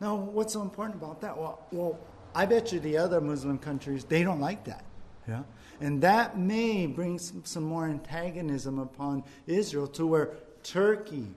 Now, 0.00 0.16
what's 0.16 0.52
so 0.54 0.62
important 0.62 1.00
about 1.00 1.20
that? 1.20 1.36
Well, 1.36 1.64
well, 1.70 1.98
I 2.34 2.46
bet 2.46 2.72
you 2.72 2.80
the 2.80 2.98
other 2.98 3.20
Muslim 3.20 3.58
countries 3.58 4.04
they 4.04 4.24
don't 4.24 4.40
like 4.40 4.64
that. 4.64 4.84
Yeah, 5.28 5.42
and 5.80 6.02
that 6.02 6.36
may 6.36 6.86
bring 6.86 7.18
some, 7.20 7.44
some 7.44 7.62
more 7.62 7.86
antagonism 7.86 8.80
upon 8.80 9.22
Israel 9.46 9.86
to 9.88 10.06
where 10.06 10.30
Turkey 10.64 11.28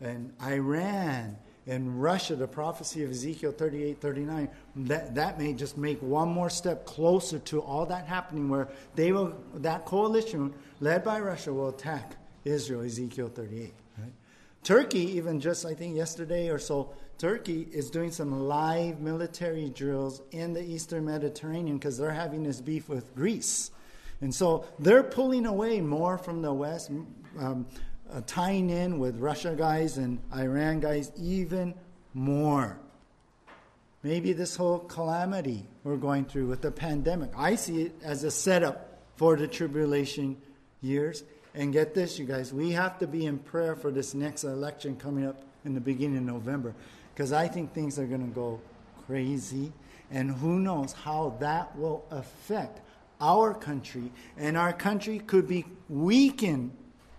and 0.00 0.32
Iran 0.42 1.36
and 1.66 2.02
Russia, 2.02 2.34
the 2.34 2.48
prophecy 2.48 3.04
of 3.04 3.10
Ezekiel 3.10 3.52
38, 3.52 4.00
39, 4.00 4.48
that, 4.74 5.14
that 5.14 5.38
may 5.38 5.52
just 5.52 5.76
make 5.76 6.00
one 6.00 6.28
more 6.28 6.48
step 6.48 6.86
closer 6.86 7.38
to 7.40 7.60
all 7.60 7.84
that 7.84 8.06
happening 8.06 8.48
where 8.48 8.68
they 8.94 9.12
will, 9.12 9.36
that 9.56 9.84
coalition 9.84 10.54
led 10.80 11.04
by 11.04 11.20
Russia 11.20 11.52
will 11.52 11.68
attack 11.68 12.14
Israel, 12.44 12.82
Ezekiel 12.82 13.28
38. 13.28 13.74
Right? 13.98 14.12
Turkey, 14.62 15.16
even 15.16 15.40
just 15.40 15.64
I 15.64 15.74
think 15.74 15.96
yesterday 15.96 16.48
or 16.48 16.58
so, 16.58 16.92
Turkey 17.18 17.66
is 17.72 17.90
doing 17.90 18.10
some 18.10 18.46
live 18.46 19.00
military 19.00 19.70
drills 19.70 20.22
in 20.30 20.52
the 20.52 20.62
Eastern 20.62 21.04
Mediterranean 21.04 21.78
because 21.78 21.98
they're 21.98 22.10
having 22.10 22.42
this 22.42 22.60
beef 22.60 22.88
with 22.88 23.14
Greece. 23.14 23.70
And 24.20 24.34
so 24.34 24.66
they're 24.78 25.02
pulling 25.02 25.46
away 25.46 25.80
more 25.80 26.18
from 26.18 26.42
the 26.42 26.52
West, 26.52 26.90
um, 27.38 27.66
uh, 28.10 28.20
tying 28.26 28.70
in 28.70 28.98
with 28.98 29.18
Russia 29.18 29.54
guys 29.56 29.98
and 29.98 30.18
Iran 30.34 30.80
guys 30.80 31.12
even 31.16 31.74
more. 32.14 32.78
Maybe 34.02 34.32
this 34.32 34.54
whole 34.54 34.78
calamity 34.78 35.66
we're 35.82 35.96
going 35.96 36.24
through 36.24 36.46
with 36.46 36.62
the 36.62 36.70
pandemic, 36.70 37.30
I 37.36 37.56
see 37.56 37.82
it 37.82 37.94
as 38.02 38.24
a 38.24 38.30
setup 38.30 39.00
for 39.16 39.36
the 39.36 39.48
tribulation 39.48 40.36
years. 40.80 41.24
And 41.58 41.72
get 41.72 41.92
this, 41.92 42.20
you 42.20 42.24
guys, 42.24 42.54
we 42.54 42.70
have 42.70 43.00
to 43.00 43.06
be 43.08 43.26
in 43.26 43.36
prayer 43.36 43.74
for 43.74 43.90
this 43.90 44.14
next 44.14 44.44
election 44.44 44.94
coming 44.94 45.26
up 45.26 45.42
in 45.64 45.74
the 45.74 45.80
beginning 45.80 46.18
of 46.18 46.22
November 46.22 46.72
because 47.12 47.32
I 47.32 47.48
think 47.48 47.74
things 47.74 47.98
are 47.98 48.06
going 48.06 48.24
to 48.24 48.32
go 48.32 48.60
crazy. 49.08 49.72
And 50.12 50.30
who 50.30 50.60
knows 50.60 50.92
how 50.92 51.36
that 51.40 51.76
will 51.76 52.04
affect 52.12 52.80
our 53.20 53.54
country. 53.54 54.12
And 54.36 54.56
our 54.56 54.72
country 54.72 55.18
could 55.18 55.48
be 55.48 55.64
weakened 55.88 56.70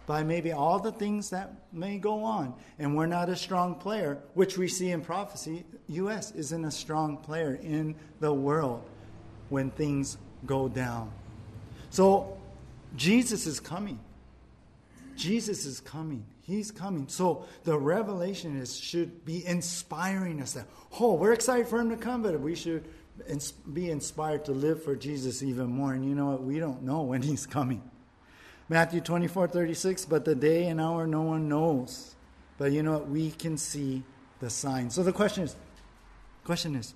by 0.06 0.24
maybe 0.24 0.54
all 0.54 0.80
the 0.80 0.94
things 0.94 1.32
that 1.32 1.52
may 1.74 1.98
go 1.98 2.24
on. 2.24 2.54
And 2.80 2.96
we're 2.96 3.08
not 3.08 3.28
a 3.28 3.36
strong 3.36 3.76
player, 3.76 4.20
which 4.36 4.58
we 4.58 4.70
see 4.70 4.92
in 4.92 5.02
prophecy. 5.02 5.66
U.S. 5.90 6.32
isn't 6.32 6.64
a 6.64 6.72
strong 6.72 7.18
player 7.18 7.60
in 7.62 7.94
the 8.22 8.34
world 8.34 8.90
when 9.50 9.70
things 9.72 10.18
go 10.46 10.70
down. 10.70 11.12
So 11.90 12.38
Jesus 12.96 13.46
is 13.46 13.60
coming. 13.60 14.00
Jesus 15.20 15.66
is 15.66 15.82
coming. 15.82 16.26
He's 16.42 16.72
coming. 16.72 17.10
So 17.10 17.46
the 17.66 17.78
revelation 17.78 18.58
is 18.58 18.80
should 18.80 19.26
be 19.26 19.46
inspiring 19.46 20.42
us 20.42 20.54
that, 20.54 20.66
oh, 21.00 21.14
we're 21.16 21.34
excited 21.34 21.68
for 21.68 21.80
him 21.80 21.90
to 21.90 21.98
come, 21.98 22.24
but 22.24 22.40
we 22.40 22.56
should 22.56 22.86
be 23.72 23.92
inspired 23.92 24.46
to 24.46 24.54
live 24.54 24.82
for 24.82 24.96
Jesus 24.96 25.44
even 25.44 25.68
more. 25.68 25.94
And 25.94 26.08
you 26.08 26.16
know 26.16 26.28
what? 26.28 26.44
We 26.44 26.58
don't 26.58 26.84
know 26.84 27.02
when 27.02 27.22
he's 27.22 27.46
coming. 27.46 27.84
Matthew 28.70 29.02
24, 29.02 29.50
36, 29.50 30.06
but 30.06 30.24
the 30.24 30.36
day 30.36 30.68
and 30.68 30.80
hour 30.80 31.06
no 31.06 31.24
one 31.24 31.50
knows. 31.50 32.16
But 32.58 32.72
you 32.72 32.82
know 32.82 32.94
what? 32.94 33.10
We 33.10 33.32
can 33.32 33.58
see 33.58 34.04
the 34.40 34.50
signs. 34.50 34.96
So 34.96 35.04
the 35.04 35.12
question 35.12 35.44
is, 35.44 35.56
question 36.46 36.76
is, 36.76 36.94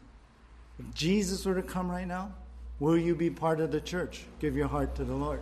if 0.79 0.93
Jesus 0.95 1.45
were 1.45 1.55
to 1.55 1.61
come 1.61 1.91
right 1.91 2.07
now, 2.07 2.33
will 2.79 2.97
you 2.97 3.15
be 3.15 3.29
part 3.29 3.59
of 3.59 3.71
the 3.71 3.81
church? 3.81 4.23
Give 4.39 4.55
your 4.55 4.67
heart 4.67 4.95
to 4.95 5.03
the 5.03 5.13
Lord. 5.13 5.41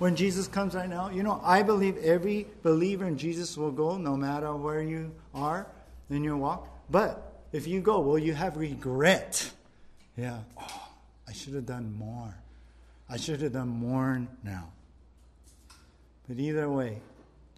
When 0.00 0.16
Jesus 0.16 0.48
comes 0.48 0.74
right 0.74 0.88
now, 0.88 1.10
you 1.10 1.22
know, 1.22 1.42
I 1.44 1.62
believe 1.62 1.98
every 1.98 2.46
believer 2.62 3.04
in 3.04 3.18
Jesus 3.18 3.54
will 3.58 3.70
go 3.70 3.98
no 3.98 4.16
matter 4.16 4.56
where 4.56 4.80
you 4.80 5.12
are 5.34 5.66
in 6.08 6.24
your 6.24 6.38
walk. 6.38 6.66
But 6.88 7.44
if 7.52 7.66
you 7.66 7.82
go, 7.82 8.00
will 8.00 8.18
you 8.18 8.32
have 8.32 8.56
regret? 8.56 9.50
Yeah. 10.16 10.38
Oh, 10.58 10.88
I 11.28 11.32
should 11.32 11.52
have 11.52 11.66
done 11.66 11.94
more. 11.98 12.34
I 13.10 13.18
should 13.18 13.42
have 13.42 13.52
done 13.52 13.68
more 13.68 14.26
now. 14.42 14.70
But 16.26 16.38
either 16.38 16.70
way, 16.70 17.02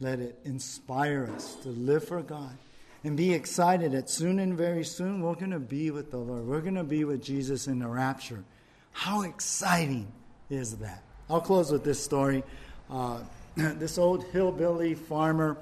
let 0.00 0.18
it 0.18 0.36
inspire 0.44 1.30
us 1.36 1.54
to 1.62 1.68
live 1.68 2.08
for 2.08 2.22
God 2.22 2.58
and 3.04 3.16
be 3.16 3.32
excited 3.34 3.92
that 3.92 4.10
soon 4.10 4.40
and 4.40 4.56
very 4.56 4.82
soon 4.82 5.22
we're 5.22 5.34
going 5.34 5.52
to 5.52 5.60
be 5.60 5.92
with 5.92 6.10
the 6.10 6.18
Lord. 6.18 6.44
We're 6.44 6.60
going 6.60 6.74
to 6.74 6.82
be 6.82 7.04
with 7.04 7.22
Jesus 7.22 7.68
in 7.68 7.78
the 7.78 7.86
rapture. 7.86 8.42
How 8.90 9.22
exciting 9.22 10.10
is 10.50 10.78
that? 10.78 11.04
I'll 11.32 11.40
close 11.40 11.72
with 11.72 11.82
this 11.82 11.98
story. 11.98 12.44
Uh, 12.90 13.20
this 13.56 13.96
old 13.96 14.22
hillbilly 14.24 14.94
farmer 14.94 15.56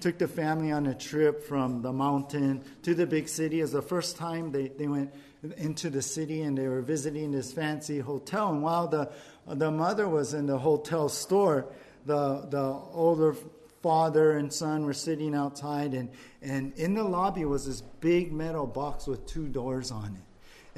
took 0.00 0.18
the 0.18 0.28
family 0.28 0.70
on 0.70 0.86
a 0.86 0.94
trip 0.94 1.44
from 1.44 1.80
the 1.80 1.90
mountain 1.90 2.62
to 2.82 2.94
the 2.94 3.06
big 3.06 3.26
city. 3.26 3.60
It 3.60 3.62
was 3.62 3.72
the 3.72 3.80
first 3.80 4.18
time 4.18 4.52
they, 4.52 4.68
they 4.68 4.86
went 4.86 5.14
into 5.56 5.88
the 5.88 6.02
city 6.02 6.42
and 6.42 6.58
they 6.58 6.68
were 6.68 6.82
visiting 6.82 7.32
this 7.32 7.54
fancy 7.54 8.00
hotel. 8.00 8.50
And 8.50 8.62
while 8.62 8.86
the, 8.86 9.10
the 9.46 9.70
mother 9.70 10.06
was 10.06 10.34
in 10.34 10.44
the 10.44 10.58
hotel 10.58 11.08
store, 11.08 11.64
the, 12.04 12.46
the 12.50 12.78
older 12.92 13.34
father 13.82 14.32
and 14.32 14.52
son 14.52 14.84
were 14.84 14.92
sitting 14.92 15.34
outside, 15.34 15.94
and, 15.94 16.10
and 16.42 16.74
in 16.74 16.92
the 16.92 17.04
lobby 17.04 17.46
was 17.46 17.64
this 17.64 17.80
big 17.80 18.30
metal 18.30 18.66
box 18.66 19.06
with 19.06 19.24
two 19.24 19.48
doors 19.48 19.90
on 19.90 20.16
it. 20.16 20.27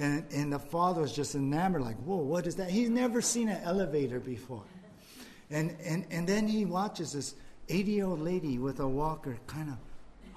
And, 0.00 0.24
and 0.32 0.50
the 0.50 0.58
father 0.58 1.02
was 1.02 1.12
just 1.12 1.34
enamored, 1.34 1.82
like, 1.82 1.98
whoa, 1.98 2.16
what 2.16 2.46
is 2.46 2.56
that? 2.56 2.70
He's 2.70 2.88
never 2.88 3.20
seen 3.20 3.50
an 3.50 3.62
elevator 3.64 4.18
before. 4.18 4.62
And, 5.50 5.76
and, 5.84 6.06
and 6.10 6.26
then 6.26 6.48
he 6.48 6.64
watches 6.64 7.12
this 7.12 7.34
80 7.68 7.90
year 7.90 8.06
old 8.06 8.20
lady 8.20 8.58
with 8.58 8.80
a 8.80 8.88
walker 8.88 9.36
kind 9.46 9.68
of 9.68 9.76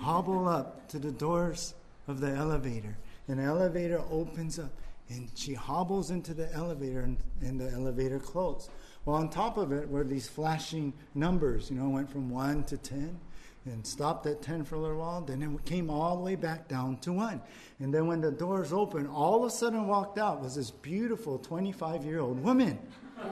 hobble 0.04 0.50
up 0.50 0.90
to 0.90 1.00
the 1.00 1.12
doors 1.12 1.76
of 2.10 2.20
the 2.20 2.30
elevator. 2.30 2.98
And 3.30 3.40
the 3.40 3.44
elevator 3.44 4.02
opens 4.12 4.60
up, 4.60 4.74
and 5.08 5.30
she 5.34 5.54
hobbles 5.54 6.12
into 6.12 6.34
the 6.34 6.52
elevator, 6.52 7.00
and, 7.00 7.18
and 7.40 7.58
the 7.58 7.72
elevator 7.72 8.20
closes. 8.20 8.70
Well, 9.06 9.16
on 9.16 9.30
top 9.30 9.56
of 9.56 9.72
it 9.72 9.88
were 9.88 10.04
these 10.04 10.28
flashing 10.28 10.92
numbers, 11.16 11.70
you 11.70 11.78
know, 11.78 11.88
went 11.88 12.12
from 12.12 12.30
1 12.30 12.66
to 12.66 12.76
10 12.76 13.18
and 13.66 13.86
stopped 13.86 14.26
at 14.26 14.42
10 14.42 14.66
for 14.66 14.76
a 14.76 14.98
while. 14.98 15.22
Then 15.22 15.42
it 15.42 15.66
came 15.66 15.90
all 15.90 16.18
the 16.18 16.24
way 16.24 16.36
back 16.36 16.68
down 16.68 16.98
to 16.98 17.14
1. 17.14 17.42
And 17.80 17.94
then 17.94 18.08
when 18.08 18.20
the 18.22 18.32
doors 18.32 18.74
opened, 18.74 19.08
all 19.08 19.40
of 19.40 19.44
a 19.46 19.50
sudden 19.50 19.88
walked 19.88 20.18
out 20.18 20.42
was 20.42 20.56
this 20.56 20.72
beautiful 20.72 21.40
25 21.40 22.04
year 22.04 22.20
old 22.20 22.44
woman. 22.44 22.78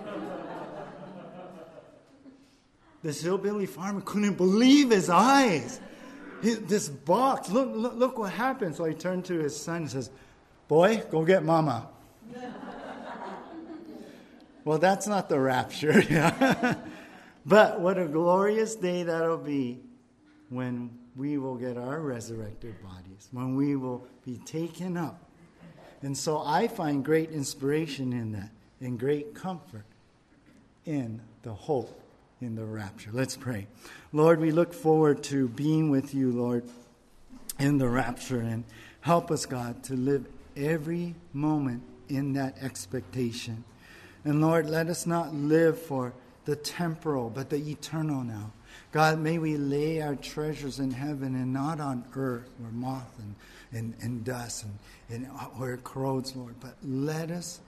this 3.03 3.21
hillbilly 3.21 3.65
farmer 3.65 4.01
couldn't 4.01 4.35
believe 4.35 4.91
his 4.91 5.09
eyes. 5.09 5.81
this 6.41 6.87
box, 6.87 7.49
look, 7.49 7.69
look, 7.73 7.95
look 7.95 8.17
what 8.17 8.31
happened. 8.31 8.75
So 8.75 8.85
he 8.85 8.93
turned 8.93 9.25
to 9.25 9.39
his 9.39 9.55
son 9.55 9.77
and 9.77 9.91
says, 9.91 10.09
Boy, 10.67 11.03
go 11.11 11.25
get 11.25 11.43
mama. 11.43 11.89
Well, 14.63 14.77
that's 14.77 15.07
not 15.07 15.27
the 15.27 15.39
rapture. 15.39 16.03
but 17.47 17.81
what 17.81 17.97
a 17.97 18.05
glorious 18.05 18.75
day 18.75 19.01
that'll 19.01 19.39
be 19.39 19.81
when 20.51 20.91
we 21.15 21.37
will 21.37 21.55
get 21.55 21.77
our 21.77 22.01
resurrected 22.01 22.75
bodies, 22.83 23.29
when 23.31 23.55
we 23.55 23.75
will 23.75 24.05
be 24.25 24.37
taken 24.45 24.97
up. 24.97 25.29
And 26.01 26.15
so 26.15 26.43
I 26.45 26.67
find 26.67 27.03
great 27.03 27.31
inspiration 27.31 28.11
in 28.11 28.33
that 28.33 28.51
and 28.81 28.99
great 28.99 29.33
comfort 29.33 29.85
in 30.85 31.21
the 31.43 31.53
hope 31.53 32.01
in 32.41 32.55
the 32.55 32.65
rapture. 32.65 33.11
Let's 33.13 33.37
pray. 33.37 33.67
Lord, 34.11 34.39
we 34.39 34.51
look 34.51 34.73
forward 34.73 35.23
to 35.25 35.47
being 35.47 35.89
with 35.89 36.13
you, 36.13 36.31
Lord, 36.31 36.63
in 37.59 37.77
the 37.77 37.87
rapture. 37.87 38.39
And 38.39 38.65
help 39.01 39.31
us, 39.31 39.45
God, 39.45 39.83
to 39.85 39.93
live 39.93 40.25
every 40.57 41.15
moment 41.33 41.83
in 42.09 42.33
that 42.33 42.57
expectation. 42.61 43.63
And 44.25 44.41
Lord, 44.41 44.69
let 44.69 44.87
us 44.87 45.05
not 45.05 45.33
live 45.33 45.79
for 45.79 46.13
the 46.45 46.55
temporal, 46.55 47.29
but 47.29 47.49
the 47.49 47.57
eternal 47.57 48.23
now. 48.23 48.51
God, 48.91 49.19
may 49.19 49.37
we 49.37 49.55
lay 49.55 50.01
our 50.01 50.15
treasures 50.15 50.79
in 50.79 50.91
heaven 50.91 51.33
and 51.35 51.53
not 51.53 51.79
on 51.79 52.03
earth 52.15 52.49
where 52.57 52.71
moth 52.71 53.19
and, 53.19 53.35
and, 53.71 53.93
and 54.01 54.25
dust 54.25 54.65
and, 54.65 54.77
and 55.09 55.27
where 55.57 55.75
it 55.75 55.83
corrodes, 55.83 56.35
Lord. 56.35 56.55
But 56.59 56.75
let 56.83 57.31
us 57.31 57.61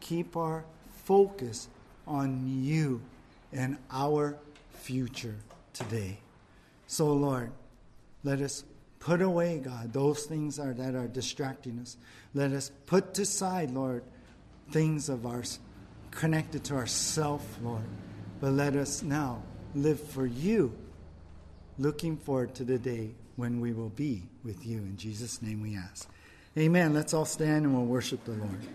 keep 0.00 0.36
our 0.36 0.64
focus 1.04 1.68
on 2.06 2.62
you 2.62 3.00
and 3.52 3.78
our 3.90 4.36
future 4.74 5.36
today. 5.72 6.18
So, 6.86 7.12
Lord, 7.12 7.52
let 8.22 8.42
us 8.42 8.64
put 8.98 9.22
away, 9.22 9.60
God, 9.60 9.94
those 9.94 10.24
things 10.24 10.58
are, 10.58 10.74
that 10.74 10.94
are 10.94 11.08
distracting 11.08 11.78
us. 11.78 11.96
Let 12.34 12.52
us 12.52 12.70
put 12.84 13.18
aside, 13.18 13.70
Lord, 13.70 14.02
things 14.70 15.08
of 15.08 15.24
ours 15.24 15.58
connected 16.10 16.64
to 16.64 16.74
ourself, 16.74 17.42
Lord. 17.62 17.84
But 18.40 18.52
let 18.52 18.76
us 18.76 19.02
now 19.02 19.42
live 19.74 20.00
for 20.00 20.26
you, 20.26 20.72
looking 21.78 22.16
forward 22.16 22.54
to 22.56 22.64
the 22.64 22.78
day 22.78 23.10
when 23.36 23.60
we 23.60 23.72
will 23.72 23.90
be 23.90 24.24
with 24.44 24.66
you. 24.66 24.78
In 24.78 24.96
Jesus' 24.96 25.40
name 25.42 25.62
we 25.62 25.76
ask. 25.76 26.08
Amen. 26.58 26.92
Let's 26.92 27.14
all 27.14 27.24
stand 27.24 27.64
and 27.64 27.74
we'll 27.74 27.86
worship 27.86 28.24
the 28.24 28.32
Lord. 28.32 28.66